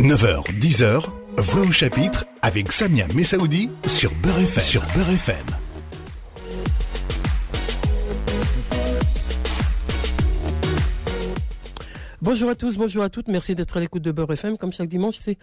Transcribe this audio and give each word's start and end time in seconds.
9h, 0.00 0.48
10h, 0.58 1.04
Voix 1.36 1.60
au 1.60 1.72
chapitre 1.72 2.24
avec 2.40 2.72
Samia 2.72 3.06
Messaoudi 3.08 3.68
sur 3.84 4.10
Beurre 4.22 4.38
FM. 4.38 4.62
Sur 4.62 4.80
Beurre 4.94 5.10
FM. 5.10 5.36
Bonjour 12.22 12.48
à 12.48 12.54
tous, 12.54 12.78
bonjour 12.78 13.02
à 13.02 13.10
toutes. 13.10 13.28
Merci 13.28 13.54
d'être 13.54 13.76
à 13.76 13.80
l'écoute 13.80 14.00
de 14.00 14.10
Beurre 14.10 14.32
FM. 14.32 14.56
Comme 14.56 14.72
chaque 14.72 14.88
dimanche, 14.88 15.16
c'est 15.20 15.36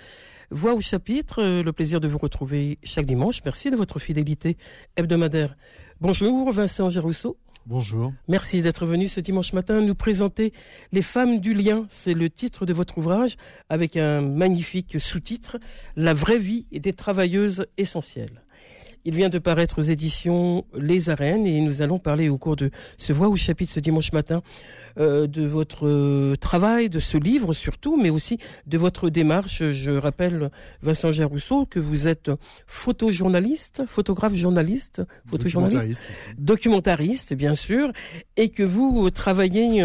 Voix 0.49 0.73
au 0.73 0.81
chapitre. 0.81 1.43
Euh, 1.43 1.61
le 1.61 1.71
plaisir 1.71 2.01
de 2.01 2.07
vous 2.07 2.17
retrouver 2.17 2.79
chaque 2.83 3.05
dimanche. 3.05 3.41
Merci 3.45 3.69
de 3.69 3.75
votre 3.75 3.99
fidélité 3.99 4.57
hebdomadaire. 4.95 5.55
Bonjour 6.01 6.51
Vincent 6.51 6.89
Gérousseau. 6.89 7.37
Bonjour. 7.69 8.13
Merci 8.29 8.61
d'être 8.61 8.85
venu 8.85 9.09
ce 9.09 9.19
dimanche 9.19 9.51
matin 9.51 9.81
nous 9.81 9.93
présenter 9.93 10.53
Les 10.93 11.01
femmes 11.01 11.41
du 11.41 11.53
lien. 11.53 11.85
C'est 11.89 12.13
le 12.13 12.29
titre 12.29 12.65
de 12.65 12.71
votre 12.71 12.97
ouvrage 12.97 13.35
avec 13.67 13.97
un 13.97 14.21
magnifique 14.21 15.01
sous-titre 15.01 15.57
La 15.97 16.13
vraie 16.13 16.37
vie 16.37 16.65
des 16.71 16.93
travailleuses 16.93 17.67
essentielles. 17.77 18.41
Il 19.03 19.15
vient 19.15 19.27
de 19.27 19.37
paraître 19.37 19.79
aux 19.79 19.81
éditions 19.81 20.65
Les 20.77 21.09
Arènes 21.09 21.45
et 21.45 21.59
nous 21.59 21.81
allons 21.81 21.99
parler 21.99 22.29
au 22.29 22.37
cours 22.37 22.55
de 22.55 22.71
ce 22.97 23.11
Voix 23.11 23.27
au 23.27 23.35
chapitre 23.35 23.73
ce 23.73 23.81
dimanche 23.81 24.13
matin 24.13 24.43
euh, 24.99 25.27
de 25.27 25.45
votre 25.45 25.87
euh, 25.87 26.35
travail, 26.37 26.89
de 26.89 26.99
ce 26.99 27.17
livre 27.17 27.53
surtout, 27.53 27.97
mais 28.01 28.09
aussi 28.09 28.39
de 28.65 28.79
votre 28.79 29.11
démarche. 29.11 29.61
Je 29.69 29.91
rappelle, 29.91 30.49
Vincent 30.81 31.13
Gerousseau, 31.13 31.67
que 31.67 31.79
vous 31.79 32.07
êtes 32.07 32.31
photojournaliste, 32.65 33.83
photographe 33.87 34.33
journaliste, 34.33 35.03
photojournaliste, 35.29 36.01
documentariste, 36.39 36.39
documentariste, 36.39 37.33
bien 37.35 37.53
sûr, 37.53 37.91
et 38.37 38.49
que 38.49 38.63
vous 38.63 39.11
travaillez, 39.11 39.83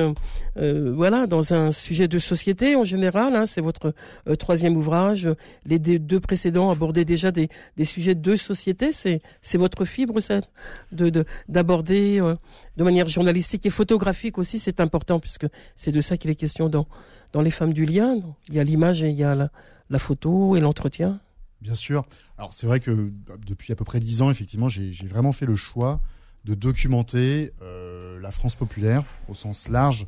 euh, 0.56 0.92
voilà, 0.94 1.26
dans 1.26 1.52
un 1.52 1.72
sujet 1.72 2.08
de 2.08 2.18
société 2.18 2.74
en 2.74 2.84
général. 2.84 3.36
Hein, 3.36 3.44
C'est 3.44 3.60
votre 3.60 3.92
troisième 4.38 4.76
ouvrage. 4.76 5.28
Les 5.66 5.78
deux 5.78 6.20
précédents 6.20 6.70
abordaient 6.70 7.04
déjà 7.04 7.30
des, 7.32 7.50
des 7.76 7.84
sujets 7.84 8.14
de 8.14 8.34
société. 8.34 8.92
C'est 8.92 9.20
c'est 9.42 9.58
votre 9.58 9.84
fibre, 9.84 10.20
ça, 10.20 10.40
de 10.90 11.24
d'aborder 11.48 12.20
de 12.76 12.84
manière 12.84 13.08
journalistique 13.08 13.66
et 13.66 13.70
photographique 13.70 14.38
aussi, 14.38 14.58
c'est 14.58 14.80
important 14.80 15.01
puisque 15.20 15.46
c'est 15.76 15.92
de 15.92 16.00
ça 16.00 16.16
qu'il 16.16 16.30
est 16.30 16.34
question 16.34 16.68
dans, 16.68 16.86
dans 17.32 17.42
les 17.42 17.50
femmes 17.50 17.72
du 17.72 17.84
lien. 17.84 18.16
Il 18.48 18.54
y 18.54 18.60
a 18.60 18.64
l'image 18.64 19.02
et 19.02 19.10
il 19.10 19.16
y 19.16 19.24
a 19.24 19.34
la, 19.34 19.98
photo 19.98 20.56
et 20.56 20.60
l'entretien. 20.60 21.20
Bien 21.60 21.74
sûr. 21.74 22.04
Alors 22.38 22.52
c'est 22.52 22.66
vrai 22.66 22.80
que 22.80 23.12
depuis 23.46 23.72
à 23.72 23.76
peu 23.76 23.84
près 23.84 24.00
dix 24.00 24.22
ans, 24.22 24.30
effectivement, 24.30 24.68
j'ai 24.68 25.06
vraiment 25.06 25.32
fait 25.32 25.46
le 25.46 25.54
choix 25.54 26.00
de 26.44 26.54
documenter 26.54 27.52
euh, 27.62 28.18
la 28.20 28.32
France 28.32 28.56
populaire 28.56 29.04
au 29.28 29.34
sens 29.34 29.68
large, 29.68 30.06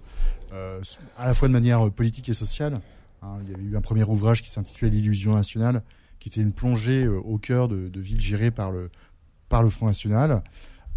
euh, 0.53 0.81
à 1.17 1.27
la 1.27 1.34
fois 1.34 1.47
de 1.47 1.53
manière 1.53 1.92
politique 1.92 2.29
et 2.29 2.34
sociale. 2.34 2.81
Hein. 3.23 3.39
il 3.42 3.51
y 3.51 3.55
avait 3.55 3.62
eu 3.62 3.77
un 3.77 3.81
premier 3.81 4.03
ouvrage 4.03 4.42
qui 4.42 4.51
s'intitulait 4.51 4.91
L'illusion 4.91 5.34
nationale, 5.34 5.83
qui 6.19 6.29
était 6.29 6.41
une 6.41 6.53
plongée 6.53 7.05
euh, 7.05 7.20
au 7.20 7.39
cœur 7.39 7.69
de, 7.69 7.89
de 7.89 8.01
villes 8.01 8.20
gérées 8.20 8.51
par 8.51 8.73
le, 8.73 8.91
par 9.48 9.62
le 9.62 9.70
Front 9.70 9.86
National. 9.86 10.42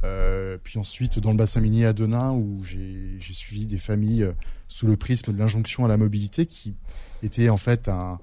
Euh, 0.03 0.58
puis 0.64 0.78
ensuite 0.78 1.17
dans 1.17 1.31
le 1.31 1.38
bassin 1.38 1.59
minier 1.59 1.86
à 1.86 1.94
Denain 1.94 2.31
où 2.31 2.62
j'ai 2.64 3.17
suivi 3.34 3.66
des 3.66 3.80
familles 3.80 4.23
euh, 4.23 4.34
sous 4.67 4.86
le 4.86 4.95
prisme 4.95 5.34
de 5.34 5.38
l'injonction 5.39 5.86
à 5.86 5.88
la 5.88 5.98
mobilité 5.98 6.45
qui 6.45 6.76
était 7.23 7.50
en 7.50 7.58
fait 7.58 7.89
un, 7.89 8.20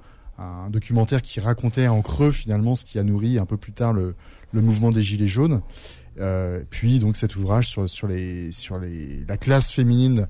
documentaire 0.71 1.21
qui 1.23 1.41
racontait 1.41 1.89
en 1.89 2.01
creux 2.03 2.31
finalement 2.33 2.75
ce 2.75 2.85
qui 2.85 2.99
a 2.99 3.03
nourri 3.03 3.39
un 3.39 3.47
peu 3.47 3.57
plus 3.57 3.73
tard 3.73 3.93
le, 3.93 4.15
mouvement 4.53 4.93
des 4.93 5.03
Gilets 5.03 5.27
jaunes. 5.27 5.63
Euh, 6.21 6.63
puis 6.71 7.01
donc 7.01 7.17
cet 7.17 7.35
ouvrage 7.35 7.69
sur, 7.69 7.89
sur, 7.91 8.07
les, 8.07 8.53
sur 8.53 8.79
les, 8.79 9.25
la 9.29 9.37
classe 9.37 9.71
féminine 9.71 10.29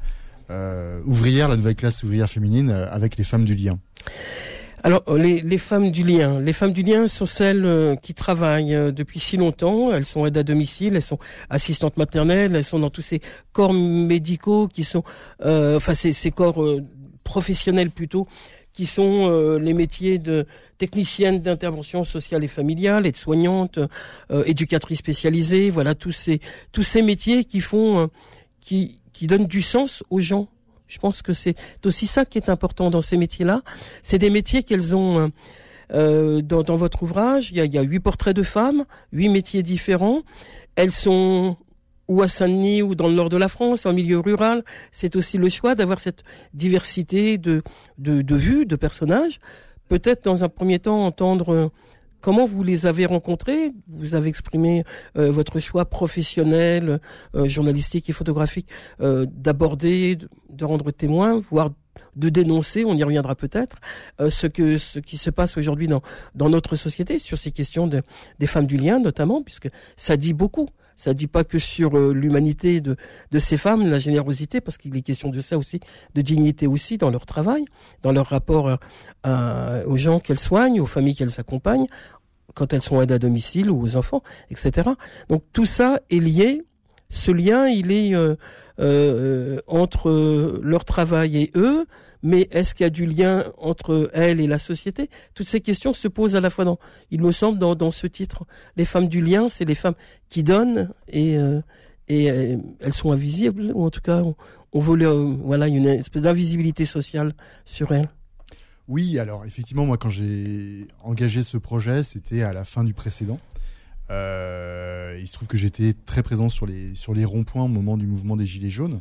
ouvrière, 1.07 1.49
la 1.49 1.57
nouvelle 1.57 1.75
classe 1.75 2.03
ouvrière 2.03 2.29
féminine 2.29 2.71
avec 2.71 3.17
les 3.17 3.25
femmes 3.25 3.45
du 3.47 3.55
lien. 3.55 3.79
Alors 4.87 5.03
euh, 5.09 5.17
les, 5.17 5.57
femmes 5.59 5.91
du 5.91 6.05
lien, 6.05 6.39
les 6.41 6.53
femmes 6.53 6.75
du 6.75 6.83
lien 6.83 7.09
sont 7.09 7.25
celles 7.25 7.65
euh, 7.65 7.97
qui 7.97 8.13
travaillent 8.13 8.75
euh, 8.75 8.93
depuis 8.93 9.19
si 9.19 9.39
longtemps. 9.39 9.91
Elles 9.91 10.05
sont 10.05 10.27
aides 10.27 10.37
à 10.37 10.43
domicile, 10.43 10.95
elles 10.95 11.01
sont 11.01 11.19
assistantes 11.49 11.97
maternelles, 11.97 12.55
elles 12.55 12.65
sont 12.65 12.79
dans 12.79 12.91
tous 12.91 13.01
ces 13.01 13.23
corps 13.55 13.73
médicaux 13.73 14.69
qui 14.69 14.85
sont, 14.85 15.03
enfin 15.41 15.95
ces, 15.95 16.13
ces 16.13 16.31
corps 16.31 16.63
professionnels 17.25 17.91
plutôt, 17.91 18.29
qui 18.75 18.85
sont 18.85 19.57
les 19.57 19.73
métiers 19.73 20.19
de 20.19 20.45
technicienne 20.77 21.41
d'intervention 21.41 22.05
sociale 22.05 22.45
et 22.45 22.49
familiale, 22.49 23.07
aide-soignante, 23.07 23.79
éducatrice 24.45 24.99
spécialisée. 24.99 25.71
Voilà 25.71 25.95
tous 25.95 26.13
ces 26.13 26.41
tous 26.73 26.83
ces 26.83 27.01
métiers 27.01 27.45
qui 27.45 27.63
font, 27.63 28.11
qui 28.61 29.01
qui 29.15 29.27
donnent 29.27 29.47
du 29.47 29.63
sens 29.63 30.05
aux 30.11 30.21
gens 30.21 30.49
je 30.87 30.99
pense 30.99 31.23
que 31.23 31.33
c'est 31.33 31.57
aussi 31.85 32.07
ça 32.07 32.25
qui 32.25 32.39
est 32.39 32.49
important 32.49 32.91
dans 32.91 33.01
ces 33.01 33.17
métiers-là. 33.17 33.63
C'est 34.03 34.19
des 34.19 34.31
métiers 34.31 34.63
qu'elles 34.63 34.95
ont 34.95 35.19
euh, 35.19 35.29
euh 35.93 36.43
dans, 36.43 36.63
dans, 36.63 36.77
votre 36.77 37.03
ouvrage. 37.03 37.51
Il 37.51 37.57
y, 37.57 37.61
a, 37.61 37.65
il 37.65 37.75
y 37.75 37.79
a 37.79 37.83
huit 37.83 38.01
portraits 38.01 38.37
de 38.37 38.43
femmes, 38.43 38.85
huit 39.13 39.29
métiers 39.29 39.63
différents. 39.63 40.23
Elles 40.77 40.93
sont 40.93 41.57
ou 42.09 42.23
à 42.23 42.29
Saint-Denis 42.29 42.83
ou 42.83 42.95
dans 42.95 43.09
le 43.09 43.15
nord 43.15 43.31
de 43.31 43.37
la 43.37 43.49
France, 43.49 43.87
en 43.87 43.93
milieu 43.93 44.19
rural. 44.21 44.65
C'est 44.93 45.17
aussi 45.17 45.39
le 45.39 45.49
choix 45.49 45.75
d'avoir 45.75 45.99
cette 45.99 46.23
diversité 46.53 47.39
de, 47.39 47.63
de, 47.99 48.23
de 48.23 48.37
vues, 48.37 48.67
de 48.67 48.77
personnages. 48.77 49.41
Peut-être 49.89 50.25
dans 50.25 50.45
un 50.45 50.49
premier 50.49 50.79
temps 50.79 51.05
entendre 51.05 51.71
Comment 52.25 52.47
vous 52.47 52.63
les 52.63 52.87
avez 52.87 53.05
rencontrés? 53.05 53.75
Vous 53.87 54.15
avez 54.15 54.31
exprimé 54.31 54.83
euh, 55.19 55.31
votre 55.31 55.61
choix 55.61 55.85
professionnel, 55.85 56.99
euh, 57.35 57.47
journalistique 57.51 58.09
et 58.09 58.15
photographique 58.15 58.67
euh, 59.03 59.27
d'aborder, 59.31 60.17
de, 60.49 60.65
rendre 60.65 60.91
témoin, 60.91 61.39
voire 61.51 61.69
de 62.17 62.31
dénoncer, 62.31 62.87
on 62.87 62.95
y 62.95 63.05
reviendra 63.05 63.35
peut-être, 63.35 63.77
ce 64.31 64.47
que 64.47 64.79
ce 64.79 65.01
qui 65.01 65.19
se 65.19 65.29
passe 65.29 65.59
aujourd'hui 65.59 65.87
dans 65.87 66.01
dans 66.35 66.49
notre 66.49 66.77
société 66.77 67.19
sur 67.19 67.37
ces 67.37 67.51
questions 67.51 67.87
de, 67.87 68.01
des 68.39 68.47
femmes 68.47 68.67
du 68.67 68.79
lien 68.79 68.99
notamment, 69.01 69.43
puisque 69.43 69.69
ça 69.97 70.17
dit 70.17 70.33
beaucoup. 70.33 70.71
Ça 70.97 71.13
dit 71.13 71.27
pas 71.27 71.45
que 71.45 71.59
sur 71.59 71.99
l'humanité 71.99 72.81
de, 72.81 72.97
de 73.31 73.39
ces 73.39 73.57
femmes, 73.57 73.89
la 73.89 73.99
générosité, 73.99 74.61
parce 74.61 74.79
qu'il 74.79 74.97
est 74.97 75.03
question 75.03 75.31
de 75.31 75.41
ça 75.41 75.59
aussi, 75.59 75.81
de 76.15 76.23
dignité 76.23 76.67
aussi 76.67 76.99
dans 76.99 77.11
leur 77.11 77.27
travail, 77.27 77.65
dans 78.03 78.13
leur 78.13 78.27
rapport 78.27 78.79
aux 79.25 79.97
gens 79.97 80.21
qu'elles 80.21 80.39
soignent, 80.39 80.81
aux 80.81 80.87
familles 80.87 81.17
qu'elles 81.17 81.41
accompagnent, 81.41 81.87
quand 82.55 82.73
elles 82.73 82.83
sont 82.83 83.01
aides 83.01 83.13
à 83.13 83.19
domicile 83.19 83.71
ou 83.71 83.83
aux 83.83 83.97
enfants, 83.97 84.23
etc. 84.51 84.91
Donc 85.29 85.43
tout 85.53 85.67
ça 85.67 86.01
est 86.11 86.19
lié. 86.19 86.63
Ce 87.11 87.31
lien, 87.31 87.67
il 87.67 87.93
est 87.93 88.15
euh, 88.15 88.35
euh, 88.81 89.61
entre 89.67 90.61
leur 90.63 90.85
travail 90.85 91.37
et 91.37 91.51
eux, 91.55 91.87
mais 92.25 92.49
est-ce 92.51 92.75
qu'il 92.75 92.83
y 92.83 92.87
a 92.87 92.91
du 92.91 93.07
lien 93.07 93.45
entre 93.59 94.11
elles 94.13 94.41
et 94.41 94.49
la 94.49 94.59
société? 94.59 95.09
Toutes 95.35 95.47
ces 95.47 95.61
questions 95.61 95.95
se 95.95 96.09
posent 96.09 96.35
à 96.35 96.41
la 96.41 96.51
fois 96.51 96.65
dans, 96.65 96.81
il 97.13 97.23
me 97.23 97.31
semble, 97.31 97.61
dans, 97.61 97.77
dans 97.77 97.93
ce 97.93 98.09
titre. 98.09 98.45
Les 98.77 98.85
femmes 98.85 99.07
du 99.07 99.21
lien, 99.21 99.49
c'est 99.49 99.65
les 99.65 99.77
femmes 99.77 99.95
qui 100.29 100.43
donnent 100.43 100.91
et 101.07 101.39
euh, 101.39 101.61
et 102.09 102.25
elles 102.27 102.93
sont 102.93 103.13
invisibles 103.13 103.73
ou 103.75 103.85
en 103.85 103.91
tout 103.91 104.03
cas 104.03 104.23
on, 104.23 104.35
on 104.75 104.81
veut 104.81 105.03
voilà 105.43 105.69
une 105.69 105.87
espèce 105.87 106.21
d'invisibilité 106.21 106.85
sociale 106.85 107.35
sur 107.65 107.93
elles. 107.93 108.11
Oui, 108.89 109.19
alors 109.19 109.47
effectivement, 109.47 109.87
moi 109.87 109.97
quand 109.97 110.11
j'ai 110.11 110.87
engagé 111.03 111.43
ce 111.43 111.57
projet, 111.57 112.03
c'était 112.03 112.43
à 112.43 112.53
la 112.53 112.67
fin 112.67 112.85
du 112.85 112.93
précédent. 112.93 113.41
Euh, 114.11 115.17
il 115.19 115.27
se 115.27 115.33
trouve 115.33 115.49
que 115.49 115.57
j'étais 115.57 115.95
très 115.95 116.23
présent 116.23 116.51
sur 116.51 116.67
les, 116.67 116.95
sur 116.95 117.15
les 117.15 117.25
ronds-points 117.25 117.65
au 117.65 117.69
moment 117.69 117.97
du 117.97 118.07
mouvement 118.07 118.37
des 118.37 118.45
Gilets 118.45 118.69
jaunes. 118.69 119.01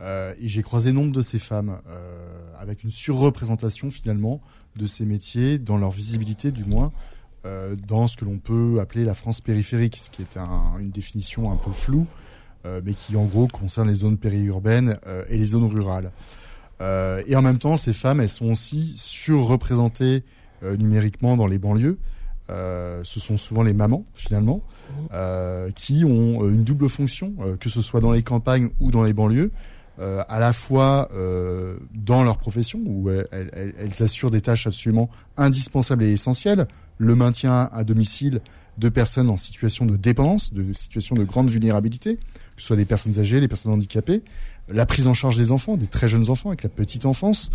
Euh, 0.00 0.34
et 0.40 0.48
j'ai 0.48 0.62
croisé 0.62 0.92
nombre 0.92 1.12
de 1.12 1.22
ces 1.22 1.38
femmes, 1.38 1.78
euh, 1.88 2.52
avec 2.58 2.84
une 2.84 2.90
surreprésentation 2.90 3.90
finalement 3.90 4.40
de 4.76 4.86
ces 4.86 5.04
métiers, 5.04 5.58
dans 5.58 5.76
leur 5.76 5.90
visibilité 5.90 6.52
du 6.52 6.64
moins, 6.64 6.92
dans 7.88 8.06
ce 8.06 8.18
que 8.18 8.26
l'on 8.26 8.36
peut 8.36 8.80
appeler 8.80 9.02
la 9.02 9.14
France 9.14 9.40
périphérique, 9.40 9.96
ce 9.96 10.10
qui 10.10 10.20
est 10.20 10.36
une 10.36 10.90
définition 10.90 11.50
un 11.50 11.56
peu 11.56 11.70
floue, 11.70 12.06
mais 12.66 12.92
qui 12.92 13.16
en 13.16 13.24
gros 13.24 13.48
concerne 13.48 13.88
les 13.88 13.94
zones 13.94 14.18
périurbaines 14.18 14.98
et 15.30 15.38
les 15.38 15.46
zones 15.46 15.64
rurales. 15.64 16.12
Euh, 16.80 17.22
et 17.26 17.36
en 17.36 17.42
même 17.42 17.58
temps, 17.58 17.76
ces 17.76 17.92
femmes, 17.92 18.20
elles 18.20 18.28
sont 18.28 18.50
aussi 18.50 18.94
surreprésentées 18.96 20.24
euh, 20.62 20.76
numériquement 20.76 21.36
dans 21.36 21.46
les 21.46 21.58
banlieues. 21.58 21.98
Euh, 22.50 23.02
ce 23.04 23.20
sont 23.20 23.36
souvent 23.36 23.62
les 23.62 23.74
mamans, 23.74 24.04
finalement, 24.14 24.62
qui 25.76 26.04
ont 26.04 26.48
une 26.48 26.64
double 26.64 26.88
fonction, 26.88 27.32
que 27.60 27.68
ce 27.68 27.80
soit 27.80 28.00
dans 28.00 28.10
les 28.10 28.24
campagnes 28.24 28.70
ou 28.80 28.90
dans 28.90 29.04
les 29.04 29.12
banlieues. 29.12 29.52
À 30.00 30.38
la 30.38 30.52
fois 30.52 31.08
dans 31.94 32.24
leur 32.24 32.38
profession, 32.38 32.80
où 32.86 33.10
elles, 33.10 33.92
assurent 34.00 34.30
des 34.30 34.40
tâches 34.40 34.66
absolument 34.66 35.10
indispensables 35.36 36.04
et 36.04 36.12
essentielles, 36.12 36.66
le 36.98 37.14
maintien 37.14 37.68
à 37.72 37.84
domicile 37.84 38.40
de 38.78 38.88
personnes 38.88 39.28
en 39.28 39.36
situation 39.36 39.84
de 39.86 39.96
dépendance, 39.96 40.52
de 40.52 40.72
situation 40.72 41.14
de 41.14 41.24
grande 41.24 41.50
vulnérabilité, 41.50 42.16
que 42.16 42.62
ce 42.62 42.66
soit 42.66 42.76
des 42.76 42.84
personnes 42.84 43.18
âgées, 43.18 43.40
des 43.40 43.48
personnes 43.48 43.72
handicapées, 43.72 44.22
la 44.68 44.86
prise 44.86 45.06
en 45.06 45.14
charge 45.14 45.36
des 45.36 45.52
enfants, 45.52 45.76
des 45.76 45.86
très 45.86 46.08
jeunes 46.08 46.30
enfants 46.30 46.50
avec 46.50 46.62
la 46.62 46.68
petite 46.68 47.06
enfance, 47.06 47.50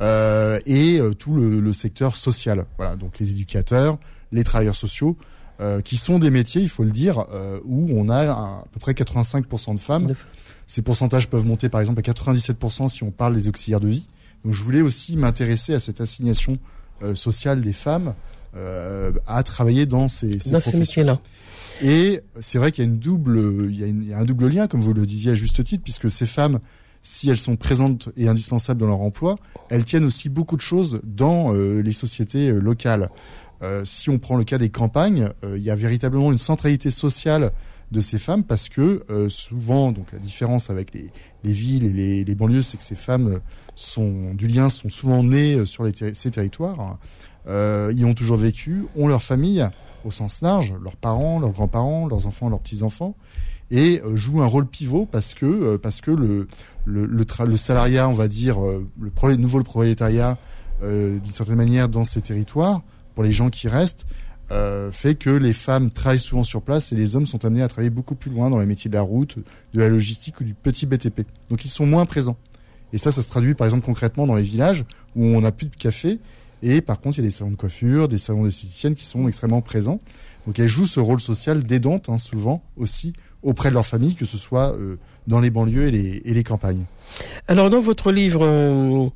euh, 0.00 0.60
et 0.66 0.98
euh, 0.98 1.12
tout 1.12 1.34
le, 1.34 1.72
secteur 1.72 2.16
social. 2.16 2.66
Voilà, 2.78 2.96
donc 2.96 3.18
les 3.18 3.30
éducateurs, 3.30 3.98
les 4.32 4.44
travailleurs 4.44 4.74
sociaux, 4.74 5.16
euh, 5.60 5.80
qui 5.80 5.96
sont 5.96 6.18
des 6.18 6.30
métiers, 6.30 6.62
il 6.62 6.68
faut 6.68 6.84
le 6.84 6.90
dire, 6.90 7.26
où 7.64 7.88
on 7.92 8.08
a 8.08 8.30
à, 8.30 8.64
peu 8.72 8.80
près 8.80 8.92
85% 8.92 9.74
de 9.74 9.80
femmes. 9.80 10.14
Ces 10.70 10.82
pourcentages 10.82 11.28
peuvent 11.28 11.44
monter 11.44 11.68
par 11.68 11.80
exemple 11.80 11.98
à 11.98 12.02
97% 12.12 12.86
si 12.88 13.02
on 13.02 13.10
parle 13.10 13.34
des 13.34 13.48
auxiliaires 13.48 13.80
de 13.80 13.88
vie. 13.88 14.06
Donc 14.44 14.54
je 14.54 14.62
voulais 14.62 14.82
aussi 14.82 15.16
m'intéresser 15.16 15.74
à 15.74 15.80
cette 15.80 16.00
assignation 16.00 16.58
euh, 17.02 17.16
social 17.16 17.60
des 17.60 17.72
femmes 17.72 18.14
euh, 18.54 19.10
à 19.26 19.42
travailler 19.42 19.84
dans 19.86 20.06
ces, 20.06 20.38
ces 20.38 20.50
Dans 20.52 20.60
ces 20.60 20.70
professions. 20.70 20.78
métiers-là. 21.02 21.20
Et 21.82 22.20
c'est 22.38 22.58
vrai 22.58 22.70
qu'il 22.70 22.84
y 22.84 22.86
a 22.86 22.90
une 22.90 23.00
double, 23.00 23.66
il 23.68 23.80
y 23.80 23.82
a, 23.82 23.88
une- 23.88 24.02
il 24.04 24.08
y 24.10 24.12
a 24.12 24.18
un 24.18 24.24
double 24.24 24.46
lien, 24.46 24.68
comme 24.68 24.78
vous 24.80 24.92
le 24.94 25.04
disiez 25.06 25.32
à 25.32 25.34
juste 25.34 25.64
titre, 25.64 25.82
puisque 25.82 26.08
ces 26.08 26.26
femmes, 26.26 26.60
si 27.02 27.30
elles 27.30 27.36
sont 27.36 27.56
présentes 27.56 28.10
et 28.16 28.28
indispensables 28.28 28.78
dans 28.80 28.86
leur 28.86 29.00
emploi, 29.00 29.38
elles 29.70 29.84
tiennent 29.84 30.04
aussi 30.04 30.28
beaucoup 30.28 30.56
de 30.56 30.60
choses 30.62 31.00
dans 31.02 31.52
euh, 31.52 31.82
les 31.82 31.92
sociétés 31.92 32.52
locales. 32.52 33.10
Euh, 33.62 33.84
si 33.84 34.08
on 34.08 34.18
prend 34.20 34.36
le 34.36 34.44
cas 34.44 34.56
des 34.58 34.68
campagnes, 34.68 35.30
euh, 35.42 35.58
il 35.58 35.64
y 35.64 35.70
a 35.70 35.74
véritablement 35.74 36.30
une 36.30 36.38
centralité 36.38 36.90
sociale 36.92 37.50
de 37.90 38.00
ces 38.00 38.18
femmes 38.18 38.44
parce 38.44 38.68
que 38.68 39.04
euh, 39.10 39.28
souvent, 39.28 39.92
donc 39.92 40.12
la 40.12 40.18
différence 40.18 40.70
avec 40.70 40.94
les, 40.94 41.10
les 41.44 41.52
villes 41.52 41.84
et 41.98 42.24
les, 42.24 42.34
banlieues, 42.34 42.62
c'est 42.62 42.76
que 42.76 42.84
ces 42.84 42.94
femmes 42.96 43.40
sont 43.74 44.34
du 44.34 44.46
lien 44.46 44.68
sont 44.68 44.88
souvent 44.88 45.22
nées 45.22 45.54
euh, 45.54 45.64
sur 45.66 45.86
ces 45.96 46.30
territoires, 46.30 46.98
euh, 47.46 47.92
y 47.94 48.04
ont 48.04 48.14
toujours 48.14 48.36
vécu, 48.36 48.84
ont 48.96 49.08
leur 49.08 49.22
famille 49.22 49.68
au 50.04 50.10
sens 50.10 50.40
large, 50.42 50.74
leurs 50.82 50.96
parents, 50.96 51.40
leurs 51.40 51.52
grands-parents, 51.52 52.06
leurs 52.06 52.26
enfants, 52.26 52.48
leurs 52.48 52.60
petits-enfants, 52.60 53.14
et 53.70 54.00
euh, 54.04 54.16
jouent 54.16 54.42
un 54.42 54.46
rôle 54.46 54.66
pivot 54.66 55.06
parce 55.06 55.34
que 55.34 55.46
euh, 55.46 55.78
parce 55.78 56.00
que 56.00 56.10
le 56.10 56.48
le, 56.84 57.06
le, 57.06 57.24
le 57.46 57.56
salariat, 57.56 58.08
on 58.08 58.12
va 58.12 58.28
dire, 58.28 58.64
euh, 58.64 58.86
le 58.98 59.36
nouveau 59.36 59.62
prolétariat, 59.62 60.38
euh, 60.82 61.18
d'une 61.18 61.32
certaine 61.32 61.56
manière 61.56 61.88
dans 61.88 62.04
ces 62.04 62.20
territoires, 62.20 62.82
pour 63.14 63.22
les 63.22 63.32
gens 63.32 63.50
qui 63.50 63.68
restent, 63.68 64.06
euh, 64.52 64.90
fait 64.90 65.14
que 65.14 65.30
les 65.30 65.52
femmes 65.52 65.90
travaillent 65.90 66.18
souvent 66.18 66.42
sur 66.42 66.62
place 66.62 66.92
et 66.92 66.96
les 66.96 67.14
hommes 67.14 67.26
sont 67.26 67.44
amenés 67.44 67.62
à 67.62 67.68
travailler 67.68 67.90
beaucoup 67.90 68.14
plus 68.14 68.30
loin 68.30 68.50
dans 68.50 68.58
les 68.58 68.66
métiers 68.66 68.90
de 68.90 68.94
la 68.94 69.02
route, 69.02 69.38
de 69.74 69.80
la 69.80 69.88
logistique 69.88 70.40
ou 70.40 70.44
du 70.44 70.54
petit 70.54 70.86
BTP. 70.86 71.22
Donc 71.50 71.64
ils 71.64 71.70
sont 71.70 71.86
moins 71.86 72.06
présents. 72.06 72.36
Et 72.92 72.98
ça, 72.98 73.12
ça 73.12 73.22
se 73.22 73.28
traduit 73.28 73.54
par 73.54 73.66
exemple 73.66 73.84
concrètement 73.84 74.26
dans 74.26 74.34
les 74.34 74.42
villages 74.42 74.84
où 75.14 75.24
on 75.24 75.40
n'a 75.40 75.52
plus 75.52 75.66
de 75.66 75.76
café 75.76 76.18
et 76.62 76.80
par 76.80 77.00
contre 77.00 77.18
il 77.18 77.22
y 77.22 77.24
a 77.24 77.28
des 77.28 77.30
salons 77.30 77.52
de 77.52 77.56
coiffure, 77.56 78.08
des 78.08 78.18
salons 78.18 78.44
d'esthéticiennes 78.44 78.94
qui 78.94 79.04
sont 79.04 79.28
extrêmement 79.28 79.62
présents. 79.62 80.00
Donc 80.46 80.58
elles 80.58 80.68
jouent 80.68 80.86
ce 80.86 81.00
rôle 81.00 81.20
social 81.20 81.62
d'aidante 81.62 82.08
hein, 82.08 82.18
souvent 82.18 82.62
aussi 82.76 83.12
auprès 83.42 83.70
de 83.70 83.74
leur 83.74 83.86
famille, 83.86 84.14
que 84.14 84.26
ce 84.26 84.38
soit 84.38 84.74
euh, 84.74 84.96
dans 85.26 85.40
les 85.40 85.50
banlieues 85.50 85.88
et 85.88 86.32
les, 86.34 86.42
campagnes. 86.44 86.84
Alors 87.48 87.70
dans 87.70 87.80
votre 87.80 88.12
livre, 88.12 88.44
euh, 88.44 89.08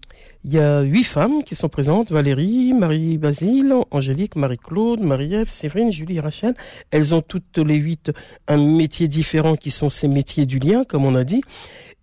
il 0.45 0.53
y 0.53 0.59
a 0.59 0.83
huit 0.83 1.05
femmes 1.05 1.43
qui 1.45 1.55
sont 1.55 1.69
présentes 1.69 2.11
Valérie, 2.11 2.73
Marie-Basile, 2.73 3.75
Angélique, 3.91 4.37
Marie-Claude, 4.37 5.01
Marie-Ève, 5.01 5.51
Séverine, 5.51 5.93
Julie, 5.93 6.21
Rachel. 6.21 6.55
Elles 6.91 7.15
ont 7.15 7.23
toutes 7.23 7.59
les 7.59 7.77
huit 7.77 8.13
un 8.49 8.57
métier 8.57 9.09
différent 9.09 9.57
qui 9.57 9.71
sont 9.71 9.91
ces 9.91 10.09
métiers 10.09 10.47
du 10.47 10.59
lien, 10.59 10.85
comme 10.85 11.05
on 11.05 11.15
a 11.15 11.25
dit, 11.25 11.43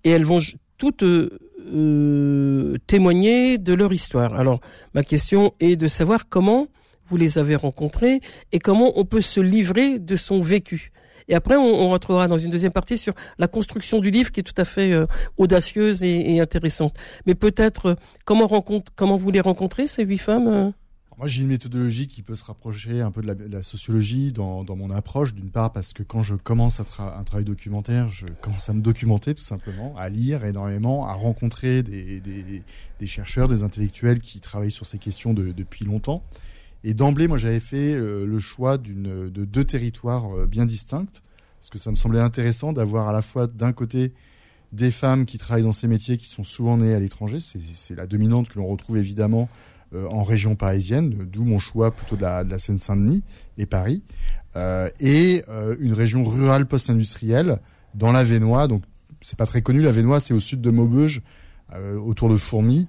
et 0.03 0.11
elles 0.11 0.25
vont 0.25 0.41
toutes 0.77 1.03
euh, 1.03 2.75
témoigner 2.87 3.57
de 3.57 3.73
leur 3.73 3.93
histoire. 3.93 4.33
Alors 4.33 4.59
ma 4.93 5.03
question 5.03 5.53
est 5.59 5.75
de 5.75 5.87
savoir 5.87 6.27
comment 6.27 6.67
vous 7.11 7.17
les 7.17 7.37
avez 7.37 7.57
rencontrées 7.57 8.21
et 8.53 8.59
comment 8.59 8.93
on 8.95 9.03
peut 9.05 9.21
se 9.21 9.41
livrer 9.41 9.99
de 9.99 10.15
son 10.15 10.41
vécu. 10.41 10.91
Et 11.27 11.35
après, 11.35 11.55
on, 11.55 11.65
on 11.65 11.89
rentrera 11.89 12.27
dans 12.27 12.39
une 12.39 12.49
deuxième 12.51 12.71
partie 12.71 12.97
sur 12.97 13.13
la 13.37 13.47
construction 13.47 13.99
du 13.99 14.11
livre 14.11 14.31
qui 14.31 14.39
est 14.39 14.43
tout 14.43 14.59
à 14.59 14.65
fait 14.65 14.93
euh, 14.93 15.05
audacieuse 15.37 16.03
et, 16.03 16.39
intéressante. 16.39 16.95
Mais 17.25 17.35
peut-être 17.35 17.85
euh, 17.85 17.95
comment 18.25 18.47
rencontre, 18.47 18.91
comment 18.95 19.17
vous 19.17 19.29
les 19.29 19.41
rencontrez 19.41 19.87
ces 19.87 20.03
huit 20.03 20.17
femmes 20.17 20.47
euh? 20.47 20.71
Moi, 21.17 21.27
j'ai 21.27 21.41
une 21.43 21.49
méthodologie 21.49 22.07
qui 22.07 22.23
peut 22.23 22.33
se 22.33 22.43
rapprocher 22.45 23.01
un 23.01 23.11
peu 23.11 23.21
de 23.21 23.47
la, 23.51 23.61
sociologie 23.61 24.31
dans, 24.31 24.65
mon 24.75 24.89
approche, 24.89 25.35
d'une 25.35 25.51
part 25.51 25.71
parce 25.71 25.93
que 25.93 26.01
quand 26.01 26.23
je 26.23 26.33
commence 26.33 26.79
un, 26.79 26.83
tra- 26.83 27.15
un 27.19 27.23
travail 27.23 27.43
documentaire, 27.43 28.07
je 28.07 28.25
commence 28.41 28.69
à 28.69 28.73
me 28.73 28.81
documenter 28.81 29.35
tout 29.35 29.43
simplement, 29.43 29.93
à 29.97 30.09
lire 30.09 30.45
énormément, 30.45 31.05
à 31.05 31.13
rencontrer 31.13 31.83
des, 31.83 32.63
chercheurs, 33.05 33.47
des 33.47 33.61
intellectuels 33.61 34.19
qui 34.19 34.39
travaillent 34.39 34.71
sur 34.71 34.87
ces 34.87 34.97
questions 34.97 35.35
de- 35.35 35.51
depuis 35.51 35.85
longtemps. 35.85 36.23
Et 36.83 36.93
d'emblée, 36.93 37.27
moi, 37.27 37.37
j'avais 37.37 37.59
fait 37.59 37.93
euh, 37.93 38.25
le 38.25 38.39
choix 38.39 38.77
de 38.77 39.29
deux 39.29 39.63
territoires 39.63 40.35
euh, 40.35 40.47
bien 40.47 40.65
distincts, 40.65 41.21
parce 41.59 41.69
que 41.69 41.77
ça 41.77 41.91
me 41.91 41.95
semblait 41.95 42.19
intéressant 42.19 42.73
d'avoir 42.73 43.07
à 43.07 43.11
la 43.11 43.21
fois 43.21 43.47
d'un 43.47 43.71
côté 43.71 44.13
des 44.71 44.89
femmes 44.89 45.25
qui 45.25 45.37
travaillent 45.37 45.63
dans 45.63 45.71
ces 45.71 45.87
métiers 45.87 46.17
qui 46.17 46.27
sont 46.27 46.43
souvent 46.43 46.77
nées 46.77 46.93
à 46.93 46.99
l'étranger, 46.99 47.39
c'est, 47.39 47.95
la 47.95 48.07
dominante 48.07 48.49
que 48.49 48.57
l'on 48.57 48.67
retrouve 48.67 48.97
évidemment 48.97 49.49
euh, 49.93 50.07
en 50.07 50.23
région 50.23 50.55
parisienne, 50.55 51.27
d'où 51.31 51.43
mon 51.43 51.59
choix 51.59 51.91
plutôt 51.91 52.15
de 52.15 52.21
la, 52.21 52.43
de 52.43 52.49
la 52.49 52.57
Seine-Saint-Denis 52.57 53.21
et 53.57 53.65
Paris, 53.65 54.01
et 54.99 55.43
une 55.79 55.93
région 55.93 56.23
rurale 56.23 56.65
post-industrielle 56.65 57.59
dans 57.95 58.11
la 58.11 58.23
Vénois. 58.23 58.67
Donc 58.67 58.83
c'est 59.21 59.37
pas 59.37 59.45
très 59.45 59.61
connu, 59.61 59.81
la 59.81 59.91
Vénois 59.91 60.19
c'est 60.19 60.33
au 60.33 60.39
sud 60.39 60.61
de 60.61 60.71
Maubeuge, 60.71 61.21
autour 62.05 62.27
de 62.27 62.35
Fourmies. 62.35 62.87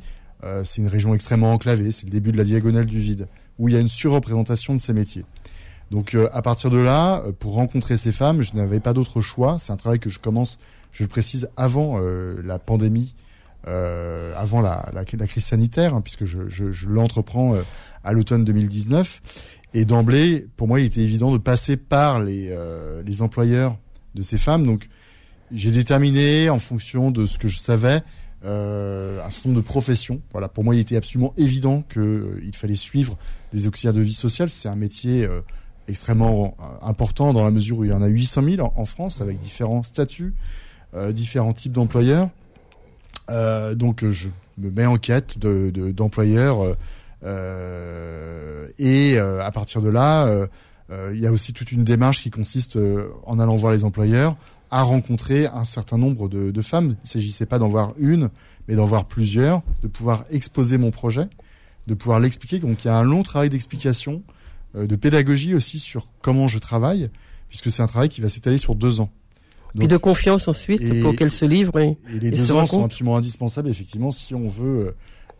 C'est 0.64 0.82
une 0.82 0.88
région 0.88 1.14
extrêmement 1.14 1.52
enclavée, 1.52 1.92
c'est 1.92 2.06
le 2.06 2.12
début 2.12 2.32
de 2.32 2.36
la 2.36 2.44
diagonale 2.44 2.86
du 2.86 2.98
vide, 2.98 3.28
où 3.58 3.68
il 3.68 3.74
y 3.74 3.76
a 3.76 3.80
une 3.80 3.88
surreprésentation 3.88 4.74
de 4.74 4.78
ces 4.78 4.92
métiers. 4.92 5.24
Donc 5.92 6.14
euh, 6.14 6.28
à 6.32 6.40
partir 6.40 6.70
de 6.70 6.78
là, 6.78 7.22
euh, 7.26 7.32
pour 7.38 7.52
rencontrer 7.52 7.98
ces 7.98 8.12
femmes, 8.12 8.40
je 8.40 8.56
n'avais 8.56 8.80
pas 8.80 8.94
d'autre 8.94 9.20
choix. 9.20 9.58
C'est 9.58 9.72
un 9.72 9.76
travail 9.76 9.98
que 9.98 10.08
je 10.08 10.18
commence, 10.18 10.58
je 10.90 11.04
le 11.04 11.08
précise, 11.08 11.50
avant 11.58 12.00
euh, 12.00 12.40
la 12.42 12.58
pandémie, 12.58 13.14
avant 13.64 14.60
la, 14.60 15.04
crise 15.04 15.44
sanitaire, 15.44 15.94
hein, 15.94 16.00
puisque 16.00 16.24
je, 16.24 16.88
l'entreprends 16.88 17.54
à 18.02 18.12
l'automne 18.12 18.44
2019. 18.44 19.20
Et 19.74 19.84
d'emblée, 19.84 20.48
pour 20.56 20.66
moi, 20.66 20.80
il 20.80 20.86
était 20.86 21.02
évident 21.02 21.30
de 21.30 21.38
passer 21.38 21.76
par 21.76 22.20
les, 22.20 22.52
employeurs 23.20 23.76
de 24.16 24.22
ces 24.22 24.38
femmes. 24.38 24.66
Donc 24.66 24.88
j'ai 25.52 25.70
déterminé, 25.70 26.50
en 26.50 26.58
fonction 26.58 27.12
de 27.12 27.24
ce 27.24 27.38
que 27.38 27.46
je 27.46 27.58
savais, 27.58 28.00
un 28.44 29.30
certain 29.30 29.50
nombre 29.50 29.60
de 29.60 29.66
professions. 29.66 30.20
Voilà, 30.32 30.48
pour 30.48 30.64
moi, 30.64 30.74
il 30.74 30.80
était 30.80 30.96
absolument 30.96 31.32
évident 31.36 31.82
qu'il 31.92 32.02
euh, 32.02 32.50
fallait 32.52 32.76
suivre 32.76 33.16
des 33.52 33.66
auxiliaires 33.66 33.94
de 33.94 34.00
vie 34.00 34.14
sociale. 34.14 34.48
C'est 34.48 34.68
un 34.68 34.76
métier 34.76 35.24
euh, 35.24 35.40
extrêmement 35.88 36.56
euh, 36.58 36.86
important 36.86 37.32
dans 37.32 37.44
la 37.44 37.50
mesure 37.50 37.78
où 37.78 37.84
il 37.84 37.90
y 37.90 37.94
en 37.94 38.02
a 38.02 38.08
800 38.08 38.42
000 38.42 38.72
en, 38.74 38.84
France 38.84 39.20
avec 39.20 39.38
différents 39.38 39.82
statuts, 39.82 40.34
euh, 40.94 41.12
différents 41.12 41.52
types 41.52 41.72
d'employeurs. 41.72 42.28
Euh, 43.30 43.74
donc, 43.74 44.04
je 44.08 44.28
me 44.58 44.70
mets 44.70 44.86
en 44.86 44.96
quête 44.96 45.38
de, 45.38 45.70
de, 45.70 45.92
d'employeurs 45.92 46.76
euh, 47.24 48.68
et 48.78 49.16
euh, 49.16 49.42
à 49.42 49.50
partir 49.50 49.80
de 49.80 49.88
là, 49.88 50.26
euh, 50.26 50.46
euh, 50.90 51.12
il 51.14 51.20
y 51.20 51.26
a 51.26 51.32
aussi 51.32 51.52
toute 51.52 51.72
une 51.72 51.84
démarche 51.84 52.22
qui 52.22 52.30
consiste, 52.30 52.76
euh, 52.76 53.08
en 53.24 53.38
allant 53.38 53.56
voir 53.56 53.72
les 53.72 53.84
employeurs, 53.84 54.36
à 54.72 54.82
rencontrer 54.82 55.46
un 55.46 55.64
certain 55.64 55.98
nombre 55.98 56.28
de, 56.28 56.50
de 56.50 56.62
femmes. 56.62 56.96
Il 57.00 57.04
ne 57.04 57.08
s'agissait 57.08 57.46
pas 57.46 57.58
d'en 57.58 57.68
voir 57.68 57.92
une, 57.98 58.30
mais 58.66 58.74
d'en 58.74 58.86
voir 58.86 59.04
plusieurs, 59.04 59.62
de 59.82 59.88
pouvoir 59.88 60.24
exposer 60.30 60.78
mon 60.78 60.90
projet, 60.90 61.28
de 61.86 61.94
pouvoir 61.94 62.18
l'expliquer. 62.18 62.58
Donc 62.58 62.82
il 62.82 62.86
y 62.88 62.90
a 62.90 62.96
un 62.96 63.04
long 63.04 63.22
travail 63.22 63.50
d'explication, 63.50 64.22
euh, 64.74 64.86
de 64.86 64.96
pédagogie 64.96 65.54
aussi 65.54 65.78
sur 65.78 66.06
comment 66.22 66.48
je 66.48 66.58
travaille, 66.58 67.10
puisque 67.50 67.70
c'est 67.70 67.82
un 67.82 67.86
travail 67.86 68.08
qui 68.08 68.22
va 68.22 68.30
s'étaler 68.30 68.56
sur 68.56 68.74
deux 68.74 69.00
ans. 69.00 69.10
Puis 69.78 69.88
de 69.88 69.96
confiance 69.98 70.48
ensuite 70.48 70.80
Et- 70.80 71.02
pour 71.02 71.14
qu'elles 71.16 71.30
se 71.30 71.44
livrent. 71.44 71.78
Et... 71.78 71.98
Et 72.08 72.18
les 72.18 72.28
Et 72.28 72.30
deux 72.30 72.46
se 72.46 72.52
ans 72.52 72.64
sont 72.66 72.84
absolument 72.84 73.16
indispensables, 73.16 73.68
effectivement, 73.68 74.10
si 74.10 74.34
on 74.34 74.48
veut 74.48 74.86
euh, 74.86 74.92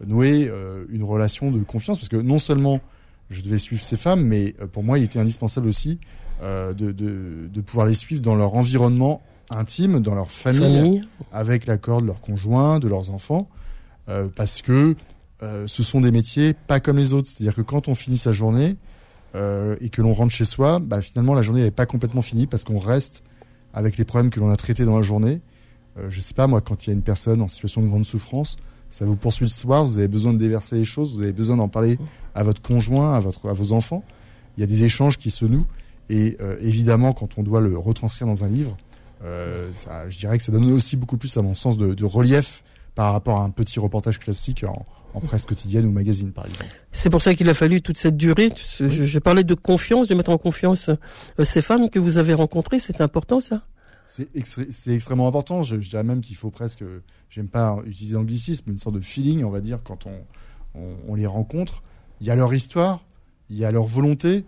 nouer 0.07 0.47
euh, 0.49 0.85
une 0.91 1.05
relation 1.05 1.51
de 1.51 1.63
confiance. 1.63 1.99
Parce 1.99 2.09
que 2.11 2.17
non 2.17 2.39
seulement 2.39 2.81
je 3.31 3.41
devais 3.41 3.59
suivre 3.59 3.81
ces 3.83 3.97
femmes, 3.97 4.23
mais 4.25 4.55
euh, 4.61 4.67
pour 4.67 4.83
moi, 4.83 4.99
il 4.99 5.05
était 5.05 5.19
indispensable 5.19 5.69
aussi 5.69 5.99
euh, 6.43 6.75
de, 6.75 6.93
de, 6.93 7.49
de 7.53 7.61
pouvoir 7.61 7.87
les 7.87 7.95
suivre 7.95 8.21
dans 8.21 8.35
leur 8.35 8.55
environnement 8.55 9.23
intime, 9.51 10.01
dans 10.01 10.15
leur 10.15 10.31
famille, 10.31 10.61
famille. 10.79 11.09
avec 11.33 11.67
l'accord 11.67 12.03
de 12.03 12.07
leurs 12.07 12.21
conjoints, 12.21 12.79
de 12.79 12.89
leurs 12.89 13.11
enfants. 13.11 13.49
euh, 14.09 14.29
parce 14.35 14.63
que 14.63 14.95
euh, 15.43 15.67
ce 15.67 15.83
sont 15.83 16.01
des 16.01 16.11
métiers 16.11 16.55
pas 16.55 16.81
comme 16.81 16.97
les 16.99 17.13
autres. 17.13 17.29
C'est-à-dire 17.29 17.55
que 17.55 17.63
quand 17.63 17.89
on 17.89 17.95
finit 17.95 18.19
sa 18.19 18.33
journée 18.33 18.77
et 19.81 19.89
que 19.89 20.03
l'on 20.03 20.13
rentre 20.13 20.31
chez 20.33 20.45
soi, 20.45 20.79
bah, 20.79 21.01
finalement, 21.01 21.33
la 21.35 21.41
journée 21.41 21.63
n'est 21.63 21.71
pas 21.71 21.87
complètement 21.87 22.21
finie 22.21 22.47
parce 22.47 22.65
qu'on 22.65 22.79
reste 22.79 23.23
avec 23.73 23.97
les 23.97 24.05
problèmes 24.05 24.29
que 24.31 24.39
l'on 24.41 24.51
a 24.51 24.57
traités 24.57 24.85
dans 24.85 24.97
la 24.97 25.03
journée. 25.03 25.41
Je 26.11 26.21
sais 26.21 26.35
pas, 26.35 26.47
moi, 26.47 26.61
quand 26.61 26.85
il 26.87 26.91
y 26.91 26.93
a 26.93 26.95
une 26.95 27.01
personne 27.03 27.41
en 27.41 27.49
situation 27.49 27.81
de 27.81 27.89
grande 27.89 28.05
souffrance, 28.05 28.57
ça 28.91 29.07
vous 29.07 29.17
poursuit 29.17 29.47
le 29.47 29.51
soir, 29.51 29.87
vous 29.87 29.97
avez 29.97 30.07
besoin 30.09 30.35
de 30.35 30.39
déverser 30.39 30.77
les 30.77 30.85
choses, 30.85 31.15
vous 31.15 31.23
avez 31.23 31.33
besoin 31.33 31.57
d'en 31.57 31.69
parler 31.69 31.99
à 32.35 32.43
votre 32.43 32.61
conjoint, 32.61 33.15
à, 33.15 33.21
votre, 33.21 33.49
à 33.49 33.55
vos 33.55 33.73
enfants. 33.73 34.05
Il 34.59 34.61
y 34.61 34.65
a 34.65 34.67
des 34.67 34.85
échanges 34.85 35.17
qui 35.17 35.31
se 35.31 35.47
nouent. 35.47 35.65
Et 36.09 36.37
euh, 36.41 36.57
évidemment, 36.61 37.13
quand 37.13 37.39
on 37.39 37.43
doit 37.43 37.61
le 37.61 37.79
retranscrire 37.79 38.27
dans 38.27 38.45
un 38.45 38.49
livre, 38.49 38.77
euh, 39.25 39.71
ça, 39.73 40.09
je 40.09 40.19
dirais 40.19 40.37
que 40.37 40.43
ça 40.43 40.53
donne 40.53 40.71
aussi 40.73 40.97
beaucoup 40.97 41.17
plus, 41.17 41.37
à 41.37 41.43
mon 41.43 41.55
sens, 41.55 41.79
de, 41.79 41.95
de 41.95 42.05
relief 42.05 42.65
par 42.95 43.13
rapport 43.13 43.41
à 43.41 43.45
un 43.45 43.51
petit 43.51 43.79
reportage 43.79 44.19
classique 44.19 44.65
en, 44.65 44.85
en 45.15 45.21
presse 45.21 45.47
quotidienne 45.47 45.87
ou 45.87 45.93
magazine, 45.93 46.33
par 46.33 46.45
exemple. 46.45 46.71
C'est 46.91 47.09
pour 47.09 47.23
ça 47.23 47.35
qu'il 47.35 47.49
a 47.49 47.55
fallu 47.55 47.81
toute 47.81 47.97
cette 47.97 48.17
durée. 48.17 48.51
Je, 48.81 49.07
je 49.07 49.19
parlais 49.19 49.45
de 49.45 49.55
confiance, 49.55 50.09
de 50.09 50.15
mettre 50.15 50.31
en 50.31 50.39
confiance 50.39 50.91
euh, 50.91 51.45
ces 51.45 51.63
femmes 51.63 51.89
que 51.89 51.99
vous 51.99 52.19
avez 52.19 52.35
rencontrées. 52.35 52.79
C'est 52.81 53.01
important, 53.01 53.41
ça? 53.41 53.63
C'est 54.07 54.35
extré- 54.35 54.93
extrêmement 54.93 55.29
important. 55.29 55.63
Je, 55.63 55.81
je 55.81 55.89
dirais 55.89 56.05
même 56.05 56.21
qu'il 56.21 56.37
faut 56.37 56.51
presque, 56.51 56.85
j'aime 57.31 57.49
pas 57.49 57.79
utiliser 57.87 58.17
l'anglicisme, 58.17 58.71
une 58.71 58.79
sorte 58.79 58.97
de 58.97 59.01
feeling, 59.01 59.45
on 59.45 59.51
va 59.51 59.61
dire, 59.61 59.79
quand 59.83 60.07
on, 60.07 60.25
on, 60.75 60.97
on 61.09 61.15
les 61.15 61.27
rencontre. 61.27 61.83
Il 62.21 62.27
y 62.27 62.31
a 62.31 62.35
leur 62.35 62.53
histoire, 62.53 63.07
il 63.49 63.57
y 63.57 63.65
a 63.65 63.71
leur 63.71 63.85
volonté. 63.85 64.45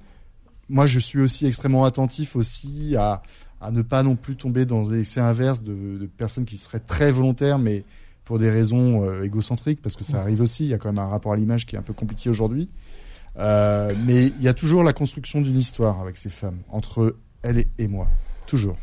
Moi, 0.69 0.87
je 0.87 0.99
suis 0.99 1.21
aussi 1.21 1.47
extrêmement 1.47 1.85
attentif 1.85 2.37
aussi 2.37 2.97
à, 2.97 3.23
ne 3.71 3.83
pas 3.83 4.03
non 4.03 4.17
plus 4.17 4.37
tomber 4.37 4.65
dans 4.65 4.89
l'excès 4.89 5.21
inverse 5.21 5.63
de, 5.63 6.09
personnes 6.17 6.45
qui 6.45 6.57
seraient 6.57 6.81
très 6.81 7.11
volontaires, 7.11 7.59
mais 7.59 7.85
pour 8.25 8.39
des 8.39 8.51
raisons 8.51 9.05
euh, 9.05 9.23
égocentriques, 9.23 9.83
parce 9.83 9.97
que 9.97 10.05
ça 10.05 10.21
arrive 10.21 10.41
aussi. 10.41 10.65
Il 10.65 10.71
y 10.71 10.75
a 10.75 10.79
quand 10.79 10.89
même 10.89 10.99
un 10.99 11.09
rapport 11.09 11.33
à 11.33 11.37
l'image 11.37 11.67
qui 11.67 11.77
est 11.77 11.79
un 11.79 11.83
peu 11.83 11.93
compliqué 11.93 12.31
aujourd'hui. 12.31 12.71
Euh, 13.37 13.93
mais 14.07 14.27
il 14.27 14.43
y 14.43 14.49
a 14.49 14.55
toujours 14.55 14.83
la 14.83 14.93
construction 14.93 15.41
d'une 15.41 15.59
histoire 15.59 16.01
avec 16.01 16.17
ces 16.17 16.31
femmes, 16.31 16.59
entre 16.71 17.17
elle 17.43 17.59
et, 17.59 17.69
et 17.79 17.89
moi. 17.89 18.09
Toujours. 18.47 18.77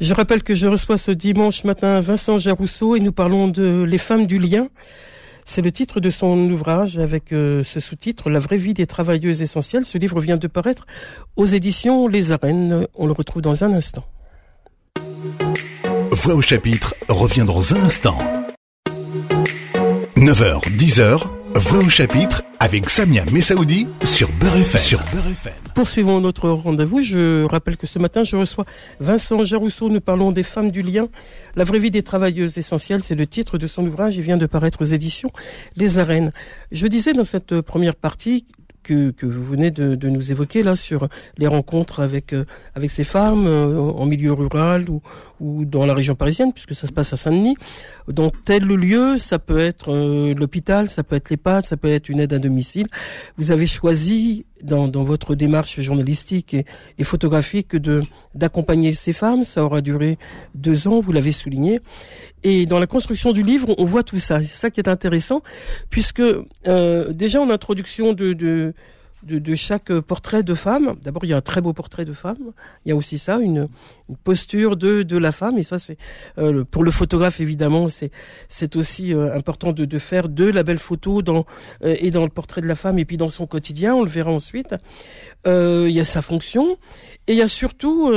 Je 0.00 0.12
rappelle 0.12 0.42
que 0.42 0.54
je 0.54 0.66
reçois 0.66 0.98
ce 0.98 1.10
dimanche 1.10 1.64
matin 1.64 2.00
Vincent 2.00 2.38
Jarousseau 2.38 2.96
et 2.96 3.00
nous 3.00 3.12
parlons 3.12 3.48
de 3.48 3.82
Les 3.82 3.98
femmes 3.98 4.26
du 4.26 4.38
lien. 4.38 4.68
C'est 5.48 5.62
le 5.62 5.70
titre 5.70 6.00
de 6.00 6.10
son 6.10 6.36
ouvrage 6.50 6.98
avec 6.98 7.32
euh, 7.32 7.62
ce 7.62 7.78
sous-titre 7.78 8.28
La 8.30 8.40
vraie 8.40 8.56
vie 8.56 8.74
des 8.74 8.86
travailleuses 8.86 9.42
essentielles. 9.42 9.84
Ce 9.84 9.96
livre 9.96 10.20
vient 10.20 10.36
de 10.36 10.48
paraître 10.48 10.86
aux 11.36 11.46
éditions 11.46 12.08
Les 12.08 12.32
Arènes. 12.32 12.86
On 12.94 13.06
le 13.06 13.12
retrouve 13.12 13.42
dans 13.42 13.62
un 13.62 13.72
instant. 13.72 14.04
Voix 16.10 16.34
au 16.34 16.42
chapitre 16.42 16.94
revient 17.08 17.44
dans 17.46 17.74
un 17.74 17.82
instant. 17.84 18.18
9h, 20.16 20.68
10h, 20.76 21.22
Voix 21.54 21.78
au 21.78 21.88
chapitre 21.88 22.42
avec 22.60 22.90
Samia 22.90 23.24
Messaoudi 23.32 23.86
sur 24.02 24.30
Beurre 24.32 24.56
FM. 24.56 24.80
Sur 24.80 24.98
Beurre 25.12 25.28
FM. 25.28 25.52
Poursuivons 25.74 26.20
notre 26.20 26.50
rendez-vous. 26.50 27.02
Je 27.02 27.44
rappelle 27.44 27.76
que 27.76 27.86
ce 27.86 27.98
matin, 27.98 28.24
je 28.24 28.36
reçois 28.36 28.64
Vincent 29.00 29.44
Jarousseau. 29.44 29.88
Nous 29.88 30.00
parlons 30.00 30.32
des 30.32 30.42
femmes 30.42 30.70
du 30.70 30.82
lien. 30.82 31.08
La 31.54 31.64
vraie 31.64 31.78
vie 31.78 31.90
des 31.90 32.02
travailleuses 32.02 32.58
essentielles, 32.58 33.02
c'est 33.02 33.14
le 33.14 33.26
titre 33.26 33.58
de 33.58 33.66
son 33.66 33.86
ouvrage. 33.86 34.16
Il 34.16 34.22
vient 34.22 34.36
de 34.36 34.46
paraître 34.46 34.82
aux 34.82 34.86
éditions 34.86 35.30
Les 35.76 35.98
Arènes. 35.98 36.32
Je 36.72 36.86
disais 36.86 37.12
dans 37.12 37.24
cette 37.24 37.60
première 37.60 37.94
partie 37.94 38.46
que, 38.86 39.10
que 39.10 39.26
vous 39.26 39.44
venez 39.44 39.70
de, 39.70 39.96
de, 39.96 40.08
nous 40.08 40.30
évoquer 40.30 40.62
là 40.62 40.76
sur 40.76 41.08
les 41.38 41.48
rencontres 41.48 42.00
avec 42.00 42.32
euh, 42.32 42.44
avec 42.74 42.90
ces 42.90 43.02
femmes 43.02 43.46
euh, 43.46 43.80
en 43.80 44.06
milieu 44.06 44.32
rural 44.32 44.88
ou, 44.88 45.02
ou 45.40 45.64
dans 45.64 45.86
la 45.86 45.94
région 45.94 46.14
parisienne, 46.14 46.52
puisque 46.52 46.74
ça 46.74 46.86
se 46.86 46.92
passe 46.92 47.12
à 47.12 47.16
Saint-Denis. 47.16 47.56
Dans 48.08 48.30
tel 48.30 48.64
lieu, 48.64 49.18
ça 49.18 49.38
peut 49.38 49.58
être 49.58 49.92
euh, 49.92 50.34
l'hôpital, 50.34 50.88
ça 50.88 51.02
peut 51.02 51.16
être 51.16 51.30
l'EHPAD, 51.30 51.64
ça 51.64 51.76
peut 51.76 51.90
être 51.90 52.08
une 52.08 52.20
aide 52.20 52.32
à 52.32 52.38
domicile. 52.38 52.86
Vous 53.36 53.50
avez 53.50 53.66
choisi 53.66 54.46
dans, 54.62 54.88
dans 54.88 55.04
votre 55.04 55.34
démarche 55.34 55.80
journalistique 55.80 56.54
et, 56.54 57.04
photographique 57.04 57.76
de 57.76 58.02
d'accompagner 58.34 58.94
ces 58.94 59.12
femmes. 59.12 59.44
Ça 59.44 59.64
aura 59.64 59.80
duré 59.80 60.18
deux 60.54 60.86
ans, 60.88 61.00
vous 61.00 61.12
l'avez 61.12 61.32
souligné. 61.32 61.80
Et 62.42 62.66
dans 62.66 62.78
la 62.78 62.86
construction 62.86 63.32
du 63.32 63.42
livre, 63.42 63.74
on 63.78 63.84
voit 63.84 64.02
tout 64.02 64.18
ça. 64.18 64.40
C'est 64.40 64.56
ça 64.56 64.70
qui 64.70 64.80
est 64.80 64.88
intéressant, 64.88 65.42
puisque 65.90 66.22
euh, 66.68 67.12
déjà 67.12 67.40
en 67.40 67.50
introduction 67.50 68.12
de, 68.12 68.34
de 68.34 68.74
de, 69.26 69.38
de, 69.38 69.54
chaque 69.54 69.92
portrait 70.00 70.42
de 70.42 70.54
femme. 70.54 70.94
D'abord, 71.02 71.24
il 71.24 71.30
y 71.30 71.32
a 71.32 71.36
un 71.36 71.42
très 71.42 71.60
beau 71.60 71.72
portrait 71.72 72.04
de 72.04 72.12
femme. 72.12 72.52
Il 72.84 72.90
y 72.90 72.92
a 72.92 72.96
aussi 72.96 73.18
ça, 73.18 73.38
une, 73.38 73.68
une 74.08 74.16
posture 74.16 74.76
de, 74.76 75.02
de 75.02 75.16
la 75.16 75.32
femme. 75.32 75.58
Et 75.58 75.62
ça, 75.62 75.78
c'est 75.78 75.98
euh, 76.38 76.64
pour 76.64 76.84
le 76.84 76.90
photographe 76.90 77.40
évidemment, 77.40 77.88
c'est 77.88 78.10
c'est 78.48 78.76
aussi 78.76 79.14
euh, 79.14 79.34
important 79.34 79.72
de, 79.72 79.84
de 79.84 79.98
faire 79.98 80.28
de 80.28 80.44
la 80.44 80.62
belle 80.62 80.78
photo 80.78 81.22
dans 81.22 81.44
euh, 81.84 81.96
et 81.98 82.10
dans 82.10 82.24
le 82.24 82.30
portrait 82.30 82.60
de 82.60 82.66
la 82.66 82.76
femme 82.76 82.98
et 82.98 83.04
puis 83.04 83.16
dans 83.16 83.30
son 83.30 83.46
quotidien. 83.46 83.94
On 83.94 84.02
le 84.02 84.10
verra 84.10 84.30
ensuite. 84.30 84.74
il 85.44 85.90
y 85.90 86.00
a 86.00 86.04
sa 86.04 86.22
fonction 86.22 86.78
et 87.26 87.32
il 87.32 87.38
y 87.38 87.42
a 87.42 87.48
surtout 87.48 88.12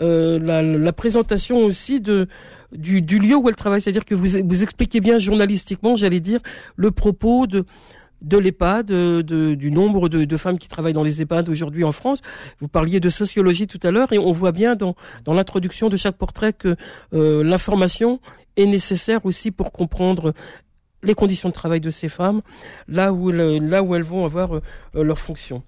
la, 0.00 0.62
la 0.62 0.92
présentation 0.92 1.58
aussi 1.58 2.00
de 2.00 2.28
du, 2.72 3.00
du, 3.00 3.18
lieu 3.18 3.34
où 3.34 3.48
elle 3.48 3.56
travaille, 3.56 3.80
c'est-à-dire 3.80 4.04
que 4.04 4.14
vous, 4.14 4.26
vous 4.44 4.62
expliquez 4.62 5.00
bien 5.00 5.18
journalistiquement, 5.18 5.96
j'allais 5.96 6.20
dire, 6.20 6.40
le 6.76 6.90
propos 6.90 7.46
de, 7.46 7.64
de 8.22 8.38
l'EHPAD, 8.38 8.92
du 9.22 9.70
nombre 9.70 10.08
de, 10.08 10.36
femmes 10.36 10.58
qui 10.58 10.68
travaillent 10.68 10.92
dans 10.92 11.02
les 11.02 11.22
EHPAD 11.22 11.48
aujourd'hui 11.48 11.84
en 11.84 11.92
France. 11.92 12.20
Vous 12.60 12.68
parliez 12.68 13.00
de 13.00 13.08
sociologie 13.08 13.66
tout 13.66 13.80
à 13.82 13.90
l'heure 13.90 14.12
et 14.12 14.18
on 14.18 14.32
voit 14.32 14.52
bien 14.52 14.76
dans, 14.76 14.94
l'introduction 15.26 15.88
de 15.88 15.96
chaque 15.96 16.16
portrait 16.16 16.52
que 16.52 16.76
euh, 17.12 17.44
l'information 17.44 18.20
est 18.56 18.66
nécessaire 18.66 19.24
aussi 19.24 19.50
pour 19.50 19.72
comprendre 19.72 20.32
les 21.02 21.14
conditions 21.14 21.48
de 21.48 21.54
travail 21.54 21.80
de 21.80 21.90
ces 21.90 22.08
femmes, 22.08 22.42
là 22.88 23.12
où, 23.12 23.30
là 23.30 23.82
où 23.82 23.94
elles 23.94 24.02
vont 24.02 24.24
avoir 24.24 24.56
euh, 24.56 24.62
leur 24.94 25.18
fonction. 25.18 25.62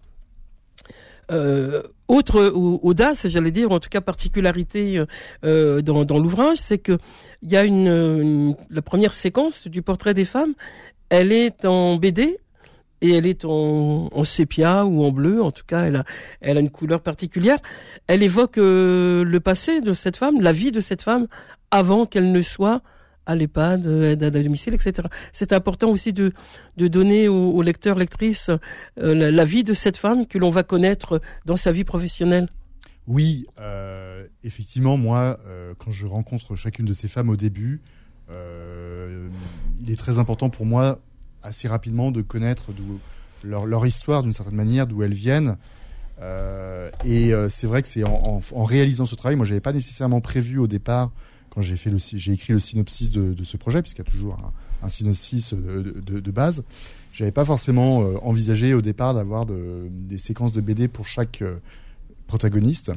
Euh, 1.30 1.82
autre 2.08 2.42
audace, 2.82 3.28
j'allais 3.28 3.52
dire, 3.52 3.70
en 3.70 3.78
tout 3.78 3.88
cas 3.88 4.00
particularité 4.00 5.00
euh, 5.44 5.80
dans, 5.80 6.18
l'ouvrage, 6.18 6.58
c'est 6.58 6.78
que 6.78 6.98
il 7.42 7.50
y 7.50 7.56
a 7.56 7.62
une, 7.62 8.56
la 8.68 8.82
première 8.82 9.14
séquence 9.14 9.68
du 9.68 9.80
portrait 9.80 10.12
des 10.12 10.24
femmes, 10.24 10.54
elle 11.10 11.32
est 11.32 11.64
en 11.64 11.96
BD 11.96 12.38
et 13.02 13.12
elle 13.12 13.26
est 13.26 13.44
en, 13.44 14.24
sépia 14.24 14.84
ou 14.84 15.04
en 15.04 15.10
bleu, 15.10 15.42
en 15.42 15.50
tout 15.50 15.64
cas, 15.66 15.84
elle 15.84 15.96
a, 15.96 16.04
elle 16.40 16.58
a 16.58 16.60
une 16.60 16.70
couleur 16.70 17.00
particulière. 17.00 17.58
Elle 18.06 18.22
évoque 18.22 18.58
euh, 18.58 19.24
le 19.24 19.40
passé 19.40 19.80
de 19.80 19.92
cette 19.94 20.16
femme, 20.16 20.40
la 20.40 20.52
vie 20.52 20.70
de 20.70 20.80
cette 20.80 21.02
femme, 21.02 21.26
avant 21.70 22.04
qu'elle 22.06 22.32
ne 22.32 22.42
soit 22.42 22.82
à 23.26 23.36
l'EHPAD, 23.36 23.86
aide 23.86 24.22
à 24.24 24.30
domicile, 24.30 24.74
etc. 24.74 25.08
C'est 25.32 25.52
important 25.52 25.88
aussi 25.90 26.12
de, 26.12 26.32
de 26.76 26.88
donner 26.88 27.28
aux, 27.28 27.50
aux 27.50 27.62
lecteurs, 27.62 27.96
lectrices, 27.96 28.50
euh, 28.98 29.30
la, 29.30 29.44
vie 29.44 29.62
de 29.62 29.72
cette 29.72 29.96
femme 29.96 30.26
que 30.26 30.38
l'on 30.38 30.50
va 30.50 30.62
connaître 30.62 31.20
dans 31.44 31.56
sa 31.56 31.70
vie 31.70 31.84
professionnelle. 31.84 32.48
Oui, 33.06 33.46
euh, 33.58 34.26
effectivement, 34.42 34.96
moi, 34.96 35.38
euh, 35.46 35.74
quand 35.78 35.90
je 35.90 36.06
rencontre 36.06 36.56
chacune 36.56 36.86
de 36.86 36.92
ces 36.92 37.08
femmes 37.08 37.28
au 37.28 37.36
début, 37.36 37.82
euh, 37.82 37.99
il 39.80 39.90
est 39.90 39.96
très 39.96 40.18
important 40.18 40.50
pour 40.50 40.66
moi 40.66 40.98
assez 41.42 41.68
rapidement 41.68 42.10
de 42.10 42.22
connaître 42.22 42.70
leur, 43.42 43.86
histoire 43.86 44.22
d'une 44.22 44.32
certaine 44.32 44.56
manière, 44.56 44.86
d'où 44.86 45.02
elles 45.02 45.14
viennent. 45.14 45.56
Euh, 46.20 46.90
et 47.04 47.32
euh, 47.32 47.48
c'est 47.48 47.66
vrai 47.66 47.80
que 47.80 47.88
c'est 47.88 48.04
en, 48.04 48.40
réalisant 48.64 49.06
ce 49.06 49.14
travail, 49.14 49.36
moi 49.36 49.46
j'avais 49.46 49.60
pas 49.60 49.72
nécessairement 49.72 50.20
prévu 50.20 50.58
au 50.58 50.66
départ 50.66 51.10
quand 51.48 51.62
j'ai 51.62 51.74
écrit 51.74 52.52
le 52.52 52.58
synopsis 52.58 53.10
de, 53.10 53.42
ce 53.42 53.56
projet 53.56 53.80
puisqu'il 53.80 54.04
y 54.04 54.08
a 54.08 54.10
toujours 54.10 54.52
un, 54.82 54.88
synopsis 54.88 55.54
de, 55.54 56.00
de, 56.00 56.20
de 56.20 56.30
base. 56.30 56.62
J'avais 57.12 57.32
pas 57.32 57.44
forcément 57.44 58.02
euh, 58.02 58.16
envisagé 58.22 58.74
au 58.74 58.82
départ 58.82 59.14
d'avoir 59.14 59.46
de, 59.46 59.88
des 59.90 60.18
séquences 60.18 60.52
de 60.52 60.60
BD 60.60 60.88
pour 60.88 61.06
chaque 61.06 61.42
euh, 61.42 61.58
protagoniste. 62.26 62.92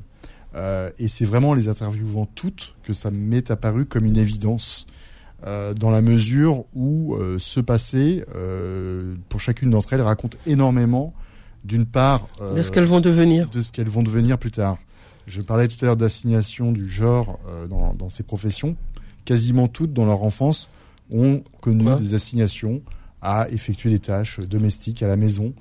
Euh, 0.56 0.92
et 1.00 1.08
c'est 1.08 1.26
vraiment 1.26 1.50
en 1.50 1.54
les 1.56 1.68
interviewant 1.68 2.28
toutes 2.28 2.76
que 2.84 2.94
ça 2.94 3.10
m'est 3.10 3.50
apparu 3.50 3.86
comme 3.86 4.06
une 4.06 4.18
évidence. 4.18 4.86
Euh, 5.46 5.74
dans 5.74 5.90
la 5.90 6.02
mesure 6.02 6.64
où 6.74 7.16
euh, 7.16 7.38
ce 7.38 7.60
passé, 7.60 8.24
euh, 8.34 9.16
pour 9.28 9.42
chacune 9.42 9.72
d'entre 9.72 9.92
elles, 9.92 10.02
raconte 10.02 10.38
énormément, 10.46 11.14
d'une 11.66 11.86
part, 11.86 12.28
de 12.56 12.62
ce 12.62 12.72
qu'elles 12.72 12.86
vont 12.86 13.02
devenir, 13.02 13.50
de 13.50 13.62
ce 13.62 13.72
qu'elles 13.72 13.90
vont 13.90 14.04
devenir 14.04 14.38
plus 14.38 14.52
tard. 14.52 14.78
Je 15.28 15.42
parlais 15.42 15.68
tout 15.68 15.78
à 15.82 15.86
l'heure 15.86 15.98
d'assignation 15.98 16.72
du 16.72 16.88
genre 16.90 17.40
dans, 17.70 17.94
dans, 17.94 18.10
ces 18.10 18.24
professions. 18.24 18.76
Quasiment 19.24 19.70
toutes, 19.70 19.94
dans 19.94 20.06
leur 20.06 20.24
enfance, 20.24 20.70
ont 21.10 21.42
connu 21.62 21.88
ouais. 21.88 21.96
des 21.96 22.14
assignations 22.14 22.82
à 23.22 23.48
effectuer 23.50 23.90
des 23.90 24.00
tâches 24.00 24.42
domestiques 24.42 25.04
à 25.04 25.08
la 25.08 25.16
maison, 25.16 25.54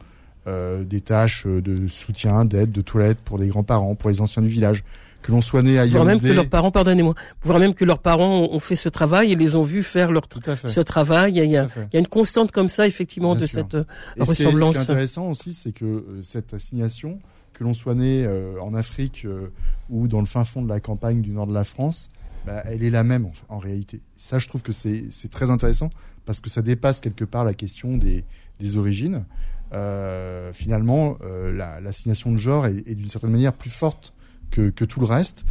des 0.46 1.00
tâches 1.00 1.46
de 1.46 1.86
soutien, 1.86 2.44
d'aide, 2.44 2.72
de 2.72 2.80
toilette 2.80 3.20
pour 3.20 3.38
les 3.38 3.46
grands-parents, 3.46 3.94
pour 3.94 4.10
les 4.10 4.20
anciens 4.20 4.42
du 4.42 4.48
village 4.48 4.82
que 5.22 5.30
l'on 5.32 5.40
soit 5.40 5.62
né 5.62 5.78
à 5.78 5.86
Yaoundé. 5.86 6.06
même 6.12 6.20
que 6.20 6.26
leurs 6.26 6.48
parents, 6.48 6.70
pardonnez-moi, 6.70 7.14
voire 7.42 7.58
même 7.58 7.74
que 7.74 7.84
leurs 7.84 8.00
parents 8.00 8.48
ont 8.50 8.60
fait 8.60 8.76
ce 8.76 8.88
travail 8.88 9.32
et 9.32 9.34
les 9.36 9.54
ont 9.54 9.62
vus 9.62 9.82
faire 9.82 10.10
leur 10.12 10.24
ce 10.44 10.80
travail. 10.80 11.32
Il 11.32 11.36
y, 11.36 11.40
a, 11.40 11.44
il 11.44 11.94
y 11.94 11.96
a 11.96 12.00
une 12.00 12.06
constante 12.08 12.50
comme 12.52 12.68
ça, 12.68 12.86
effectivement, 12.86 13.34
Bien 13.34 13.42
de 13.42 13.46
sûr. 13.46 13.60
cette 13.60 13.74
euh, 13.74 13.84
et 14.16 14.22
ressemblance. 14.22 14.28
Ce 14.28 14.34
qui, 14.34 14.42
est, 14.42 14.46
ce 14.50 14.70
qui 14.70 14.76
est 14.76 14.80
intéressant 14.80 15.30
aussi, 15.30 15.52
c'est 15.52 15.72
que 15.72 15.84
euh, 15.84 16.20
cette 16.22 16.52
assignation, 16.54 17.20
que 17.52 17.64
l'on 17.64 17.74
soit 17.74 17.94
né 17.94 18.24
euh, 18.26 18.60
en 18.60 18.74
Afrique 18.74 19.22
euh, 19.24 19.48
ou 19.90 20.08
dans 20.08 20.20
le 20.20 20.26
fin 20.26 20.44
fond 20.44 20.62
de 20.62 20.68
la 20.68 20.80
campagne 20.80 21.22
du 21.22 21.30
nord 21.30 21.46
de 21.46 21.54
la 21.54 21.64
France, 21.64 22.10
bah, 22.46 22.62
elle 22.66 22.82
est 22.82 22.90
la 22.90 23.04
même 23.04 23.26
en, 23.26 23.32
en 23.56 23.58
réalité. 23.58 24.00
Ça, 24.16 24.38
je 24.38 24.48
trouve 24.48 24.62
que 24.62 24.72
c'est 24.72 25.08
très 25.30 25.50
intéressant 25.50 25.90
parce 26.24 26.40
que 26.40 26.50
ça 26.50 26.62
dépasse 26.62 27.00
quelque 27.00 27.24
part 27.24 27.44
la 27.44 27.54
question 27.54 27.96
des, 27.96 28.24
des 28.58 28.76
origines. 28.76 29.24
Euh, 29.72 30.52
finalement, 30.52 31.16
l'assignation 31.82 32.30
la, 32.30 32.36
de 32.36 32.40
genre 32.40 32.66
est, 32.66 32.82
est 32.86 32.94
d'une 32.94 33.08
certaine 33.08 33.30
manière 33.30 33.52
plus 33.52 33.70
forte 33.70 34.12
que, 34.52 34.70
que 34.70 34.84
tout 34.84 35.00
le 35.00 35.06
reste. 35.06 35.44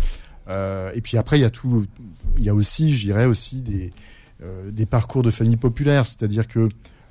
Euh, 0.47 0.91
et 0.93 1.01
puis 1.01 1.17
après, 1.17 1.37
il 1.37 1.41
y 1.41 1.45
a 1.45 1.49
tout, 1.49 1.85
il 2.37 2.43
y 2.43 2.49
a 2.49 2.53
aussi, 2.53 2.95
je 2.95 3.05
dirais 3.05 3.25
aussi 3.25 3.61
des 3.61 3.91
euh, 4.43 4.71
des 4.71 4.87
parcours 4.87 5.21
de 5.21 5.29
familles 5.29 5.57
populaires, 5.57 6.07
c'est-à-dire 6.07 6.47
que 6.47 6.67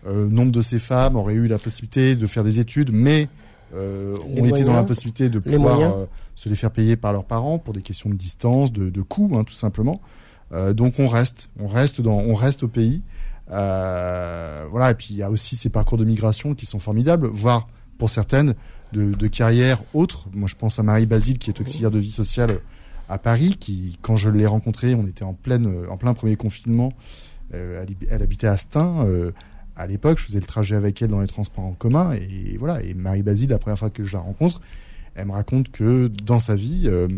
euh, 0.07 0.29
nombre 0.29 0.51
de 0.51 0.63
ces 0.63 0.81
femmes 0.81 1.15
auraient 1.15 1.35
eu 1.35 1.47
la 1.47 1.61
possibilité 1.61 2.17
de 2.17 2.27
faire 2.27 2.43
des 2.43 2.59
études, 2.59 2.91
mais 2.93 3.29
ont 3.73 4.19
moyens, 4.31 4.59
été 4.59 4.65
dans 4.65 4.75
la 4.75 4.83
possibilité 4.83 5.31
de 5.31 5.39
pouvoir 5.39 6.09
se 6.35 6.49
les 6.49 6.57
faire 6.57 6.73
payer 6.73 6.97
par 6.97 7.13
leurs 7.13 7.25
parents 7.25 7.61
pour 7.61 7.73
des 7.73 7.83
questions 7.83 8.11
de 8.11 8.17
distance, 8.17 8.73
de, 8.73 8.91
de 8.91 9.03
coûts, 9.03 9.31
hein, 9.35 9.45
tout 9.45 9.55
simplement. 9.55 10.01
Donc 10.75 10.99
on 10.99 11.07
reste, 11.07 11.51
on 11.61 11.69
reste 11.69 12.01
dans, 12.01 12.19
on 12.19 12.35
reste 12.35 12.65
au 12.65 12.69
pays. 12.69 13.01
voilà. 13.47 14.91
Et 14.91 14.95
puis 14.95 15.09
il 15.11 15.19
y 15.19 15.23
a 15.23 15.31
aussi 15.31 15.55
ces 15.55 15.69
parcours 15.69 15.99
de 15.99 16.05
migration 16.05 16.57
qui 16.57 16.67
sont 16.67 16.81
formidables, 16.81 17.29
voire 17.29 17.69
pour 17.97 18.11
certaines 18.11 18.57
de, 18.93 19.13
de 19.13 19.27
carrières 19.27 19.83
autres. 19.95 20.29
Moi, 20.33 20.49
je 20.49 20.55
pense 20.55 20.79
à 20.79 20.83
Marie 20.83 21.07
Basile, 21.07 21.39
qui 21.39 21.51
est 21.51 21.61
auxiliaire 21.61 21.91
de 21.91 21.99
vie 21.99 22.11
sociale 22.11 22.59
à 23.09 23.19
Paris, 23.19 23.57
qui, 23.59 23.99
quand 24.03 24.17
je 24.17 24.29
l'ai 24.29 24.47
rencontrée, 24.47 24.95
on 24.95 25.07
était 25.07 25.25
en, 25.25 25.35
pleine, 25.35 25.87
en 25.89 25.97
plein 25.97 26.15
premier 26.15 26.37
confinement. 26.37 26.93
Euh, 27.55 27.83
elle, 27.83 27.95
elle, 28.09 28.23
habitait 28.23 28.47
à 28.47 28.57
Stein. 28.57 29.05
Euh, 29.07 29.33
à 29.77 29.87
l'époque, 29.87 30.19
je 30.19 30.25
faisais 30.27 30.41
le 30.41 30.47
trajet 30.47 30.77
avec 30.77 31.03
elle 31.03 31.09
dans 31.09 31.21
les 31.21 31.27
transports 31.27 31.65
en 31.65 31.73
commun. 31.73 32.13
Et 32.13 32.57
voilà. 32.59 32.83
Et 32.83 32.95
Marie 32.95 33.23
Basile, 33.23 33.51
la 33.51 33.59
première 33.59 33.79
fois 33.79 33.91
que 33.91 34.05
je 34.05 34.13
la 34.13 34.21
rencontre, 34.21 34.61
elle 35.17 35.27
me 35.27 35.33
raconte 35.33 35.71
que 35.71 36.07
dans 36.07 36.39
sa 36.39 36.55
vie, 36.55 36.85
euh, 36.87 37.09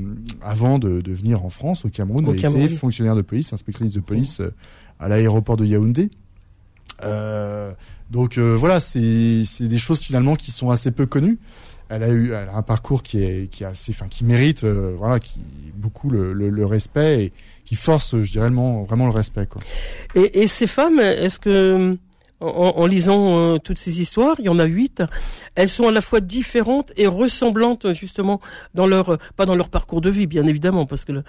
avant 0.40 0.78
de, 0.78 1.02
de, 1.02 1.12
venir 1.12 1.44
en 1.44 1.50
France, 1.50 1.84
au 1.84 1.90
Cameroun, 1.90 2.26
au 2.26 2.32
elle 2.32 2.40
Cameroun. 2.40 2.62
était 2.62 2.74
fonctionnaire 2.74 3.14
de 3.14 3.22
police, 3.22 3.52
inspectrice 3.52 3.92
de 3.92 4.00
police 4.00 4.40
à 4.98 5.08
l'aéroport 5.08 5.56
de 5.56 5.66
Yaoundé. 5.66 6.10
Euh, 7.04 7.72
donc 8.12 8.36
euh, 8.36 8.54
voilà, 8.54 8.78
c'est 8.78 9.42
des 9.62 9.78
choses 9.78 10.02
finalement 10.02 10.36
qui 10.36 10.50
sont 10.50 10.68
assez 10.68 10.90
peu 10.90 11.06
connues. 11.06 11.38
Elle 11.88 12.02
a 12.02 12.10
eu 12.10 12.32
elle 12.32 12.48
a 12.50 12.56
un 12.56 12.62
parcours 12.62 13.02
qui 13.02 13.22
est 13.22 13.50
qui 13.50 13.64
est 13.64 13.66
assez, 13.66 13.92
enfin 13.92 14.06
qui 14.08 14.24
mérite 14.24 14.64
euh, 14.64 14.94
voilà 14.98 15.18
qui 15.18 15.40
beaucoup 15.74 16.10
le, 16.10 16.34
le, 16.34 16.50
le 16.50 16.66
respect 16.66 17.24
et 17.24 17.32
qui 17.64 17.74
force, 17.74 18.22
je 18.22 18.30
dirais 18.30 18.48
vraiment, 18.48 18.84
vraiment 18.84 19.06
le 19.06 19.12
respect 19.12 19.46
quoi. 19.46 19.62
Et, 20.14 20.42
et 20.42 20.46
ces 20.46 20.66
femmes, 20.66 21.00
est-ce 21.00 21.38
que 21.38 21.96
en, 22.40 22.46
en 22.76 22.86
lisant 22.86 23.38
euh, 23.38 23.58
toutes 23.58 23.78
ces 23.78 24.00
histoires, 24.00 24.36
il 24.40 24.44
y 24.44 24.48
en 24.50 24.58
a 24.58 24.64
huit, 24.64 25.02
elles 25.54 25.68
sont 25.70 25.88
à 25.88 25.92
la 25.92 26.02
fois 26.02 26.20
différentes 26.20 26.92
et 26.98 27.06
ressemblantes 27.06 27.94
justement 27.94 28.40
dans 28.74 28.86
leur 28.86 29.18
pas 29.36 29.46
dans 29.46 29.54
leur 29.54 29.70
parcours 29.70 30.02
de 30.02 30.10
vie 30.10 30.26
bien 30.26 30.46
évidemment 30.46 30.84
parce 30.84 31.06
que 31.06 31.12
le, 31.12 31.24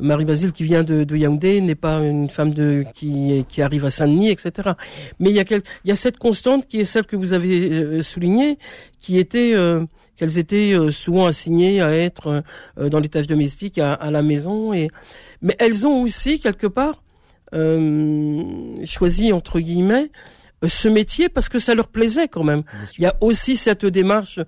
Marie 0.00 0.24
Basile 0.24 0.52
qui 0.52 0.64
vient 0.64 0.82
de, 0.82 1.04
de 1.04 1.16
Yaoundé 1.16 1.60
n'est 1.60 1.74
pas 1.74 1.98
une 2.00 2.28
femme 2.28 2.52
de 2.52 2.84
qui 2.94 3.44
qui 3.48 3.62
arrive 3.62 3.84
à 3.84 3.90
Saint-Denis, 3.90 4.30
etc. 4.30 4.70
Mais 5.18 5.30
il 5.30 5.36
y 5.36 5.40
a 5.40 5.44
quel, 5.44 5.62
il 5.84 5.88
y 5.88 5.92
a 5.92 5.96
cette 5.96 6.18
constante 6.18 6.66
qui 6.66 6.80
est 6.80 6.84
celle 6.84 7.06
que 7.06 7.16
vous 7.16 7.32
avez 7.32 7.70
euh, 7.70 8.02
soulignée, 8.02 8.58
qui 9.00 9.18
était 9.18 9.52
euh, 9.54 9.84
qu'elles 10.16 10.38
étaient 10.38 10.72
euh, 10.72 10.90
souvent 10.90 11.26
assignées 11.26 11.80
à 11.80 11.92
être 11.92 12.42
euh, 12.78 12.88
dans 12.88 13.00
les 13.00 13.08
tâches 13.08 13.26
domestiques 13.26 13.78
à, 13.78 13.94
à, 13.94 14.10
la 14.10 14.22
maison 14.22 14.72
et 14.72 14.88
mais 15.42 15.56
elles 15.58 15.86
ont 15.86 16.02
aussi 16.02 16.38
quelque 16.38 16.66
part 16.66 17.02
choisi 18.84 19.32
entre 19.32 19.58
guillemets 19.58 20.12
ce 20.68 20.86
métier 20.86 21.28
parce 21.28 21.48
que 21.48 21.58
ça 21.58 21.74
leur 21.74 21.88
plaisait 21.88 22.28
quand 22.28 22.44
même. 22.44 22.62
Il 22.96 23.02
y 23.02 23.06
a 23.06 23.16
aussi 23.20 23.56
cette 23.56 23.84
démarche 23.84 24.38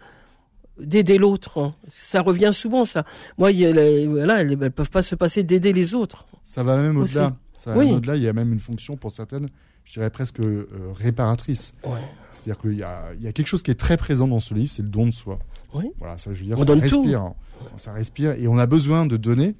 d'aider 0.82 1.18
l'autre. 1.18 1.72
Ça 1.88 2.20
revient 2.22 2.50
souvent, 2.52 2.84
ça. 2.84 3.04
Moi, 3.38 3.52
il 3.52 3.60
y 3.60 3.66
a, 3.66 4.06
voilà, 4.08 4.40
elles, 4.40 4.58
elles 4.60 4.70
peuvent 4.70 4.90
pas 4.90 5.02
se 5.02 5.14
passer 5.14 5.42
d'aider 5.42 5.72
les 5.72 5.94
autres. 5.94 6.26
Ça 6.42 6.62
va 6.62 6.76
même 6.76 6.96
au-delà. 6.96 7.36
Ça 7.54 7.72
va 7.72 7.78
Oui. 7.78 7.86
même 7.86 7.96
au-delà. 7.96 8.16
Il 8.16 8.22
y 8.22 8.28
a 8.28 8.32
même 8.32 8.52
une 8.52 8.58
fonction 8.58 8.96
pour 8.96 9.10
certaines, 9.10 9.48
je 9.84 9.94
dirais 9.94 10.10
presque 10.10 10.40
euh, 10.40 10.66
réparatrice. 10.94 11.72
Ouais. 11.84 12.00
C'est-à-dire 12.32 12.60
qu'il 12.60 12.74
y 12.78 12.82
a, 12.82 13.12
il 13.14 13.22
y 13.22 13.26
a 13.28 13.32
quelque 13.32 13.46
chose 13.48 13.62
qui 13.62 13.70
est 13.70 13.78
très 13.78 13.96
présent 13.96 14.26
dans 14.28 14.40
ce 14.40 14.54
livre, 14.54 14.70
c'est 14.70 14.82
le 14.82 14.88
don 14.88 15.06
de 15.06 15.12
soi. 15.12 15.38
Oui. 15.74 15.90
Voilà, 15.98 16.18
ça, 16.18 16.32
je 16.32 16.40
veux 16.40 16.46
dire, 16.46 16.56
On 16.56 16.60
ça 16.60 16.64
donne 16.66 16.80
tout. 16.82 17.02
respire. 17.02 17.20
hein. 17.22 17.34
Ça 17.76 17.92
respire 17.92 18.32
et 18.32 18.48
on 18.48 18.58
a 18.58 18.66
besoin 18.66 19.06
de 19.06 19.16
donner 19.16 19.54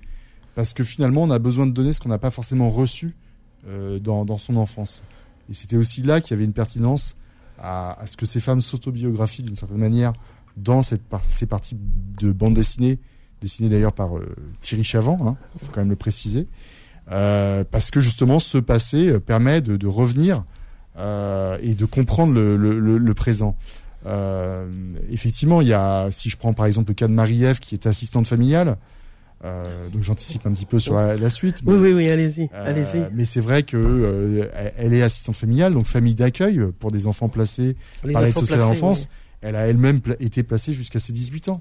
parce 0.54 0.72
que 0.74 0.82
finalement, 0.84 1.22
on 1.22 1.30
a 1.30 1.38
besoin 1.38 1.66
de 1.66 1.72
donner 1.72 1.92
ce 1.92 2.00
qu'on 2.00 2.08
n'a 2.08 2.18
pas 2.18 2.30
forcément 2.30 2.68
reçu 2.68 3.14
euh, 3.68 3.98
dans, 4.00 4.24
dans 4.24 4.38
son 4.38 4.56
enfance. 4.56 5.02
Et 5.48 5.54
c'était 5.54 5.76
aussi 5.76 6.02
là 6.02 6.20
qu'il 6.20 6.32
y 6.32 6.34
avait 6.34 6.44
une 6.44 6.52
pertinence 6.52 7.14
à, 7.58 8.00
à 8.00 8.06
ce 8.08 8.16
que 8.16 8.26
ces 8.26 8.40
femmes 8.40 8.60
s'autobiographient 8.60 9.42
d'une 9.44 9.54
certaine 9.56 9.78
manière 9.78 10.12
dans 10.56 10.82
cette 10.82 11.02
par- 11.02 11.23
ces 11.23 11.47
parties 11.47 11.76
de 12.21 12.32
bande 12.32 12.54
dessinée, 12.54 12.99
dessinées 13.40 13.68
d'ailleurs 13.68 13.92
par 13.92 14.16
euh, 14.18 14.35
Thierry 14.61 14.85
Chavant, 14.85 15.18
il 15.21 15.26
hein, 15.28 15.37
faut 15.62 15.73
quand 15.73 15.80
même 15.80 15.90
le 15.90 15.97
préciser, 15.97 16.47
euh, 17.11 17.64
parce 17.71 17.90
que 17.90 18.00
justement 18.00 18.38
ce 18.38 18.59
passé 18.59 19.09
euh, 19.09 19.21
permet 19.21 19.61
de, 19.61 19.76
de 19.76 19.87
revenir 19.87 20.44
euh, 20.99 21.56
et 21.62 21.75
de 21.75 21.85
comprendre 21.87 22.35
le, 22.35 22.56
le, 22.56 22.78
le, 22.78 22.99
le 22.99 23.14
présent. 23.14 23.56
Effectivement, 25.11 25.61
il 25.61 25.68
y 25.68 25.73
a, 25.73 26.11
si 26.11 26.28
je 26.28 26.37
prends 26.37 26.52
par 26.52 26.66
exemple 26.66 26.90
le 26.90 26.94
cas 26.94 27.09
de 27.09 27.12
Marie-Ève 27.12 27.61
qui 27.61 27.75
est 27.75 27.87
assistante 27.87 28.26
familiale, 28.26 28.76
donc 29.92 30.02
j'anticipe 30.02 30.47
un 30.47 30.52
petit 30.52 30.66
peu 30.66 30.78
sur 30.78 30.94
la, 30.94 31.16
la 31.16 31.28
suite. 31.30 31.62
Oui, 31.66 31.75
oui, 31.76 31.92
oui, 31.92 32.09
allez-y, 32.09 32.49
allez-y. 32.54 33.09
mais 33.12 33.25
c'est 33.25 33.40
vrai 33.40 33.64
que 33.64 34.49
elle- 34.76 34.92
est 34.92 35.02
assistante 35.02 35.37
familiale, 35.37 35.75
donc 35.75 35.87
famille 35.87 36.14
d'accueil 36.14 36.61
pour 36.78 36.92
des 36.92 37.06
enfants 37.09 37.28
placés 37.28 37.76
Les 38.04 38.12
par 38.12 38.23
l'aide 38.23 38.35
sociale 38.38 38.61
à 38.61 38.64
l'enfance. 38.66 39.09
Elle 39.42 39.56
a 39.56 39.66
elle-même 39.66 40.00
pla- 40.00 40.16
été 40.20 40.42
placée 40.42 40.72
jusqu'à 40.72 40.99
ses 40.99 41.12
18 41.12 41.49
ans. 41.49 41.61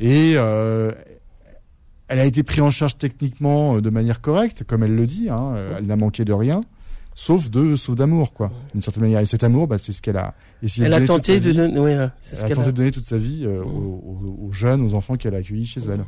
Et 0.00 0.32
euh, 0.36 0.92
elle 2.08 2.18
a 2.18 2.24
été 2.24 2.42
prise 2.42 2.60
en 2.62 2.70
charge 2.70 2.96
techniquement 2.96 3.76
euh, 3.76 3.80
de 3.80 3.90
manière 3.90 4.20
correcte, 4.20 4.64
comme 4.64 4.82
elle 4.82 4.94
le 4.96 5.06
dit. 5.06 5.28
Hein, 5.30 5.52
euh, 5.54 5.74
elle 5.78 5.86
n'a 5.86 5.96
manqué 5.96 6.24
de 6.24 6.32
rien, 6.32 6.62
sauf 7.14 7.50
de, 7.50 7.76
sauf 7.76 7.94
d'amour, 7.96 8.32
quoi, 8.32 8.50
d'une 8.72 8.80
certaine 8.82 9.02
manière. 9.02 9.20
Et 9.20 9.26
cet 9.26 9.44
amour, 9.44 9.66
bah, 9.66 9.76
c'est 9.78 9.92
ce 9.92 10.00
qu'elle 10.00 10.16
a 10.16 10.34
essayé 10.62 10.86
Elle 10.86 10.92
de 10.92 10.96
a 10.96 11.06
tenté 11.06 11.38
sa 11.38 11.44
de 11.44 11.52
ce 12.22 12.36
Elle 12.44 12.52
a 12.52 12.54
tenté 12.54 12.68
a. 12.68 12.72
de 12.72 12.76
donner 12.76 12.90
toute 12.92 13.04
sa 13.04 13.18
vie 13.18 13.42
euh, 13.44 13.62
aux, 13.62 13.66
aux- 13.68 14.46
aux 14.48 14.52
jeunes, 14.52 14.80
aux 14.82 14.94
enfants 14.94 15.16
qu'elle 15.16 15.34
a 15.34 15.38
accueillis 15.38 15.66
chez 15.66 15.80
elle. 15.80 16.04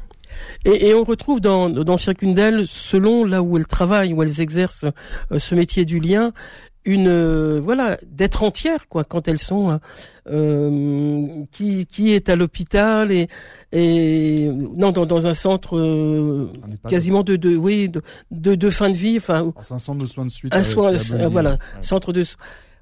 Et, 0.64 0.88
et 0.88 0.94
on 0.94 1.02
retrouve 1.02 1.40
dans, 1.40 1.68
dans 1.68 1.96
chacune 1.98 2.34
d'elles, 2.34 2.64
selon 2.68 3.24
là 3.24 3.42
où 3.42 3.58
elles 3.58 3.66
travaillent, 3.66 4.12
où 4.12 4.22
elles 4.22 4.40
exercent 4.40 4.84
euh, 5.32 5.38
ce 5.40 5.54
métier 5.56 5.84
du 5.84 5.98
lien, 5.98 6.32
une 6.84 7.08
euh, 7.08 7.60
voilà 7.62 7.98
d'être 8.06 8.42
entière 8.42 8.88
quoi 8.88 9.04
quand 9.04 9.28
elles 9.28 9.38
sont 9.38 9.70
euh, 9.70 9.76
euh, 10.30 11.44
qui 11.50 11.86
qui 11.86 12.12
est 12.12 12.28
à 12.28 12.36
l'hôpital 12.36 13.12
et 13.12 13.28
et 13.72 14.48
non 14.76 14.90
dans, 14.90 15.04
dans 15.04 15.26
un 15.26 15.34
centre 15.34 15.76
euh, 15.76 16.50
quasiment 16.88 17.22
de, 17.22 17.36
de 17.36 17.54
oui 17.54 17.88
de, 17.88 18.02
de 18.30 18.54
de 18.54 18.70
fin 18.70 18.88
de 18.88 18.94
vie 18.96 19.18
enfin 19.18 19.52
C'est 19.62 19.74
un 19.74 19.78
centre 19.78 20.00
de 20.00 20.06
soins 20.06 20.24
de 20.24 20.30
suite. 20.30 20.54
un 20.54 20.60
euh, 20.60 20.64
soin 20.64 20.92
euh, 20.94 21.28
voilà 21.28 21.52
ouais. 21.52 21.58
centre 21.82 22.12
de 22.12 22.22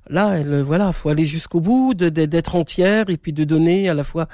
là 0.08 0.34
elle 0.38 0.60
voilà 0.62 0.92
faut 0.92 1.08
aller 1.08 1.26
jusqu'au 1.26 1.60
bout 1.60 1.94
d'être 1.94 2.54
entière 2.54 3.10
et 3.10 3.16
puis 3.16 3.32
de 3.32 3.42
donner 3.44 3.88
à 3.88 3.94
la 3.94 4.04
fois 4.04 4.28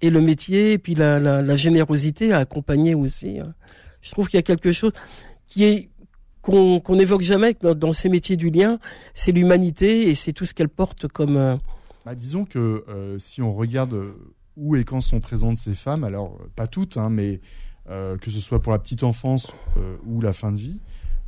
et 0.00 0.10
le 0.10 0.20
métier 0.20 0.72
et 0.74 0.78
puis 0.78 0.94
la, 0.94 1.18
la, 1.18 1.42
la 1.42 1.56
générosité 1.56 2.32
à 2.32 2.38
accompagner 2.38 2.94
aussi 2.94 3.40
hein. 3.40 3.52
je 4.00 4.12
trouve 4.12 4.28
qu'il 4.28 4.38
y 4.38 4.38
a 4.38 4.42
quelque 4.42 4.70
chose 4.70 4.92
qui 5.48 5.64
est 5.64 5.90
qu'on 6.42 6.80
qu'on 6.80 6.96
n'évoque 6.96 7.22
jamais 7.22 7.54
dans, 7.60 7.92
ces 7.92 8.08
métiers 8.08 8.36
du 8.36 8.50
lien 8.50 8.78
c'est 9.14 9.32
l'humanité 9.32 10.08
et 10.08 10.14
c'est 10.14 10.32
tout 10.32 10.46
ce 10.46 10.54
qu'elle 10.54 10.68
porte 10.68 11.08
comme 11.08 11.36
euh, 11.36 11.56
Bah, 12.04 12.14
disons 12.14 12.44
que 12.44 12.84
euh, 12.88 13.18
si 13.18 13.42
on 13.42 13.54
regarde 13.54 13.94
euh, 13.94 14.12
où 14.56 14.76
et 14.76 14.84
quand 14.84 15.00
sont 15.00 15.20
présentes 15.20 15.56
ces 15.56 15.74
femmes, 15.74 16.04
alors 16.04 16.38
pas 16.56 16.66
toutes, 16.66 16.96
hein, 16.96 17.10
mais 17.10 17.40
que 18.20 18.30
ce 18.30 18.40
soit 18.40 18.60
pour 18.60 18.72
la 18.72 18.78
petite 18.78 19.02
enfance 19.02 19.54
ou 20.04 20.20
la 20.20 20.34
fin 20.34 20.52
de 20.52 20.58
vie, 20.58 20.78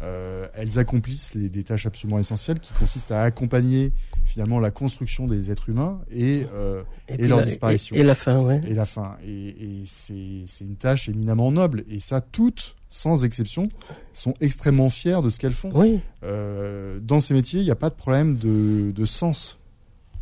euh, 0.02 0.46
elles 0.54 0.78
accomplissent 0.78 1.34
les- 1.34 1.48
des 1.50 1.62
tâches 1.64 1.86
absolument 1.86 2.18
essentielles 2.18 2.58
qui 2.60 2.72
consistent 2.72 3.10
à 3.12 3.22
accompagner 3.22 3.92
finalement 4.24 4.58
la 4.60 4.70
construction 4.70 5.26
des 5.26 5.50
êtres 5.50 5.68
humains 5.68 6.00
et, 6.10 6.46
euh, 6.54 6.82
Et 7.08 7.26
leur 7.28 7.38
la- 7.40 7.44
disparition. 7.44 7.96
et, 7.96 8.00
et 8.00 8.02
la 8.02 8.14
fin 8.14 8.40
ouais 8.40 8.60
et 8.66 8.74
la 8.74 8.86
fin. 8.86 9.16
Et, 9.26 9.54
c'est 9.86 10.44
c'est 10.46 10.64
une 10.64 10.76
tâche 10.76 11.08
éminemment 11.08 11.52
noble. 11.52 11.84
Et 11.90 12.00
ça, 12.00 12.20
toutes, 12.20 12.76
sans 12.88 13.24
exception, 13.24 13.68
sont 14.12 14.34
extrêmement 14.40 14.88
fières 14.88 15.20
de 15.22 15.28
ce 15.30 15.38
qu'elles 15.38 15.52
font. 15.52 15.70
oui 15.74 16.00
Euh, 16.22 16.98
dans 17.02 17.20
ces 17.20 17.34
métiers, 17.34 17.60
il 17.60 17.64
n'y 17.64 17.70
a 17.70 17.76
pas 17.76 17.90
de 17.90 17.94
problème 17.94 18.36
de, 18.36 18.92
de 18.92 19.04
sens. 19.04 19.58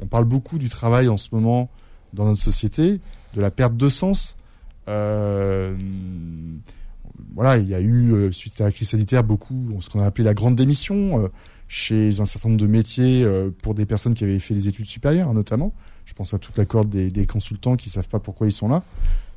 On 0.00 0.06
parle 0.06 0.24
beaucoup 0.24 0.58
du 0.58 0.68
travail 0.68 1.08
en 1.08 1.16
ce 1.16 1.28
moment 1.32 1.70
dans 2.14 2.24
notre 2.24 2.40
société, 2.42 3.00
de 3.34 3.40
la 3.40 3.50
perte 3.50 3.76
de 3.76 3.88
sens. 3.88 4.36
Voilà, 7.38 7.56
il 7.56 7.68
y 7.68 7.74
a 7.76 7.80
eu, 7.80 8.10
euh, 8.14 8.32
suite 8.32 8.60
à 8.60 8.64
la 8.64 8.72
crise 8.72 8.88
sanitaire, 8.88 9.22
beaucoup, 9.22 9.54
ce 9.80 9.88
qu'on 9.88 10.00
a 10.00 10.04
appelé 10.06 10.24
la 10.24 10.34
grande 10.34 10.56
démission, 10.56 11.22
euh, 11.22 11.28
chez 11.68 12.20
un 12.20 12.24
certain 12.24 12.48
nombre 12.48 12.60
de 12.60 12.66
métiers, 12.66 13.22
euh, 13.22 13.50
pour 13.62 13.76
des 13.76 13.86
personnes 13.86 14.14
qui 14.14 14.24
avaient 14.24 14.40
fait 14.40 14.54
des 14.54 14.66
études 14.66 14.86
supérieures, 14.86 15.32
notamment. 15.32 15.72
Je 16.04 16.14
pense 16.14 16.34
à 16.34 16.38
toute 16.38 16.58
la 16.58 16.64
corde 16.64 16.88
des, 16.88 17.12
des 17.12 17.26
consultants 17.26 17.76
qui 17.76 17.90
savent 17.90 18.08
pas 18.08 18.18
pourquoi 18.18 18.48
ils 18.48 18.52
sont 18.52 18.66
là. 18.66 18.82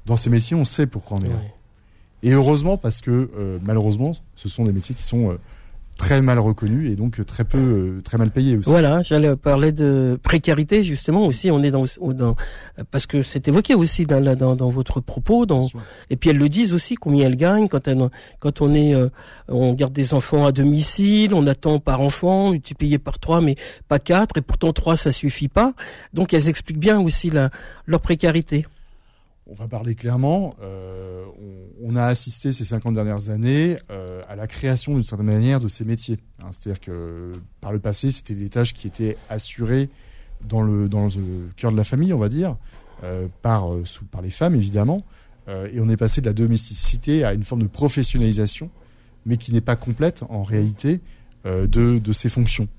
Dans 0.08 0.16
ces 0.16 0.32
métiers, 0.32 0.56
on 0.56 0.66
sait 0.66 0.88
pourquoi 0.88 1.18
on 1.18 1.22
est 1.22 1.30
là. 1.30 1.36
ouais. 1.36 1.54
Et 2.24 2.32
heureusement, 2.32 2.76
parce 2.76 3.02
que 3.02 3.30
euh, 3.38 3.60
malheureusement, 3.62 4.14
ce 4.36 4.50
sont 4.50 4.64
des 4.64 4.74
métiers 4.74 4.96
qui 4.96 5.04
sont 5.04 5.30
euh, 5.30 5.36
très 6.02 6.22
mal 6.24 6.40
reconnus 6.40 6.92
et 6.92 6.96
donc 6.96 7.24
très 7.28 7.44
peu, 7.44 7.60
euh, 7.60 8.02
très 8.02 8.18
mal 8.18 8.32
payés 8.32 8.58
aussi. 8.58 8.68
Voilà, 8.68 9.04
j'allais 9.04 9.36
parler 9.36 9.72
de 9.72 10.20
précarité 10.24 10.84
justement 10.84 11.28
aussi. 11.28 11.52
On 11.52 11.62
est 11.62 11.70
dans, 11.70 11.86
dans 12.14 12.36
parce 12.90 13.06
que 13.06 13.22
c'est 13.22 13.48
évoqué 13.48 13.76
aussi 13.76 14.08
dans, 14.08 14.36
dans, 14.36 14.56
dans 14.56 14.72
votre 14.72 15.00
propos. 15.00 15.46
Dans, 15.46 15.68
et 16.10 16.16
puis 16.16 16.32
elles 16.32 16.40
le 16.40 16.50
disent 16.50 16.74
aussi 16.74 16.96
combien 16.96 17.28
elles 17.28 17.36
gagnent 17.38 17.68
quand 17.68 17.88
elles, 17.88 18.10
quand 18.40 18.62
on 18.62 18.74
est, 18.74 18.96
euh, 18.96 19.10
on 19.48 19.74
garde 19.74 19.94
des 19.94 20.16
enfants 20.16 20.48
à 20.48 20.52
domicile, 20.52 21.36
on 21.36 21.46
attend 21.46 21.78
par 21.78 22.02
enfant, 22.02 22.54
payé 22.80 22.98
par 22.98 23.20
trois 23.20 23.40
mais 23.40 23.56
pas 23.88 24.00
quatre, 24.00 24.38
et 24.38 24.42
pourtant 24.42 24.74
trois 24.74 24.96
ça 24.96 25.12
suffit 25.12 25.50
pas. 25.50 25.74
Donc 26.14 26.34
elles 26.34 26.50
expliquent 26.50 26.80
bien 26.80 27.00
aussi 27.00 27.30
la, 27.30 27.52
leur 27.86 28.02
précarité. 28.02 28.66
On 29.52 29.54
va 29.54 29.68
parler 29.68 29.96
clairement. 29.96 30.56
euh, 30.62 31.26
on, 31.84 31.98
a 31.98 32.06
assisté 32.06 32.54
ces 32.54 32.64
50 32.64 32.94
dernières 32.94 33.28
années 33.30 33.76
euh, 33.90 34.22
à 34.30 34.38
la 34.38 34.48
création 34.48 34.94
d'une 34.94 35.04
certaine 35.04 35.26
manière 35.26 35.60
de 35.60 35.68
ces 35.68 35.84
métiers. 35.84 36.20
hein. 36.42 36.48
C'est-à-dire 36.52 36.80
que 36.80 37.34
par 37.60 37.74
le 37.74 37.80
passé, 37.80 38.12
c'était 38.12 38.34
des 38.34 38.48
tâches 38.48 38.74
qui 38.74 38.88
étaient 38.88 39.18
assurées 39.28 39.90
dans 40.48 40.62
le, 40.62 40.88
cœur 41.58 41.74
de 41.74 41.76
la 41.76 41.84
famille, 41.84 42.14
on 42.14 42.18
va 42.18 42.30
dire, 42.30 42.56
euh, 43.04 43.28
par, 43.42 43.68
les 44.24 44.32
femmes 44.32 44.56
évidemment. 44.56 45.04
Et 45.50 45.82
on 45.82 45.90
est 45.90 45.98
passé 45.98 46.22
de 46.22 46.28
la 46.28 46.34
domesticité 46.34 47.26
à 47.26 47.34
une 47.34 47.44
forme 47.44 47.64
de 47.64 47.68
professionnalisation, 47.68 48.70
mais 49.26 49.36
qui 49.36 49.52
n'est 49.52 49.60
pas 49.60 49.76
complète 49.76 50.24
en 50.30 50.44
réalité 50.44 51.02
de, 51.44 52.14
ces 52.14 52.30
fonctions. 52.30 52.70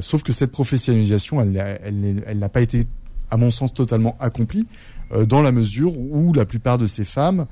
Sauf 0.00 0.24
que 0.24 0.32
cette 0.32 0.50
professionnalisation, 0.50 1.40
elle 1.40 2.38
n'a 2.38 2.48
pas 2.48 2.60
été, 2.60 2.86
à 3.32 3.38
mon 3.38 3.50
sens, 3.50 3.72
totalement 3.72 4.14
accomplie 4.20 4.66
euh, 5.12 5.24
dans 5.24 5.40
la 5.40 5.52
mesure 5.52 5.98
où 5.98 6.34
la 6.34 6.44
plupart 6.44 6.76
de 6.76 6.86
ces 6.86 7.04
femmes, 7.04 7.46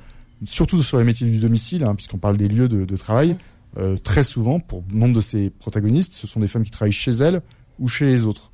surtout 0.45 0.83
sur 0.83 0.99
les 0.99 1.05
métiers 1.05 1.27
du 1.27 1.39
domicile, 1.39 1.85
hein, 1.85 1.95
puisqu'on 1.95 2.19
parle 2.19 2.37
des 2.37 2.49
lieux 2.49 2.69
de, 2.69 2.97
travail, 2.97 3.35
euh, 3.79 3.97
très 3.97 4.23
souvent, 4.23 4.61
pour 4.61 4.85
nombre 4.93 5.17
de 5.17 5.23
ces 5.23 5.49
protagonistes, 5.49 6.13
ce 6.13 6.27
sont 6.27 6.39
des 6.39 6.49
femmes 6.49 6.65
qui 6.65 6.71
travaillent 6.71 6.93
chez 6.93 7.13
elles 7.13 7.41
ou 7.79 7.89
chez 7.89 8.05
les 8.05 8.27
autres. 8.27 8.51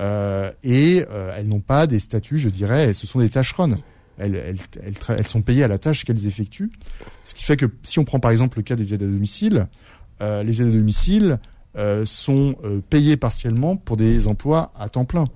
Euh, 0.00 0.52
et 0.62 1.04
elles 1.34 1.48
n'ont 1.48 1.60
pas 1.60 1.86
des 1.86 1.98
statuts, 1.98 2.38
je 2.38 2.50
dirais, 2.50 2.92
ce 2.92 3.06
sont 3.06 3.20
des 3.20 3.30
tâcheronnes. 3.30 3.78
Elles, 4.18 4.58
sont 5.26 5.40
payées 5.40 5.64
à 5.64 5.68
la 5.68 5.78
tâche 5.78 6.04
qu'elles 6.04 6.26
effectuent. 6.26 6.70
Ce 7.24 7.34
qui 7.34 7.42
fait 7.42 7.56
que 7.56 7.66
si 7.82 7.98
on 7.98 8.04
prend 8.04 8.18
par 8.18 8.30
exemple 8.30 8.58
le 8.58 8.62
cas 8.62 8.76
des 8.76 8.92
aides 8.92 9.02
à 9.02 9.06
domicile, 9.06 9.66
les 10.20 10.60
aides 10.60 10.68
à 10.68 10.72
domicile, 10.72 11.38
sont 12.04 12.54
payés 12.90 13.16
partiellement 13.16 13.76
pour 13.76 13.96
des 13.96 14.28
emplois 14.28 14.72
à 14.78 14.90
temps 14.90 15.06
plein, 15.06 15.26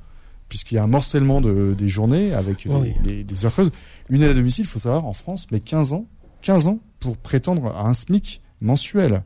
puisqu'il 0.50 0.74
y 0.74 0.78
a 0.78 0.82
un 0.82 0.86
morcellement 0.88 1.40
de, 1.40 1.74
des 1.78 1.88
journées 1.88 2.34
avec 2.34 2.68
des, 2.68 2.74
Oui. 2.74 2.92
des- 3.02 3.24
des 3.24 3.46
heures 3.46 3.52
creuses. 3.52 3.70
Une 4.10 4.22
aide 4.22 4.30
à 4.32 4.34
domicile, 4.34 4.64
il 4.66 4.68
faut 4.68 4.78
savoir, 4.80 5.06
en 5.06 5.14
France, 5.14 5.46
mais 5.50 5.60
15 5.60 5.94
ans, 5.94 6.04
15 6.42 6.66
ans 6.66 6.78
pour 6.98 7.16
prétendre 7.16 7.68
à 7.68 7.88
un 7.88 7.94
SMIC 7.94 8.42
mensuel. 8.60 9.22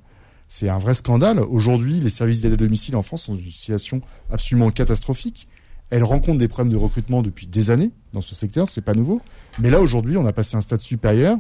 C'est 0.49 0.69
un 0.69 0.79
vrai 0.79 0.95
scandale. 0.95 1.41
Aujourd'hui, 1.41 1.99
les 2.01 2.11
services 2.11 2.43
d'aide 2.43 2.53
à 2.53 2.57
domicile 2.57 2.95
en 2.95 3.03
France 3.03 3.23
sont 3.25 3.33
dans 3.35 3.41
une 3.41 3.51
situation 3.51 4.01
absolument 4.31 4.71
catastrophique. 4.71 5.49
Elles 5.91 6.05
rencontrent 6.05 6.39
des 6.39 6.49
problèmes 6.49 6.73
de 6.73 6.79
recrutement 6.79 7.23
depuis 7.23 7.47
des 7.47 7.71
années 7.71 7.91
dans 8.13 8.21
ce 8.21 8.35
secteur, 8.35 8.69
c'est 8.71 8.81
pas 8.83 8.95
nouveau. 8.95 9.21
Mais 9.59 9.71
là, 9.71 9.81
aujourd'hui, 9.81 10.17
on 10.17 10.27
a 10.27 10.33
passé 10.33 10.57
un 10.57 10.61
stade 10.61 10.81
supérieur, 10.81 11.39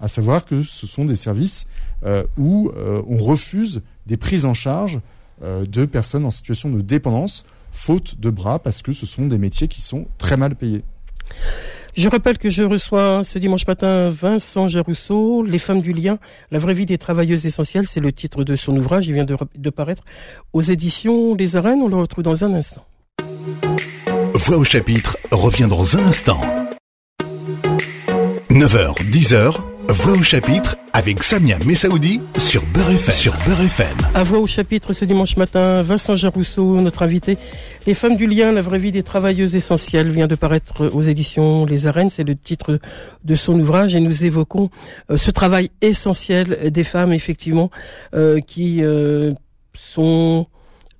à 0.00 0.08
savoir 0.08 0.44
que 0.44 0.62
ce 0.62 0.86
sont 0.86 1.04
des 1.04 1.16
services 1.16 1.66
euh, 2.04 2.24
où 2.36 2.70
euh, 2.76 3.02
on 3.06 3.16
refuse 3.18 3.82
des 4.06 4.16
prises 4.16 4.44
en 4.44 4.54
charge 4.54 5.00
euh, 5.42 5.64
de 5.66 5.84
personnes 5.86 6.24
en 6.24 6.30
situation 6.30 6.70
de 6.70 6.80
dépendance, 6.80 7.44
faute 7.76 8.18
de 8.18 8.30
bras, 8.30 8.58
parce 8.58 8.82
que 8.82 8.92
ce 8.92 9.06
sont 9.06 9.26
des 9.26 9.38
métiers 9.38 9.68
qui 9.68 9.82
sont 9.82 10.06
très 10.18 10.36
mal 10.36 10.56
payés. 10.56 10.82
Je 11.96 12.08
rappelle 12.08 12.36
que 12.36 12.50
je 12.50 12.62
reçois 12.62 13.24
ce 13.24 13.38
dimanche 13.38 13.66
matin 13.66 14.10
Vincent 14.10 14.68
Jarousseau, 14.68 15.42
Les 15.42 15.58
femmes 15.58 15.80
du 15.80 15.92
lien, 15.92 16.18
la 16.50 16.58
vraie 16.58 16.74
vie 16.74 16.84
des 16.84 16.98
travailleuses 16.98 17.46
essentielles, 17.46 17.86
c'est 17.88 18.00
le 18.00 18.12
titre 18.12 18.44
de 18.44 18.54
son 18.54 18.76
ouvrage, 18.76 19.06
il 19.06 19.14
vient 19.14 19.24
de, 19.24 19.36
de 19.56 19.70
paraître 19.70 20.04
aux 20.52 20.60
éditions 20.60 21.34
Les 21.34 21.56
Arènes, 21.56 21.80
on 21.80 21.88
le 21.88 21.96
retrouve 21.96 22.24
dans 22.24 22.44
un 22.44 22.52
instant. 22.52 22.84
Voix 24.34 24.58
au 24.58 24.64
chapitre 24.64 25.16
revient 25.30 25.68
dans 25.68 25.96
un 25.96 26.04
instant. 26.04 26.40
9h, 28.50 29.10
10h, 29.10 29.54
Voix 29.88 30.12
au 30.12 30.22
chapitre 30.22 30.76
avec 30.92 31.22
Samia 31.22 31.58
Messaoudi 31.64 32.20
sur 32.36 32.64
Beurre 32.66 32.90
FM. 32.90 33.14
Sur 33.14 33.32
Beurre 33.46 33.60
FM. 33.62 33.96
À 34.14 34.24
voix 34.24 34.40
au 34.40 34.46
chapitre 34.46 34.92
ce 34.92 35.04
dimanche 35.04 35.36
matin, 35.36 35.82
Vincent 35.82 36.16
Jarousseau, 36.16 36.80
notre 36.80 37.02
invité. 37.02 37.38
Les 37.86 37.94
femmes 37.94 38.16
du 38.16 38.26
lien, 38.26 38.50
la 38.50 38.62
vraie 38.62 38.80
vie 38.80 38.90
des 38.90 39.04
travailleuses 39.04 39.54
essentielles 39.54 40.10
vient 40.10 40.26
de 40.26 40.34
paraître 40.34 40.88
aux 40.88 41.02
éditions 41.02 41.66
Les 41.66 41.86
Arènes. 41.86 42.10
C'est 42.10 42.24
le 42.24 42.34
titre 42.34 42.80
de 43.24 43.34
son 43.36 43.58
ouvrage 43.60 43.94
et 43.94 44.00
nous 44.00 44.24
évoquons 44.24 44.70
euh, 45.10 45.16
ce 45.16 45.30
travail 45.30 45.70
essentiel 45.80 46.72
des 46.72 46.84
femmes, 46.84 47.12
effectivement, 47.12 47.70
euh, 48.14 48.40
qui 48.40 48.82
euh, 48.82 49.34
sont 49.74 50.46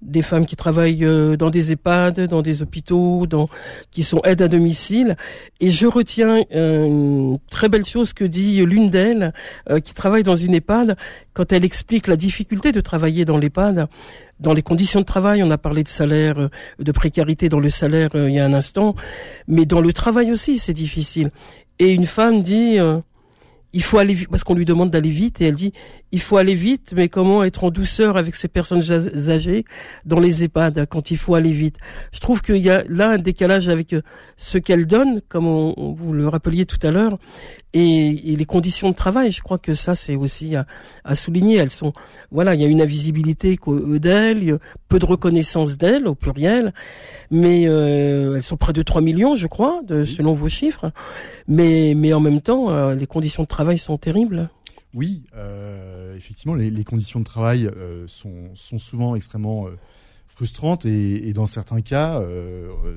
des 0.03 0.23
femmes 0.23 0.47
qui 0.47 0.57
travaillent 0.57 1.05
euh, 1.05 1.37
dans 1.37 1.51
des 1.51 1.73
EHPAD, 1.73 2.29
dans 2.29 2.43
des 2.43 2.63
hôpitaux, 2.63 3.27
dans, 3.27 3.49
qui 3.91 4.03
sont 4.03 4.21
aides 4.25 4.43
à 4.43 4.49
domicile. 4.49 5.17
Et 5.61 5.71
je 5.71 5.87
retiens 5.87 6.43
euh, 6.55 6.85
une 6.87 7.39
très 7.51 7.69
belle 7.69 7.85
chose 7.85 8.13
que 8.13 8.25
dit 8.25 8.65
l'une 8.65 8.91
d'elles, 8.91 9.33
euh, 9.71 9.81
qui 9.81 9.95
travaille 9.95 10.23
dans 10.23 10.37
une 10.37 10.55
EHPAD, 10.55 10.97
quand 11.33 11.53
elle 11.53 11.65
explique 11.65 12.07
la 12.07 12.17
difficulté 12.17 12.73
de 12.73 12.81
travailler 12.81 13.25
dans 13.25 13.39
l'EHPAD, 13.39 13.89
dans 14.41 14.53
les 14.53 14.63
conditions 14.63 15.01
de 15.01 15.05
travail. 15.05 15.43
On 15.43 15.51
a 15.51 15.59
parlé 15.59 15.83
de 15.83 15.89
salaire, 15.89 16.39
euh, 16.39 16.51
de 16.79 16.93
précarité 16.93 17.49
dans 17.49 17.61
le 17.61 17.71
salaire 17.71 18.11
euh, 18.15 18.29
il 18.29 18.35
y 18.35 18.39
a 18.39 18.45
un 18.45 18.53
instant, 18.53 18.95
mais 19.49 19.67
dans 19.67 19.81
le 19.81 19.93
travail 19.93 20.33
aussi, 20.33 20.59
c'est 20.59 20.73
difficile. 20.73 21.31
Et 21.79 21.93
une 21.93 22.07
femme 22.07 22.43
dit, 22.43 22.79
euh, 22.79 22.99
il 23.73 23.83
faut 23.83 23.99
aller 23.99 24.15
vite, 24.15 24.29
parce 24.29 24.45
qu'on 24.45 24.55
lui 24.55 24.65
demande 24.65 24.91
d'aller 24.91 25.11
vite, 25.11 25.41
et 25.41 25.47
elle 25.47 25.57
dit, 25.57 25.73
il 26.17 26.21
faut 26.23 26.39
aller 26.39 26.55
vite, 26.55 26.95
mais 26.97 27.11
comment 27.11 27.45
être 27.45 27.63
en 27.65 27.71
douceur 27.71 28.17
avec 28.17 28.35
ces 28.37 28.49
personnes 28.49 28.83
âgées 29.29 29.65
dans 30.07 30.19
les 30.19 30.45
EHPAD 30.45 30.87
quand 30.89 31.11
il 31.11 31.19
faut 31.19 31.35
aller 31.35 31.53
vite. 31.53 31.77
Je 32.11 32.21
trouve 32.21 32.41
qu'il 32.41 32.57
y 32.65 32.71
a 32.71 32.85
là 32.89 33.11
un 33.11 33.19
décalage 33.19 33.69
avec 33.69 33.93
euh, 33.93 34.01
ce 34.39 34.57
qu'elle 34.57 34.87
donne, 34.87 35.21
comme 35.29 35.47
on, 35.47 35.75
on- 35.77 35.93
vous 35.93 36.15
le 36.15 36.27
rappeliez 36.27 36.65
tout 36.65 36.79
à 36.83 36.91
l'heure, 36.91 37.19
et, 37.75 38.33
et 38.33 38.37
les 38.37 38.45
conditions 38.47 38.89
de 38.89 38.95
travail. 38.95 39.31
Je 39.31 39.43
crois 39.43 39.59
que 39.59 39.75
ça, 39.75 39.95
c'est 39.95 40.17
aussi 40.17 40.57
à, 40.57 40.67
à 41.05 41.15
souligner. 41.17 41.57
Elles 41.57 41.71
sont, 41.71 41.93
voilà, 42.31 42.55
il 42.55 42.63
y 42.63 42.65
a 42.65 42.69
une 42.69 42.81
invisibilité 42.81 43.59
qu'eux 43.59 43.99
d'elles, 44.01 44.59
peu 44.89 44.99
de 44.99 45.05
reconnaissance 45.05 45.77
d'elles 45.77 46.07
au 46.09 46.15
pluriel, 46.15 46.73
mais 47.31 47.69
euh, 47.69 48.37
elles 48.37 48.43
sont 48.43 48.57
près 48.57 48.73
de 48.73 48.81
3 48.83 49.03
millions, 49.03 49.37
je 49.37 49.49
crois, 49.49 49.83
de, 49.87 50.05
selon 50.05 50.33
vos 50.33 50.49
chiffres. 50.49 50.91
Mais, 51.47 51.93
mais 51.95 52.15
en 52.15 52.21
même 52.21 52.41
temps, 52.41 52.71
euh, 52.71 52.95
les 52.95 53.07
conditions 53.07 53.43
de 53.43 53.49
travail 53.49 53.77
sont 53.77 53.99
terribles. 53.99 54.49
Oui, 54.97 55.25
euh, 55.37 56.17
effectivement, 56.17 56.55
les, 56.55 56.83
conditions 56.83 57.21
de 57.21 57.25
travail 57.27 57.67
euh, 57.67 58.07
sont, 58.09 58.79
souvent 58.79 59.15
extrêmement 59.15 59.67
euh, 59.67 59.73
frustrantes 60.27 60.87
et, 60.87 61.35
dans 61.35 61.45
certains 61.45 61.83
cas, 61.83 62.23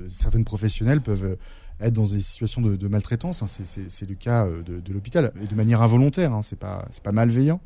certaines 0.10 0.46
professionnelles 0.46 1.02
peuvent 1.02 1.38
être 1.82 1.94
dans 1.94 2.06
des 2.06 2.22
situations 2.22 2.62
de, 2.62 2.88
maltraitance. 2.88 3.44
hein. 3.44 3.48
C'est- 3.48 4.10
le 4.10 4.16
cas 4.16 4.48
de, 4.48 4.94
l'hôpital 4.94 5.34
et 5.44 5.48
de 5.48 5.56
manière 5.56 5.82
involontaire. 5.82 6.32
Hein, 6.32 6.42
c'est 6.42 6.58
pas 6.58 7.12
malveillant. 7.12 7.60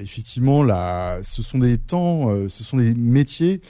Effectivement, 0.00 0.64
ce 1.22 1.42
sont 1.42 1.58
des 1.58 1.76
temps, 1.76 2.48
ce 2.48 2.64
sont 2.64 2.78
des 2.78 2.94
métiers 2.94 3.60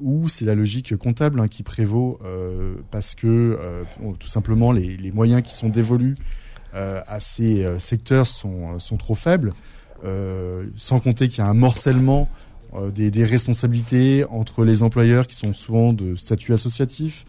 où 0.00 0.26
c'est 0.28 0.46
la 0.46 0.54
logique 0.54 0.96
comptable 0.96 1.38
hein, 1.38 1.48
qui 1.48 1.62
prévaut 1.62 2.18
parce 2.90 3.14
que 3.14 3.84
tout 4.18 4.28
simplement 4.28 4.72
les, 4.72 5.12
moyens 5.12 5.42
qui 5.42 5.54
sont 5.54 5.68
dévolus 5.68 6.14
à 6.74 7.20
ces 7.20 7.64
euh, 7.64 7.78
secteurs 7.78 8.26
sont, 8.26 8.78
sont 8.78 8.96
trop 8.96 9.14
faibles, 9.14 9.52
euh, 10.04 10.66
sans 10.76 11.00
compter 11.00 11.28
qu'il 11.28 11.38
y 11.38 11.46
a 11.46 11.48
un 11.50 11.54
morcellement 11.54 12.28
euh, 12.74 12.90
des, 12.90 13.10
des 13.10 13.24
responsabilités 13.24 14.24
entre 14.30 14.64
les 14.64 14.82
employeurs 14.82 15.26
qui 15.26 15.36
sont 15.36 15.52
souvent 15.52 15.92
de 15.92 16.14
statut 16.14 16.52
associatif. 16.52 17.24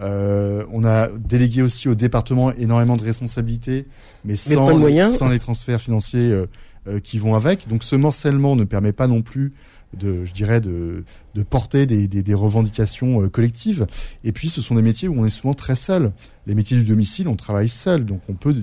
Euh, 0.00 0.64
on 0.72 0.84
a 0.84 1.08
délégué 1.08 1.62
aussi 1.62 1.88
au 1.88 1.94
département 1.94 2.52
énormément 2.52 2.96
de 2.96 3.04
responsabilités, 3.04 3.86
mais 4.24 4.32
Mais 4.32 4.36
sans, 4.36 5.28
les 5.28 5.38
transferts 5.38 5.80
financiers 5.80 6.32
euh, 6.32 6.46
euh, 6.86 7.00
qui 7.00 7.18
vont 7.18 7.34
avec. 7.34 7.68
Donc 7.68 7.84
ce 7.84 7.96
morcellement 7.96 8.56
ne 8.56 8.64
permet 8.64 8.92
pas 8.92 9.06
non 9.06 9.20
plus 9.22 9.52
de, 9.98 10.24
je 10.24 10.32
dirais, 10.32 10.60
de, 10.60 11.04
de 11.34 11.42
porter 11.42 11.86
des, 11.86 12.06
des, 12.06 12.22
des 12.22 12.34
revendications 12.34 13.22
euh, 13.22 13.28
collectives. 13.28 13.86
Et 14.24 14.32
puis, 14.32 14.48
ce 14.48 14.60
sont 14.62 14.74
des 14.76 14.82
métiers 14.82 15.08
où 15.08 15.20
on 15.20 15.26
est 15.26 15.30
souvent 15.30 15.54
très 15.54 15.74
seul. 15.74 16.12
Les 16.46 16.54
métiers 16.54 16.76
du 16.76 16.84
domicile, 16.84 17.28
on 17.28 17.36
travaille 17.36 17.68
seul, 17.68 18.04
donc 18.04 18.20
on 18.28 18.34
peut 18.34 18.54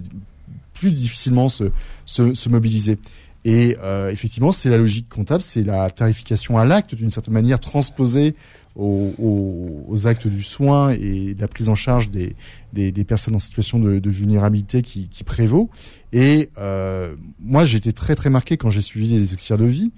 plus 0.73 0.91
difficilement 0.91 1.49
se, 1.49 1.65
se, 2.05 2.33
se 2.33 2.49
mobiliser. 2.49 2.97
Et 3.45 3.77
euh, 3.81 4.09
effectivement, 4.09 4.51
c'est 4.51 4.69
la 4.69 4.77
logique 4.77 5.09
comptable, 5.09 5.41
c'est 5.41 5.63
la 5.63 5.89
tarification 5.89 6.57
à 6.57 6.65
l'acte, 6.65 6.95
d'une 6.95 7.11
certaine 7.11 7.33
manière 7.33 7.59
transposée 7.59 8.35
aux, 8.75 9.13
aux, 9.17 9.85
aux 9.87 10.07
actes 10.07 10.27
du 10.27 10.41
soin 10.41 10.89
et 10.89 11.33
de 11.33 11.41
la 11.41 11.47
prise 11.47 11.69
en 11.69 11.75
charge 11.75 12.09
des, 12.11 12.35
des, 12.73 12.91
des 12.91 13.03
personnes 13.03 13.35
en 13.35 13.39
situation 13.39 13.79
de, 13.79 13.99
de 13.99 14.09
vulnérabilité 14.09 14.81
qui, 14.81 15.07
qui 15.07 15.23
prévaut. 15.23 15.69
Et 16.11 16.49
euh, 16.57 17.15
moi, 17.39 17.63
j'ai 17.63 17.77
été 17.77 17.93
très 17.93 18.15
très 18.15 18.29
marqué 18.29 18.57
quand 18.57 18.69
j'ai 18.69 18.81
suivi 18.81 19.09
les 19.09 19.33
auxiliaires 19.33 19.57
de 19.59 19.65
vie. 19.65 19.91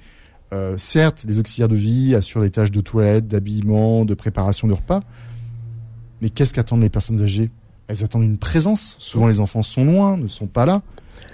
Euh, 0.51 0.75
certes, 0.77 1.25
les 1.27 1.37
auxiliaires 1.39 1.67
de 1.69 1.75
vie 1.75 2.15
assurent 2.15 2.41
des 2.41 2.49
tâches 2.49 2.71
de 2.71 2.81
toilette, 2.81 3.27
d'habillement, 3.27 4.05
de 4.05 4.13
préparation 4.13 4.67
de 4.67 4.73
repas. 4.73 5.01
Mais 6.21 6.29
qu'est-ce 6.29 6.53
qu'attendent 6.53 6.81
les 6.81 6.89
personnes 6.89 7.21
âgées? 7.21 7.49
Elles 7.87 8.03
attendent 8.03 8.23
une 8.23 8.37
présence. 8.37 8.95
Souvent, 8.99 9.27
les 9.27 9.39
enfants 9.39 9.61
sont 9.61 9.83
loin, 9.83 10.17
ne 10.17 10.27
sont 10.27 10.47
pas 10.47 10.65
là. 10.65 10.81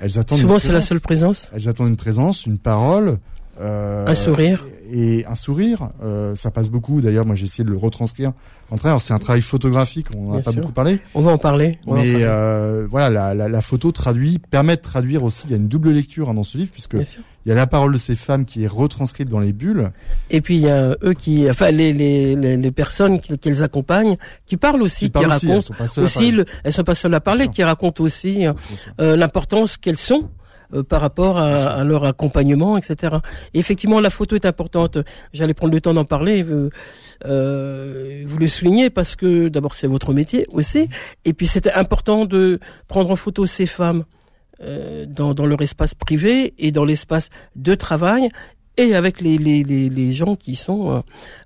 Elles 0.01 0.19
attendent 0.19 0.39
Souvent, 0.39 0.60
c'est 0.60 0.71
la 0.71 0.82
seule 0.82 0.99
présence. 1.01 1.51
Elles 1.56 1.67
attendent 1.67 1.89
une 1.89 1.97
présence, 1.97 2.45
une 2.45 2.58
parole. 2.58 3.17
euh, 3.62 4.06
Un 4.08 4.15
sourire. 4.15 4.65
Et 4.91 5.25
un 5.25 5.36
sourire. 5.36 5.89
Euh, 6.04 6.36
ça 6.36 6.51
passe 6.51 6.69
beaucoup. 6.69 7.01
D'ailleurs, 7.01 7.25
moi, 7.25 7.34
j'ai 7.36 7.45
essayé 7.45 7.63
de 7.63 7.71
le 7.71 7.78
retranscrire. 7.78 8.32
En 8.69 8.75
train, 8.78 8.89
alors, 8.89 9.01
c'est 9.01 9.13
un 9.13 9.19
travail 9.19 9.41
photographique. 9.41 10.08
On 10.15 10.23
n'en 10.25 10.30
a 10.32 10.34
Bien 10.36 10.43
pas 10.43 10.51
sûr. 10.51 10.62
beaucoup 10.62 10.73
parlé. 10.73 10.99
On 11.15 11.21
va 11.21 11.32
en 11.32 11.38
parler. 11.38 11.80
on 11.88 11.93
va 11.95 11.99
en 11.99 12.04
Mais 12.04 12.12
parler. 12.12 12.25
euh, 12.28 12.88
voilà, 12.89 13.10
la, 13.10 13.34
la, 13.34 13.49
la 13.49 13.62
photo 13.62 13.91
traduit, 13.91 14.38
permet 14.39 14.75
de 14.75 14.82
traduire 14.82 15.23
aussi. 15.23 15.43
Il 15.47 15.51
y 15.51 15.54
a 15.54 15.58
une 15.58 15.67
double 15.69 15.91
lecture 15.91 16.30
hein, 16.30 16.34
dans 16.36 16.43
ce 16.43 16.58
livre, 16.58 16.71
puisque 16.71 16.95
Bien 16.95 17.06
sûr. 17.06 17.21
Il 17.45 17.49
y 17.49 17.51
a 17.51 17.55
la 17.55 17.67
parole 17.67 17.93
de 17.93 17.97
ces 17.97 18.15
femmes 18.15 18.43
qui 18.45 18.63
est 18.63 18.67
retranscrite 18.67 19.29
dans 19.29 19.39
les 19.39 19.53
bulles. 19.53 19.91
Et 20.31 20.41
puis 20.41 20.55
il 20.55 20.62
y 20.63 20.69
a 20.69 20.95
eux 21.03 21.13
qui, 21.13 21.47
enfin 21.49 21.69
les 21.71 21.93
les 21.93 22.36
les, 22.36 22.58
les 22.58 22.71
personnes 22.71 23.19
qu'elles 23.19 23.62
accompagnent, 23.63 24.17
qui 24.47 24.58
parlent 24.58 24.81
aussi, 24.81 25.05
qui, 25.05 25.12
parlent 25.12 25.27
aussi, 25.31 25.49
elles 25.51 25.62
sont 25.62 25.73
pas 25.73 25.88
seules 25.88 26.03
à 26.03 26.05
aussi, 26.05 26.13
parler. 26.15 26.31
le- 26.31 26.45
elles 26.63 26.73
sont 26.73 26.84
pas 26.84 26.95
seules 26.95 27.13
à 27.13 27.21
parler, 27.21 27.47
qui 27.49 27.63
racontent 27.63 28.03
aussi 28.03 28.47
euh, 28.47 28.53
euh, 28.99 29.15
l'importance 29.15 29.77
qu'elles 29.77 29.97
sont 29.97 30.29
euh, 30.73 30.81
par 30.81 31.01
rapport 31.01 31.38
à, 31.38 31.53
à 31.53 31.84
leur 31.84 32.05
accompagnement, 32.05 32.77
etc. 32.77 33.17
Et 33.53 33.60
effectivement, 33.60 33.99
la 33.99 34.10
photo 34.10 34.36
est 34.36 34.47
importante. 34.47 34.97
J'allais 35.31 35.53
prendre 35.53 35.73
le 35.73 35.81
temps 35.81 35.93
d'en 35.93 36.05
parler. 36.05 36.43
euh, 36.43 36.69
euh, 37.25 38.23
vous 38.27 38.38
le 38.38 38.47
soulignez 38.47 38.89
parce 38.89 39.15
que 39.15 39.47
d'abord 39.47 39.73
c'est 39.73 39.88
votre 39.88 40.13
métier 40.13 40.45
aussi, 40.51 40.89
et 41.23 41.34
puis 41.34 41.47
c'était 41.47 41.71
important 41.73 42.25
de 42.25 42.60
prendre 42.88 43.12
en 43.12 43.15
photo 43.15 43.45
ces 43.45 43.67
femmes 43.67 44.03
euh, 44.62 45.06
dans, 45.06 45.34
dans 45.34 45.46
leur 45.46 45.62
espace 45.62 45.94
privé 45.96 46.54
et 46.58 46.72
dans 46.72 46.86
l'espace 46.86 47.30
de 47.56 47.76
travail 47.76 48.30
et 48.78 48.94
avec 48.94 49.22
les, 49.22 49.38
les, 49.38 49.63
les, 49.63 49.89
les 49.89 50.13
gens 50.13 50.36
qui 50.36 50.56
sont 50.56 50.91
euh, 50.91 51.00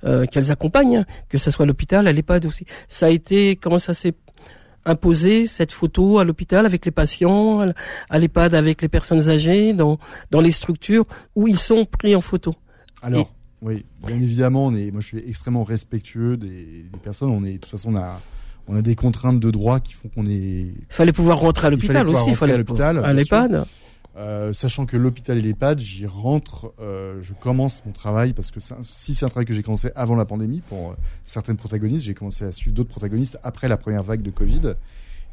euh, 0.03 0.25
qu'elles 0.25 0.51
accompagnent, 0.51 0.97
hein, 0.97 1.05
que 1.29 1.37
ce 1.37 1.51
soit 1.51 1.63
à 1.63 1.67
l'hôpital, 1.67 2.07
à 2.07 2.11
l'EHPAD 2.11 2.45
aussi. 2.45 2.65
Ça 2.87 3.05
a 3.07 3.09
été 3.09 3.55
comment 3.55 3.77
ça 3.77 3.93
s'est 3.93 4.15
imposé 4.85 5.45
cette 5.45 5.71
photo 5.71 6.19
à 6.19 6.23
l'hôpital 6.23 6.65
avec 6.65 6.85
les 6.85 6.91
patients, 6.91 7.71
à 8.09 8.19
l'EHPAD 8.19 8.55
avec 8.55 8.81
les 8.81 8.87
personnes 8.87 9.29
âgées, 9.29 9.73
dans 9.73 9.99
dans 10.31 10.41
les 10.41 10.51
structures 10.51 11.05
où 11.35 11.47
ils 11.47 11.59
sont 11.59 11.85
pris 11.85 12.15
en 12.15 12.21
photo. 12.21 12.55
Alors, 13.01 13.31
oui, 13.61 13.85
bien 14.07 14.15
évidemment, 14.15 14.67
on 14.67 14.75
est, 14.75 14.89
moi 14.91 15.01
je 15.01 15.07
suis 15.07 15.29
extrêmement 15.29 15.63
respectueux 15.65 16.37
des, 16.37 16.83
des 16.91 16.99
personnes. 17.03 17.29
On 17.29 17.43
est, 17.43 17.53
de 17.53 17.57
toute 17.57 17.71
façon, 17.71 17.93
on 17.93 17.97
a, 17.97 18.21
on 18.69 18.75
a 18.75 18.81
des 18.83 18.93
contraintes 18.95 19.39
de 19.39 19.49
droit 19.49 19.79
qui 19.79 19.93
font 19.93 20.09
qu'on 20.09 20.27
est. 20.27 20.29
Il 20.37 20.75
fallait 20.89 21.11
pouvoir 21.11 21.39
rentrer 21.39 21.67
à 21.67 21.69
Il 21.71 21.73
l'hôpital 21.73 21.95
fallait 21.95 22.05
pouvoir 22.05 22.23
aussi. 22.23 22.29
rentrer 22.31 22.53
à 22.53 22.57
l'hôpital, 22.57 23.03
à 23.03 23.13
l'EHPAD. 23.13 23.65
Euh, 24.15 24.53
sachant 24.53 24.85
que 24.85 24.95
l'hôpital 24.95 25.37
et 25.37 25.41
l'EHPAD, 25.41 25.79
j'y 25.79 26.05
rentre, 26.05 26.71
euh, 26.79 27.17
je 27.21 27.33
commence 27.33 27.83
mon 27.85 27.91
travail 27.91 28.33
parce 28.33 28.51
que 28.51 28.59
si 28.83 29.13
c'est 29.13 29.25
un 29.25 29.29
travail 29.29 29.45
que 29.45 29.53
j'ai 29.53 29.63
commencé 29.63 29.89
avant 29.95 30.15
la 30.15 30.25
pandémie 30.25 30.61
pour 30.61 30.91
euh, 30.91 30.93
certaines 31.25 31.55
protagonistes, 31.57 32.05
j'ai 32.05 32.13
commencé 32.13 32.45
à 32.45 32.51
suivre 32.51 32.75
d'autres 32.75 32.89
protagonistes 32.89 33.39
après 33.43 33.67
la 33.67 33.77
première 33.77 34.03
vague 34.03 34.21
de 34.21 34.29
Covid. 34.29 34.73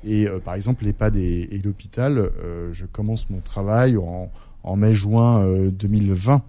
Et 0.05 0.29
par 0.45 0.55
exemple, 0.55 0.85
l'EHPAD 0.85 1.17
et, 1.17 1.49
et 1.51 1.59
l'hôpital, 1.59 2.31
je 2.71 2.85
commence 2.85 3.29
mon 3.29 3.41
travail 3.41 3.97
en, 3.97 4.31
en 4.63 4.77
mai-juin 4.77 5.45
2020. 5.71 6.43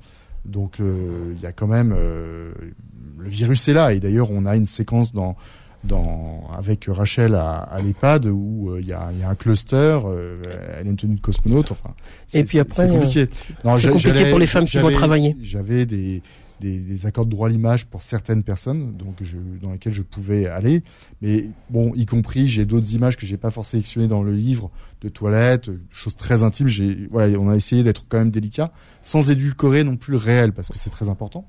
Donc 0.45 0.75
il 0.79 1.41
y 1.41 1.45
a 1.45 1.53
quand 1.53 1.65
même 1.65 1.91
le 1.91 3.29
virus 3.29 3.67
est 3.67 3.73
là 3.73 3.93
et 3.93 3.99
d'ailleurs 3.99 4.29
on 4.31 4.45
a 4.45 4.55
une 4.55 4.65
séquence 4.67 5.11
dans 5.11 5.35
dans, 5.87 6.47
avec 6.55 6.85
Rachel 6.87 7.35
à, 7.35 7.57
à 7.59 7.81
l'EHPAD 7.81 8.27
où 8.27 8.69
euh, 8.69 8.81
il 8.81 8.87
y, 8.87 8.93
a, 8.93 9.11
y, 9.11 9.23
a, 9.23 9.29
un 9.29 9.35
cluster, 9.35 9.99
euh, 10.05 10.35
elle 10.77 10.87
est 10.87 10.89
une 10.89 10.95
tenue 10.97 11.15
de 11.15 11.21
cosmonaute. 11.21 11.71
Enfin, 11.71 11.93
et 12.33 12.43
puis 12.43 12.59
après, 12.59 12.83
c'est 12.83 12.89
compliqué. 12.89 13.29
C'est 13.79 13.89
compliqué 13.89 14.29
pour 14.29 14.39
les 14.39 14.47
femmes 14.47 14.65
qui 14.65 14.77
vont 14.77 14.91
travailler. 14.91 15.35
J'avais 15.41 15.85
des, 15.85 16.21
des, 16.59 16.79
des, 16.79 17.05
accords 17.05 17.25
de 17.25 17.31
droit 17.31 17.47
à 17.47 17.51
l'image 17.51 17.85
pour 17.85 18.01
certaines 18.01 18.43
personnes, 18.43 18.95
donc 18.97 19.15
je, 19.21 19.37
dans 19.61 19.71
lesquelles 19.71 19.93
je 19.93 20.01
pouvais 20.01 20.47
aller. 20.47 20.83
Mais 21.21 21.45
bon, 21.69 21.93
y 21.95 22.05
compris, 22.05 22.47
j'ai 22.47 22.65
d'autres 22.65 22.93
images 22.93 23.17
que 23.17 23.25
j'ai 23.25 23.37
pas 23.37 23.51
forcément 23.51 23.67
sélectionnées 23.67 24.07
dans 24.07 24.23
le 24.23 24.31
livre 24.31 24.71
de 25.01 25.09
toilettes, 25.09 25.69
choses 25.91 26.15
très 26.15 26.43
intimes. 26.43 26.67
J'ai, 26.67 27.07
voilà, 27.11 27.37
on 27.39 27.49
a 27.49 27.55
essayé 27.55 27.83
d'être 27.83 28.05
quand 28.07 28.17
même 28.17 28.31
délicat, 28.31 28.71
sans 29.01 29.29
édulcorer 29.29 29.83
non 29.83 29.97
plus 29.97 30.11
le 30.11 30.17
réel, 30.17 30.53
parce 30.53 30.69
que 30.69 30.77
c'est 30.77 30.89
très 30.89 31.09
important. 31.09 31.45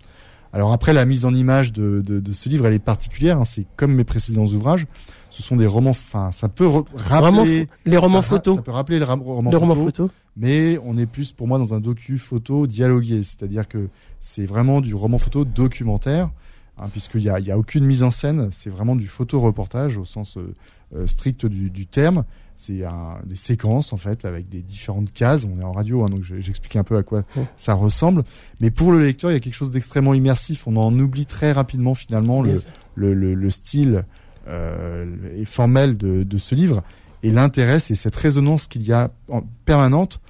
Alors 0.52 0.72
après, 0.72 0.92
la 0.92 1.04
mise 1.04 1.24
en 1.24 1.34
image 1.34 1.72
de, 1.72 2.00
de, 2.00 2.20
de 2.20 2.32
ce 2.32 2.48
livre, 2.48 2.66
elle 2.66 2.74
est 2.74 2.78
particulière. 2.78 3.38
Hein. 3.38 3.44
c'est 3.44 3.66
comme 3.76 3.94
mes 3.94 4.04
précédents 4.04 4.46
ouvrages. 4.46 4.86
Ce 5.30 5.42
sont 5.42 5.56
des 5.56 5.66
romans. 5.66 5.90
Enfin, 5.90 6.32
ça 6.32 6.48
peut 6.48 6.66
rappeler 6.94 7.68
les 7.84 7.96
romans 7.96 8.22
photos. 8.22 8.56
Ça 8.56 8.62
peut 8.62 8.70
rappeler 8.70 8.98
les 8.98 9.04
romans 9.04 9.74
photos. 9.74 10.10
Mais 10.36 10.78
on 10.84 10.96
est 10.96 11.06
plus 11.06 11.32
pour 11.32 11.48
moi 11.48 11.58
dans 11.58 11.74
un 11.74 11.80
docu 11.80 12.16
photo 12.16 12.66
dialogué, 12.66 13.22
c'est-à-dire 13.24 13.66
que 13.66 13.88
c'est 14.20 14.46
vraiment 14.46 14.80
du 14.80 14.94
roman 14.94 15.18
photo 15.18 15.44
documentaire, 15.44 16.30
hein, 16.78 16.88
puisqu'il 16.90 17.22
y 17.22 17.28
a, 17.28 17.40
y 17.40 17.50
a 17.50 17.58
aucune 17.58 17.84
mise 17.84 18.04
en 18.04 18.12
scène. 18.12 18.48
C'est 18.52 18.70
vraiment 18.70 18.94
du 18.94 19.08
photo 19.08 19.40
reportage 19.40 19.96
au 19.98 20.04
sens 20.04 20.38
euh, 20.38 20.54
euh, 20.94 21.06
strict 21.08 21.44
du, 21.44 21.70
du 21.70 21.86
terme. 21.86 22.24
C'est 22.60 22.82
des 23.24 23.36
séquences 23.36 23.92
en 23.92 23.98
fait 23.98 24.24
avec 24.24 24.48
des 24.48 24.62
différentes 24.62 25.12
cases. 25.12 25.46
On 25.46 25.60
est 25.60 25.64
en 25.64 25.70
radio, 25.70 26.02
hein, 26.02 26.08
donc 26.08 26.24
j'explique 26.24 26.74
un 26.74 26.82
peu 26.82 26.96
à 26.96 27.04
quoi 27.04 27.22
ça 27.56 27.74
ressemble. 27.74 28.24
Mais 28.60 28.72
pour 28.72 28.90
le 28.90 28.98
lecteur, 29.00 29.30
il 29.30 29.34
y 29.34 29.36
a 29.36 29.40
quelque 29.40 29.54
chose 29.54 29.70
d'extrêmement 29.70 30.12
immersif. 30.12 30.66
On 30.66 30.76
en 30.76 30.92
oublie 30.98 31.24
très 31.24 31.52
rapidement 31.52 31.94
finalement 31.94 32.42
le, 32.42 32.60
le, 32.96 33.14
le, 33.14 33.50
style 33.50 34.04
euh, 34.48 35.06
et 35.36 35.44
formel 35.44 35.96
de, 35.96 36.24
de, 36.24 36.38
ce 36.38 36.56
livre. 36.56 36.82
Et 37.22 37.30
l'intérêt, 37.30 37.78
c'est 37.78 37.94
cette 37.94 38.16
résonance 38.16 38.66
qu'il 38.66 38.82
y 38.82 38.92
a 38.92 39.12
en 39.28 39.42
permanente 39.64 40.20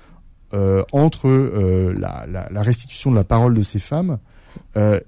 euh, 0.53 0.85
entre 0.93 1.29
euh, 1.29 1.95
la, 1.99 2.27
la, 2.29 2.51
la, 2.51 2.63
restitution 2.63 3.11
de 3.11 3.17
la 3.17 3.25
parole 3.25 3.55
de 3.55 3.63
ces 3.63 3.79
femmes 3.79 4.19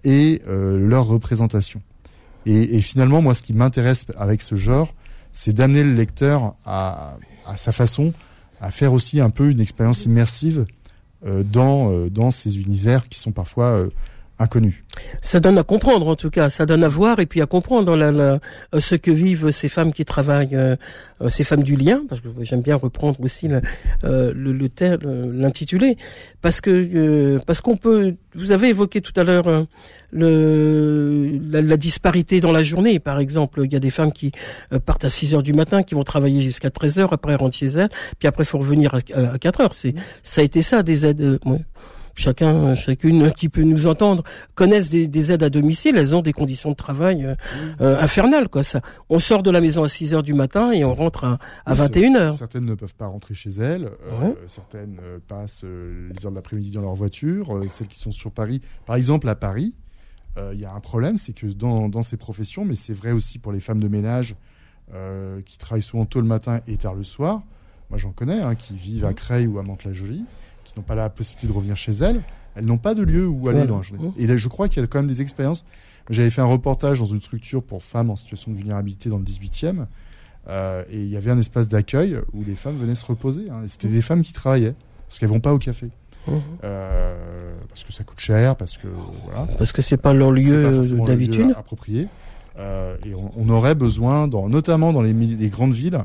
et 0.05 0.41
leur 0.47 1.05
représentation. 1.05 1.83
Et, 2.47 2.79
et, 2.79 2.81
finalement, 2.81 3.21
moi, 3.21 3.35
ce 3.35 3.43
qui 3.43 3.53
m'intéresse 3.53 4.07
avec 4.17 4.41
ce 4.41 4.55
genre, 4.55 4.95
c'est 5.33 5.53
d'amener 5.53 5.83
le 5.83 5.95
lecteur 5.95 6.55
à, 6.65 7.17
sa 7.57 7.73
façon 7.73 8.13
à 8.61 8.71
faire 8.71 8.93
aussi 8.93 9.21
un 9.21 9.31
peu 9.31 9.51
une 9.51 9.61
expérience 9.61 10.05
immersive 10.05 10.67
euh, 11.27 11.43
dans, 11.43 11.91
euh, 11.91 12.11
dans 12.11 12.31
ces 12.31 12.61
univers 12.61 13.09
qui 13.09 13.19
sont 13.19 13.33
parfois 13.33 13.87
euh, 14.41 14.45
inconnus. 14.45 14.83
Ça 15.23 15.41
donne 15.41 15.59
à 15.59 15.63
comprendre 15.63 16.09
en 16.09 16.17
tout 16.17 16.31
cas, 16.31 16.51
ça 16.51 16.67
donne 16.67 16.85
à 16.85 16.89
voir 16.89 17.21
et 17.21 17.27
puis 17.27 17.41
à 17.41 17.47
comprendre 17.47 17.97
la, 17.97 18.11
la, 18.11 18.39
euh, 18.75 18.81
ce 18.81 18.95
que 18.95 19.11
vivent 19.11 19.51
ces 19.51 19.69
femmes 19.69 19.93
qui 19.93 20.05
travaillent, 20.05 20.57
euh, 20.57 20.77
ces 21.29 21.45
femmes 21.45 21.63
du 21.63 21.77
lien, 21.77 22.03
parce 22.09 22.21
que 22.21 22.29
j'aime 22.43 22.63
bien 22.63 22.77
reprendre 22.77 23.21
aussi 23.21 23.49
le, 23.49 23.61
le, 24.03 24.69
l'intitulé, 25.33 25.97
parce 26.41 26.61
que 26.61 27.39
parce 27.47 27.61
qu'on 27.61 27.77
peut. 27.77 28.15
Vous 28.37 28.53
avez 28.53 28.69
évoqué 28.69 29.01
tout 29.01 29.13
à 29.17 29.25
l'heure 29.25 29.67
le, 30.13 31.41
la, 31.51 31.77
disparité 31.77 32.41
dans 32.41 32.53
la 32.53 32.63
journée. 32.63 32.99
Par 32.99 33.19
exemple, 33.19 33.63
il 33.65 33.73
y 33.73 33.77
a 33.77 33.81
des 33.81 33.91
femmes 33.91 34.13
qui 34.13 34.33
euh, 34.73 34.79
partent 34.79 35.05
à 35.05 35.11
6 35.11 35.35
heures 35.35 35.43
du 35.43 35.53
matin, 35.53 35.83
qui 35.83 35.95
vont 35.95 36.03
travailler 36.03 36.43
jusqu'à 36.43 36.71
13 36.71 36.99
heures, 36.99 37.13
après 37.13 37.35
rentrent 37.35 37.57
chez 37.57 37.67
elles, 37.67 37.91
puis 38.19 38.29
après 38.29 38.45
faut 38.45 38.59
revenir 38.59 38.95
à, 38.95 39.39
4 39.39 39.61
heures. 39.61 39.75
C'est, 39.75 39.95
ça 40.23 40.41
a 40.41 40.45
été 40.45 40.63
ça, 40.63 40.83
des 40.83 41.07
aides. 41.07 41.21
Euh, 41.21 41.59
chacun, 42.15 42.75
chacune 42.75 43.33
qui 43.33 43.49
peut 43.49 43.63
nous 43.63 43.87
entendre 43.87 44.25
connaissent 44.55 44.91
des, 44.91 45.33
aides 45.33 45.43
à 45.43 45.51
domicile. 45.51 45.97
Elles 45.97 46.15
ont 46.15 46.23
des 46.23 46.33
conditions 46.33 46.71
de 46.71 46.77
travail 46.77 47.25
euh, 47.81 47.99
infernales, 48.01 48.49
quoi. 48.49 48.63
Ça, 48.63 48.81
on 49.09 49.19
sort 49.19 49.43
de 49.43 49.51
la 49.51 49.61
maison 49.61 49.83
à 49.83 49.89
6 49.89 50.15
heures 50.15 50.23
du 50.23 50.35
matin 50.35 50.73
et 50.73 50.85
on 50.85 50.95
rentre 50.95 51.25
à, 51.25 51.39
à 51.67 51.75
21 51.75 52.15
heures. 52.17 52.35
Certaines 52.35 52.67
ne 52.67 52.75
peuvent 52.75 52.95
pas 52.95 53.07
rentrer 53.07 53.35
chez 53.35 53.51
elles. 53.51 53.91
certaines 54.47 54.99
passent 55.29 55.65
les 55.65 56.25
heures 56.25 56.33
de 56.33 56.37
l'après-midi 56.37 56.71
dans 56.71 56.83
leur 56.83 56.95
voiture. 56.95 57.63
celles 57.69 57.89
qui 57.89 57.99
sont 57.99 58.13
sur 58.13 58.31
Paris, 58.31 58.61
par 58.87 58.97
exemple 58.97 59.29
à 59.29 59.35
Paris, 59.35 59.75
euh, 60.37 60.53
il 60.55 60.61
y 60.61 60.65
a 60.65 60.73
un 60.73 60.81
problème, 60.81 61.17
c'est 61.17 61.33
que 61.33 61.47
dans, 61.47 61.89
dans, 61.89 62.03
ces 62.03 62.17
professions, 62.17 62.65
mais 62.65 62.77
c'est 62.77 62.95
vrai 62.95 63.13
aussi 63.13 63.39
pour 63.39 63.53
les 63.53 63.61
femmes 63.61 63.81
de 63.81 63.89
ménage 63.89 64.37
euh, 64.95 65.41
qui 65.43 65.59
travaillent 65.59 65.83
souvent 65.83 66.05
tôt 66.05 66.21
le 66.21 66.27
matin 66.27 66.61
et 66.67 66.77
tard 66.77 66.95
le 66.95 67.05
soir, 67.05 67.43
moi 67.91 67.99
j'en 67.99 68.13
connais, 68.13 68.41
hein, 68.41 68.55
qui 68.55 68.77
vivent 68.77 69.05
à 69.05 69.13
Creil 69.13 69.47
ou 69.47 69.59
à 69.59 69.63
Mantes-la-Jolie, 69.63 70.25
qui 70.73 70.79
n'ont 70.79 70.85
pas 70.85 70.95
la 70.95 71.11
possibilité 71.11 71.47
de 71.47 71.53
revenir 71.53 71.77
chez 71.77 71.93
elles, 71.93 72.23
elles 72.55 72.65
n'ont 72.65 72.79
pas 72.79 72.95
de 72.95 73.03
lieu 73.03 73.27
où 73.27 73.49
aller 73.49 73.67
dans 73.67 73.77
la 73.77 73.83
journée. 73.83 74.13
Et 74.17 74.27
là, 74.27 74.37
je 74.37 74.49
crois 74.49 74.69
qu'il 74.69 74.83
y 74.83 74.85
a 74.85 74.87
quand 74.87 74.99
même 74.99 75.09
des 75.09 75.23
expériences. 75.23 75.65
J'avais 76.09 76.31
fait 76.31 76.41
un 76.41 76.47
reportage 76.47 76.99
dans 76.99 77.07
une 77.07 77.21
structure 77.21 77.63
pour 77.63 77.83
femmes 77.83 78.11
en 78.11 78.17
situation 78.17 78.51
de 78.51 78.57
vulnérabilité 78.57 79.09
dans 79.09 79.19
le 79.19 79.25
18e. 79.25 79.87
Euh, 80.49 80.83
et 80.91 81.01
il 81.01 81.09
y 81.09 81.17
avait 81.17 81.31
un 81.31 81.39
espace 81.39 81.69
d'accueil 81.69 82.19
où 82.33 82.43
les 82.43 82.55
femmes 82.55 82.77
venaient 82.77 82.95
se 82.95 83.05
reposer. 83.05 83.45
Hein. 83.51 83.63
C'était 83.67 83.89
des 83.89 84.03
femmes 84.03 84.23
qui 84.23 84.33
travaillaient 84.33 84.75
parce 85.07 85.19
qu'elles 85.19 85.29
vont 85.29 85.41
pas 85.41 85.53
au 85.53 85.59
café. 85.59 85.91
Euh, 86.65 87.55
parce 87.69 87.85
que 87.85 87.93
ça 87.93 88.05
coûte 88.05 88.21
cher, 88.21 88.57
parce 88.57 88.79
que 88.79 88.89
voilà. 89.25 89.47
Parce 89.59 89.73
que 89.73 89.83
c'est 89.83 89.97
pas 89.97 90.13
leur 90.13 90.33
lieu 90.33 90.71
d'habitude 91.07 91.55
approprié. 91.57 92.09
Euh, 92.59 92.97
et 93.05 93.15
on, 93.15 93.33
on, 93.37 93.49
aurait 93.49 93.75
besoin, 93.75 94.29
dans, 94.29 94.49
notamment 94.49 94.93
dans 94.93 95.03
les, 95.03 95.13
les 95.13 95.49
grandes 95.49 95.73
villes, 95.73 95.99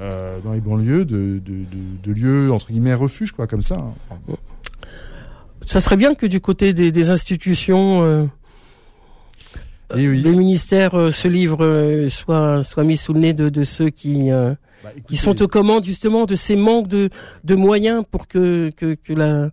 euh, 0.00 0.40
dans 0.40 0.52
les 0.52 0.60
banlieues, 0.60 1.04
de, 1.04 1.38
de, 1.38 1.64
de, 1.64 2.02
de, 2.02 2.12
lieux 2.12 2.52
entre 2.52 2.72
guillemets 2.72 2.94
refuges, 2.94 3.32
quoi, 3.32 3.46
comme 3.46 3.62
ça. 3.62 3.76
Hein. 3.76 4.16
Ça 5.66 5.80
serait 5.80 5.96
bien 5.96 6.14
que 6.14 6.26
du 6.26 6.40
côté 6.40 6.72
des, 6.72 6.92
des 6.92 7.10
institutions. 7.10 8.02
Euh, 8.02 8.26
oui. 9.94 10.22
Les 10.22 10.36
ministères, 10.36 10.98
euh, 10.98 11.10
ce 11.10 11.28
livre 11.28 11.64
euh, 11.64 12.08
soit 12.08 12.64
soit 12.64 12.84
mis 12.84 12.96
sous 12.96 13.12
le 13.12 13.20
nez 13.20 13.34
de, 13.34 13.64
ceux 13.64 13.90
qui 13.90 14.30
bah, 14.30 14.90
qui 15.06 15.16
sont 15.16 15.40
aux 15.42 15.48
commandes 15.48 15.84
justement 15.84 16.24
de 16.24 16.34
ces 16.34 16.56
manques 16.56 16.88
de, 16.88 17.10
de 17.44 17.54
moyens 17.54 18.04
pour 18.10 18.26
que, 18.26 18.70
que, 18.76 18.94
que, 18.94 19.12
la, 19.12 19.50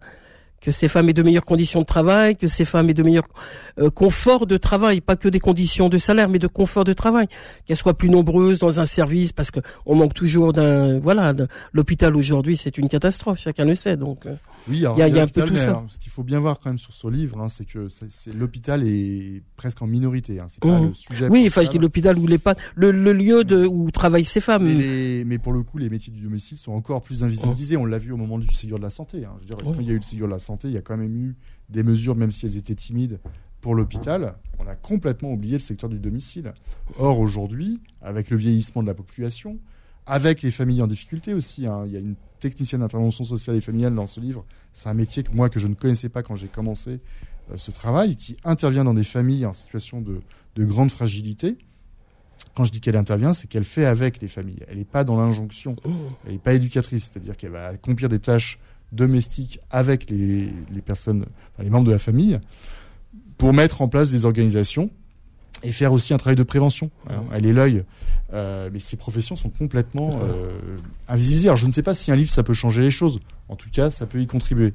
que 0.61 0.71
ces 0.71 0.87
femmes 0.87 1.09
aient 1.09 1.13
de 1.13 1.23
meilleures 1.23 1.43
conditions 1.45 1.81
de 1.81 1.85
travail, 1.85 2.35
que 2.35 2.47
ces 2.47 2.65
femmes 2.65 2.89
aient 2.89 2.93
de 2.93 3.03
meilleurs 3.03 3.27
euh, 3.79 3.89
conforts 3.89 4.45
de 4.45 4.57
travail, 4.57 5.01
pas 5.01 5.15
que 5.15 5.27
des 5.27 5.39
conditions 5.39 5.89
de 5.89 5.97
salaire, 5.97 6.29
mais 6.29 6.39
de 6.39 6.47
confort 6.47 6.83
de 6.83 6.93
travail, 6.93 7.27
qu'elles 7.65 7.77
soient 7.77 7.97
plus 7.97 8.09
nombreuses 8.09 8.59
dans 8.59 8.79
un 8.79 8.85
service, 8.85 9.33
parce 9.33 9.51
que 9.51 9.59
on 9.85 9.95
manque 9.95 10.13
toujours 10.13 10.53
d'un, 10.53 10.99
voilà, 10.99 11.33
l'hôpital 11.73 12.15
aujourd'hui 12.15 12.55
c'est 12.55 12.77
une 12.77 12.89
catastrophe, 12.89 13.39
chacun 13.39 13.65
le 13.65 13.75
sait, 13.75 13.97
donc. 13.97 14.25
Euh. 14.25 14.35
Oui, 14.67 14.77
il 14.77 14.81
y 14.81 14.85
a, 14.85 15.23
un 15.23 15.27
peu 15.27 15.43
tout 15.43 15.55
ça. 15.55 15.83
ce 15.87 15.97
qu'il 15.97 16.11
faut 16.11 16.23
bien 16.23 16.39
voir 16.39 16.59
quand 16.59 16.69
même 16.69 16.77
sur 16.77 16.93
ce 16.93 17.07
livre, 17.07 17.41
hein, 17.41 17.47
c'est 17.47 17.65
que 17.65 17.87
c'est 17.89 18.33
l'hôpital 18.33 18.83
est 18.85 19.41
presque 19.55 19.81
en 19.81 19.87
minorité. 19.87 20.39
Hein, 20.39 20.45
c'est 20.47 20.61
pas 20.61 20.79
mmh. 20.79 20.87
le 20.87 20.93
sujet. 20.93 21.27
Oui, 21.29 21.45
enfin 21.47 21.63
l'hôpital 21.79 22.17
où 22.17 22.27
les 22.27 22.37
pas 22.37 22.55
le, 22.75 22.91
le, 22.91 23.13
lieu 23.13 23.43
de 23.43 23.65
où 23.65 23.89
travaillent 23.91 24.25
ces 24.25 24.41
femmes. 24.41 24.65
Mais, 24.65 25.23
mais, 25.25 25.39
pour 25.39 25.53
le 25.53 25.63
coup, 25.63 25.77
les 25.77 25.89
métiers 25.89 26.13
du 26.13 26.21
domicile 26.21 26.57
sont 26.57 26.73
encore 26.73 27.01
plus 27.01 27.23
invisibilisés. 27.23 27.77
Mmh. 27.77 27.81
On 27.81 27.85
l'a 27.85 27.97
vu 27.97 28.11
au 28.11 28.17
moment 28.17 28.37
du 28.37 28.47
Ségur 28.47 28.77
de 28.77 28.83
la 28.83 28.89
santé. 28.89 29.25
Hein. 29.25 29.33
Je 29.37 29.41
veux 29.41 29.55
dire, 29.55 29.57
quand 29.57 29.79
il 29.79 29.87
y 29.87 29.89
a 29.89 29.93
eu 29.93 29.97
le 29.97 30.01
Ségur 30.03 30.27
de 30.27 30.31
la 30.33 30.39
santé, 30.39 30.67
il 30.67 30.73
y 30.73 30.77
a 30.77 30.81
quand 30.81 30.97
même 30.97 31.15
eu 31.15 31.35
des 31.69 31.83
mesures, 31.83 32.15
même 32.15 32.31
si 32.31 32.45
elles 32.45 32.57
étaient 32.57 32.75
timides, 32.75 33.19
pour 33.61 33.75
l'hôpital. 33.75 34.35
On 34.59 34.67
a 34.67 34.75
complètement 34.75 35.31
oublié 35.31 35.53
le 35.53 35.59
secteur 35.59 35.89
du 35.89 35.99
domicile. 35.99 36.53
Or 36.99 37.19
aujourd'hui, 37.19 37.79
avec 38.01 38.29
le 38.29 38.37
vieillissement 38.37 38.81
de 38.83 38.87
la 38.87 38.93
population, 38.93 39.57
avec 40.05 40.41
les 40.41 40.51
familles 40.51 40.81
en 40.81 40.87
difficulté 40.87 41.33
aussi, 41.33 41.65
hein, 41.65 41.83
il 41.87 41.93
y 41.93 41.97
a 41.97 41.99
une 41.99 42.15
technicienne 42.41 42.81
d'intervention 42.81 43.23
sociale 43.23 43.55
et 43.55 43.61
familiale 43.61 43.95
dans 43.95 44.07
ce 44.07 44.19
livre. 44.19 44.43
C'est 44.73 44.89
un 44.89 44.93
métier 44.93 45.23
que 45.23 45.31
moi 45.31 45.49
que 45.49 45.59
je 45.59 45.67
ne 45.67 45.75
connaissais 45.75 46.09
pas 46.09 46.23
quand 46.23 46.35
j'ai 46.35 46.47
commencé 46.47 46.99
euh, 47.51 47.57
ce 47.57 47.71
travail, 47.71 48.17
qui 48.17 48.35
intervient 48.43 48.83
dans 48.83 48.93
des 48.93 49.05
familles 49.05 49.45
en 49.45 49.53
situation 49.53 50.01
de, 50.01 50.19
de 50.55 50.65
grande 50.65 50.91
fragilité. 50.91 51.57
Quand 52.55 52.65
je 52.65 52.71
dis 52.71 52.81
qu'elle 52.81 52.97
intervient, 52.97 53.31
c'est 53.31 53.47
qu'elle 53.47 53.63
fait 53.63 53.85
avec 53.85 54.21
les 54.21 54.27
familles. 54.27 54.59
Elle 54.67 54.79
n'est 54.79 54.83
pas 54.83 55.05
dans 55.05 55.15
l'injonction. 55.15 55.75
Oh. 55.85 55.91
Elle 56.25 56.33
n'est 56.33 56.39
pas 56.39 56.53
éducatrice, 56.53 57.11
c'est-à-dire 57.11 57.37
qu'elle 57.37 57.51
va 57.51 57.67
accomplir 57.67 58.09
des 58.09 58.19
tâches 58.19 58.59
domestiques 58.91 59.59
avec 59.69 60.09
les, 60.09 60.51
les 60.69 60.81
personnes, 60.81 61.25
enfin, 61.53 61.63
les 61.63 61.69
membres 61.69 61.87
de 61.87 61.93
la 61.93 61.99
famille, 61.99 62.39
pour 63.37 63.53
mettre 63.53 63.81
en 63.81 63.87
place 63.87 64.11
des 64.11 64.25
organisations 64.25 64.89
et 65.63 65.71
faire 65.71 65.93
aussi 65.93 66.13
un 66.13 66.17
travail 66.17 66.35
de 66.35 66.43
prévention. 66.43 66.89
elle 67.31 67.45
est 67.45 67.53
l'œil. 67.53 67.85
Euh, 68.33 68.69
mais 68.71 68.79
ces 68.79 68.95
professions 68.95 69.35
sont 69.35 69.49
complètement 69.49 70.21
euh, 70.23 70.57
Alors 71.11 71.57
je 71.57 71.65
ne 71.67 71.71
sais 71.71 71.83
pas 71.83 71.93
si 71.93 72.11
un 72.11 72.15
livre 72.15 72.31
ça 72.31 72.43
peut 72.43 72.53
changer 72.53 72.81
les 72.81 72.91
choses. 72.91 73.19
En 73.49 73.55
tout 73.55 73.69
cas, 73.69 73.89
ça 73.91 74.05
peut 74.05 74.21
y 74.21 74.27
contribuer. 74.27 74.73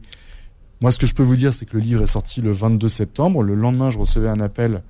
Moi, 0.82 0.92
ce 0.92 0.98
que 0.98 1.06
je 1.06 1.14
peux 1.14 1.22
vous 1.22 1.36
dire, 1.36 1.54
c'est 1.54 1.64
que 1.64 1.74
le 1.76 1.82
livre 1.82 2.02
est 2.02 2.06
sorti 2.06 2.42
le 2.42 2.50
22 2.50 2.88
septembre. 2.88 3.42
Le 3.42 3.54
lendemain, 3.54 3.90
je 3.90 3.98
recevais 3.98 4.28
un 4.28 4.40
appel 4.40 4.82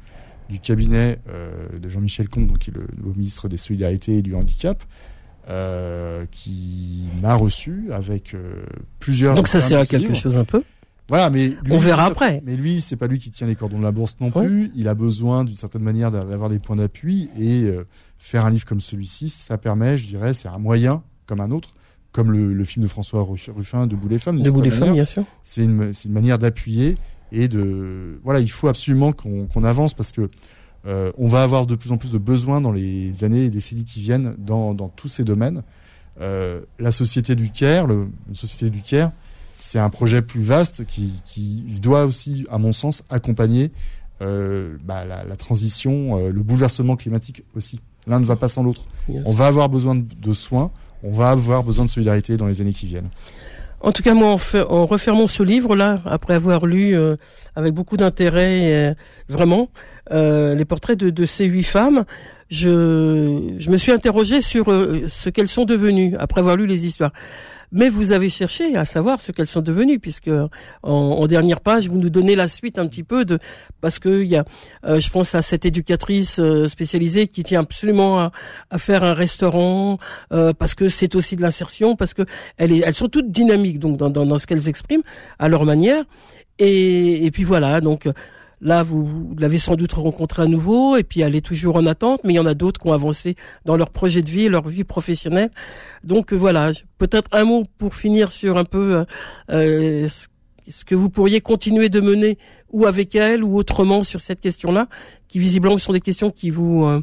du 0.50 0.58
cabinet 0.58 1.18
euh, 1.28 1.78
de 1.78 1.88
Jean-Michel 1.88 2.28
Comte, 2.28 2.48
donc 2.48 2.58
qui 2.58 2.70
est 2.70 2.74
le 2.74 2.86
nouveau 2.96 3.14
ministre 3.14 3.48
des 3.48 3.56
Solidarités 3.56 4.18
et 4.18 4.22
du 4.22 4.34
Handicap, 4.34 4.82
euh, 5.48 6.24
qui 6.32 7.04
m'a 7.22 7.34
reçu 7.34 7.84
avec 7.92 8.34
euh, 8.34 8.64
plusieurs. 8.98 9.36
Donc 9.36 9.46
ça 9.46 9.60
sert 9.60 9.78
à 9.78 9.86
quelque 9.86 10.08
livre. 10.08 10.16
chose 10.16 10.36
un 10.36 10.44
peu. 10.44 10.64
Voilà, 11.08 11.30
mais 11.30 11.50
lui, 11.62 11.72
On 11.72 11.78
verra 11.78 12.06
après. 12.06 12.42
Mais 12.44 12.56
lui, 12.56 12.80
c'est 12.80 12.96
pas 12.96 13.06
lui 13.06 13.20
qui 13.20 13.30
tient 13.30 13.46
les 13.46 13.54
cordons 13.54 13.78
de 13.78 13.84
la 13.84 13.92
bourse 13.92 14.16
non 14.20 14.32
Ouais. 14.34 14.44
plus. 14.44 14.72
Il 14.74 14.88
a 14.88 14.94
besoin 14.94 15.44
d'une 15.44 15.56
certaine 15.56 15.82
manière 15.82 16.10
d'avoir 16.10 16.48
des 16.48 16.58
points 16.58 16.74
d'appui 16.74 17.30
et 17.38 17.70
faire 18.18 18.44
un 18.44 18.50
livre 18.50 18.64
comme 18.64 18.80
celui-ci, 18.80 19.28
ça 19.28 19.56
permet, 19.56 19.98
je 19.98 20.08
dirais, 20.08 20.32
c'est 20.32 20.48
un 20.48 20.58
moyen 20.58 21.04
comme 21.26 21.40
un 21.40 21.50
autre, 21.50 21.70
comme 22.12 22.32
le, 22.32 22.54
le 22.54 22.64
film 22.64 22.82
de 22.84 22.88
François 22.88 23.22
Ruff- 23.22 23.50
Ruffin, 23.54 23.86
Debout 23.86 24.08
les 24.08 24.18
femmes. 24.18 24.38
les 24.38 24.44
certaine 24.70 24.70
femmes, 24.86 24.94
bien 24.94 25.04
sûr. 25.04 25.24
C'est 25.42 25.64
une, 25.64 25.92
une 26.04 26.12
manière 26.12 26.38
d'appuyer 26.38 26.96
et 27.32 27.48
de 27.48 28.20
voilà, 28.24 28.40
il 28.40 28.50
faut 28.50 28.68
absolument 28.68 29.12
qu'on 29.12 29.64
avance 29.64 29.92
parce 29.94 30.12
que 30.12 30.28
euh, 30.86 31.10
on 31.18 31.26
va 31.26 31.42
avoir 31.42 31.66
de 31.66 31.74
plus 31.74 31.90
en 31.90 31.96
plus 31.98 32.12
de 32.12 32.18
besoins 32.18 32.60
dans 32.60 32.70
les 32.72 33.24
années 33.24 33.44
et 33.46 33.50
décennies 33.50 33.84
qui 33.84 34.00
viennent 34.00 34.34
dans, 34.38 34.72
dans 34.72 34.88
tous 34.88 35.08
ces 35.08 35.24
domaines. 35.24 35.62
Euh, 36.20 36.60
la 36.78 36.92
société 36.92 37.34
du 37.34 37.50
Caire, 37.50 37.86
le, 37.86 38.08
une 38.28 38.34
société 38.34 38.70
du 38.70 38.80
Caire, 38.82 39.10
c'est 39.56 39.78
un 39.80 39.90
projet 39.90 40.22
plus 40.22 40.42
vaste 40.42 40.84
qui, 40.86 41.20
qui 41.24 41.64
doit 41.82 42.04
aussi, 42.06 42.46
à 42.50 42.58
mon 42.58 42.72
sens, 42.72 43.02
accompagner 43.10 43.72
euh, 44.22 44.76
bah, 44.84 45.04
la, 45.04 45.24
la 45.24 45.36
transition, 45.36 46.28
le 46.28 46.42
bouleversement 46.42 46.94
climatique 46.96 47.42
aussi. 47.56 47.80
L'un 48.06 48.20
ne 48.20 48.24
va 48.24 48.36
pas 48.36 48.48
sans 48.48 48.62
l'autre. 48.62 48.82
On 49.24 49.32
va 49.32 49.46
avoir 49.48 49.68
besoin 49.68 49.96
de, 49.96 50.04
de 50.14 50.32
soins, 50.32 50.70
on 51.02 51.10
va 51.10 51.30
avoir 51.30 51.62
besoin 51.62 51.84
de 51.84 51.90
solidarité 51.90 52.36
dans 52.36 52.46
les 52.46 52.60
années 52.60 52.72
qui 52.72 52.86
viennent. 52.86 53.10
En 53.80 53.92
tout 53.92 54.02
cas, 54.02 54.14
moi, 54.14 54.36
en, 54.68 54.86
refermant 54.86 55.26
ce 55.26 55.42
livre-là, 55.42 56.00
après 56.06 56.34
avoir 56.34 56.66
lu 56.66 56.96
euh, 56.96 57.16
avec 57.54 57.74
beaucoup 57.74 57.96
d'intérêt, 57.96 58.74
euh, 58.74 58.94
vraiment, 59.28 59.68
euh, 60.12 60.54
les 60.54 60.64
portraits 60.64 60.98
de, 60.98 61.24
ces 61.24 61.44
huit 61.44 61.62
femmes, 61.62 62.04
je, 62.48 63.54
je 63.58 63.70
me 63.70 63.76
suis 63.76 63.92
interrogé 63.92 64.40
sur 64.40 64.66
ce 64.66 65.30
qu'elles 65.30 65.48
sont 65.48 65.64
devenues 65.64 66.16
après 66.18 66.40
avoir 66.40 66.56
lu 66.56 66.66
les 66.66 66.86
histoires. 66.86 67.12
Mais 67.72 67.88
vous 67.88 68.12
avez 68.12 68.30
cherché 68.30 68.76
à 68.76 68.84
savoir 68.84 69.20
ce 69.20 69.32
qu'elles 69.32 69.46
sont 69.46 69.62
devenues, 69.62 69.98
puisque 69.98 70.28
en, 70.28 70.50
en 70.82 71.26
dernière 71.26 71.60
page, 71.60 71.88
vous 71.88 71.98
nous 71.98 72.10
donnez 72.10 72.36
la 72.36 72.48
suite 72.48 72.78
un 72.78 72.86
petit 72.86 73.02
peu 73.02 73.24
de 73.24 73.38
parce 73.80 73.98
que 73.98 74.22
il 74.22 74.28
y 74.28 74.36
a, 74.36 74.44
euh, 74.84 75.00
je 75.00 75.10
pense 75.10 75.34
à 75.34 75.42
cette 75.42 75.64
éducatrice 75.64 76.38
euh, 76.38 76.68
spécialisée 76.68 77.26
qui 77.26 77.42
tient 77.42 77.60
absolument 77.60 78.18
à, 78.18 78.32
à 78.70 78.78
faire 78.78 79.04
un 79.04 79.14
restaurant, 79.14 79.98
euh, 80.32 80.52
parce 80.52 80.74
que 80.74 80.88
c'est 80.88 81.14
aussi 81.14 81.36
de 81.36 81.42
l'insertion, 81.42 81.96
parce 81.96 82.14
que 82.14 82.22
elle 82.56 82.72
est, 82.72 82.82
elles 82.84 82.94
sont 82.94 83.08
toutes 83.08 83.30
dynamiques 83.30 83.78
donc 83.78 83.96
dans, 83.96 84.10
dans, 84.10 84.26
dans 84.26 84.38
ce 84.38 84.46
qu'elles 84.46 84.68
expriment 84.68 85.02
à 85.38 85.48
leur 85.48 85.64
manière. 85.64 86.04
Et, 86.58 87.26
et 87.26 87.30
puis 87.30 87.44
voilà, 87.44 87.80
donc 87.80 88.08
là 88.60 88.82
vous, 88.82 89.04
vous 89.04 89.34
l'avez 89.38 89.58
sans 89.58 89.74
doute 89.76 89.92
rencontrée 89.92 90.42
à 90.42 90.46
nouveau, 90.46 90.96
et 90.96 91.02
puis 91.02 91.20
elle 91.20 91.34
est 91.34 91.44
toujours 91.44 91.76
en 91.76 91.86
attente, 91.86 92.20
mais 92.24 92.32
il 92.32 92.36
y 92.36 92.40
en 92.40 92.46
a 92.46 92.54
d'autres 92.54 92.80
qui 92.80 92.88
ont 92.88 92.92
avancé 92.92 93.36
dans 93.64 93.76
leur 93.76 93.90
projet 93.90 94.22
de 94.22 94.30
vie, 94.30 94.48
leur 94.48 94.66
vie 94.68 94.84
professionnelle. 94.84 95.50
Donc 96.04 96.32
euh, 96.32 96.36
voilà, 96.36 96.72
peut-être 96.98 97.28
un 97.32 97.44
mot 97.44 97.64
pour 97.78 97.94
finir 97.94 98.32
sur 98.32 98.56
un 98.58 98.64
peu 98.64 98.96
euh, 98.96 99.04
euh, 99.50 100.08
ce- 100.08 100.26
ce 100.68 100.84
que 100.84 100.94
vous 100.96 101.10
pourriez 101.10 101.40
continuer 101.40 101.88
de 101.90 102.00
mener 102.00 102.38
ou 102.72 102.86
avec 102.86 103.14
elle 103.14 103.44
ou 103.44 103.56
autrement 103.56 104.02
sur 104.02 104.20
cette 104.20 104.40
question-là, 104.40 104.88
qui 105.28 105.38
visiblement 105.38 105.78
sont 105.78 105.92
des 105.92 106.00
questions 106.00 106.30
qui 106.30 106.50
vous 106.50 106.84
euh, 106.86 107.02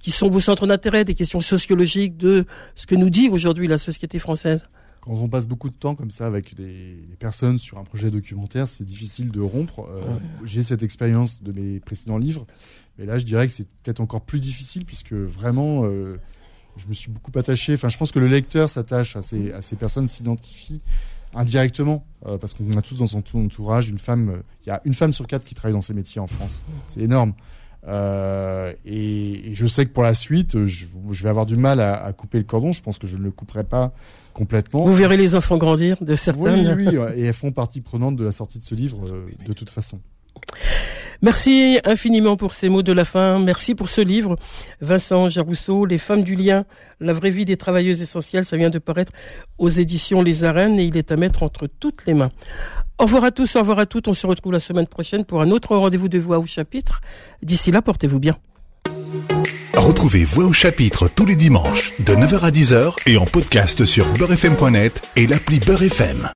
qui 0.00 0.10
sont 0.10 0.30
vos 0.30 0.40
centres 0.40 0.66
d'intérêt, 0.66 1.04
des 1.04 1.14
questions 1.14 1.40
sociologiques 1.42 2.16
de 2.16 2.46
ce 2.74 2.86
que 2.86 2.94
nous 2.94 3.10
dit 3.10 3.28
aujourd'hui 3.28 3.68
la 3.68 3.76
société 3.78 4.18
française. 4.18 4.66
Quand 5.00 5.12
on 5.12 5.28
passe 5.28 5.46
beaucoup 5.48 5.70
de 5.70 5.74
temps 5.74 5.94
comme 5.94 6.10
ça 6.10 6.26
avec 6.26 6.54
des, 6.54 6.94
des 6.94 7.16
personnes 7.18 7.58
sur 7.58 7.78
un 7.78 7.84
projet 7.84 8.10
documentaire, 8.10 8.68
c'est 8.68 8.84
difficile 8.84 9.30
de 9.30 9.40
rompre. 9.40 9.86
Euh, 9.88 10.18
J'ai 10.44 10.62
cette 10.62 10.82
expérience 10.82 11.42
de 11.42 11.52
mes 11.52 11.80
précédents 11.80 12.18
livres, 12.18 12.46
mais 12.98 13.06
là, 13.06 13.16
je 13.16 13.24
dirais 13.24 13.46
que 13.46 13.52
c'est 13.52 13.66
peut-être 13.82 14.00
encore 14.00 14.20
plus 14.20 14.40
difficile 14.40 14.84
puisque 14.84 15.14
vraiment, 15.14 15.84
euh, 15.84 16.18
je 16.76 16.86
me 16.86 16.92
suis 16.92 17.10
beaucoup 17.10 17.32
attaché. 17.38 17.74
Enfin, 17.74 17.88
je 17.88 17.96
pense 17.96 18.12
que 18.12 18.18
le 18.18 18.28
lecteur 18.28 18.68
s'attache 18.68 19.16
à 19.16 19.22
ces, 19.22 19.52
à 19.52 19.62
ces 19.62 19.76
personnes, 19.76 20.06
s'identifie 20.06 20.82
indirectement 21.34 22.04
euh, 22.26 22.36
parce 22.36 22.54
qu'on 22.54 22.76
a 22.76 22.82
tous 22.82 22.98
dans 22.98 23.06
son 23.06 23.22
entourage 23.36 23.88
une 23.88 23.98
femme. 23.98 24.42
Il 24.66 24.68
y 24.68 24.72
a 24.72 24.82
une 24.84 24.94
femme 24.94 25.12
sur 25.12 25.26
quatre 25.26 25.44
qui 25.44 25.54
travaille 25.54 25.74
dans 25.74 25.80
ces 25.80 25.94
métiers 25.94 26.20
en 26.20 26.26
France. 26.26 26.62
C'est 26.86 27.00
énorme. 27.00 27.32
Euh, 27.88 28.72
et, 28.84 29.50
et 29.50 29.54
je 29.54 29.66
sais 29.66 29.86
que 29.86 29.90
pour 29.90 30.02
la 30.02 30.14
suite, 30.14 30.66
je, 30.66 30.86
je 31.10 31.22
vais 31.22 31.28
avoir 31.30 31.46
du 31.46 31.56
mal 31.56 31.80
à, 31.80 32.04
à 32.04 32.12
couper 32.12 32.38
le 32.38 32.44
cordon. 32.44 32.72
Je 32.72 32.82
pense 32.82 32.98
que 32.98 33.06
je 33.06 33.16
ne 33.16 33.22
le 33.22 33.30
couperai 33.30 33.64
pas 33.64 33.92
complètement. 34.34 34.84
Vous 34.84 34.94
verrez 34.94 35.16
les 35.16 35.34
enfants 35.34 35.56
grandir 35.56 35.96
de 36.02 36.12
Oui, 36.12 36.16
certaines. 36.18 36.74
oui, 36.76 36.98
ouais, 36.98 37.18
et 37.18 37.24
elles 37.24 37.34
font 37.34 37.52
partie 37.52 37.80
prenante 37.80 38.16
de 38.16 38.24
la 38.24 38.32
sortie 38.32 38.58
de 38.58 38.64
ce 38.64 38.74
livre 38.74 39.06
euh, 39.08 39.26
de 39.46 39.52
toute 39.52 39.70
façon. 39.70 39.98
Merci 41.22 41.78
infiniment 41.84 42.36
pour 42.36 42.54
ces 42.54 42.70
mots 42.70 42.82
de 42.82 42.92
la 42.92 43.04
fin. 43.04 43.38
Merci 43.40 43.74
pour 43.74 43.90
ce 43.90 44.00
livre. 44.00 44.36
Vincent 44.80 45.28
Jarousseau, 45.28 45.84
Les 45.84 45.98
femmes 45.98 46.22
du 46.22 46.34
lien, 46.34 46.64
la 46.98 47.12
vraie 47.12 47.28
vie 47.30 47.44
des 47.44 47.58
travailleuses 47.58 48.00
essentielles. 48.00 48.46
Ça 48.46 48.56
vient 48.56 48.70
de 48.70 48.78
paraître 48.78 49.12
aux 49.58 49.68
éditions 49.68 50.22
Les 50.22 50.44
Arènes 50.44 50.78
et 50.78 50.84
il 50.84 50.96
est 50.96 51.12
à 51.12 51.16
mettre 51.16 51.42
entre 51.42 51.66
toutes 51.66 52.06
les 52.06 52.14
mains. 52.14 52.30
Au 53.00 53.04
revoir 53.04 53.24
à 53.24 53.30
tous, 53.30 53.56
au 53.56 53.60
revoir 53.60 53.78
à 53.78 53.86
toutes. 53.86 54.08
On 54.08 54.14
se 54.14 54.26
retrouve 54.26 54.52
la 54.52 54.60
semaine 54.60 54.86
prochaine 54.86 55.24
pour 55.24 55.40
un 55.40 55.50
autre 55.50 55.74
rendez-vous 55.74 56.10
de 56.10 56.18
voix 56.18 56.38
au 56.38 56.44
chapitre. 56.44 57.00
D'ici 57.42 57.70
là, 57.70 57.80
portez-vous 57.80 58.20
bien. 58.20 58.36
Retrouvez 59.74 60.24
Voix 60.24 60.44
au 60.44 60.52
chapitre 60.52 61.08
tous 61.08 61.24
les 61.24 61.34
dimanches 61.34 61.94
de 62.00 62.12
9h 62.14 62.40
à 62.40 62.50
10h 62.50 62.96
et 63.06 63.16
en 63.16 63.24
podcast 63.24 63.86
sur 63.86 64.06
beurrefm.net 64.12 65.00
et 65.16 65.26
l'appli 65.26 65.60
Beurre 65.60 65.84
FM. 65.84 66.30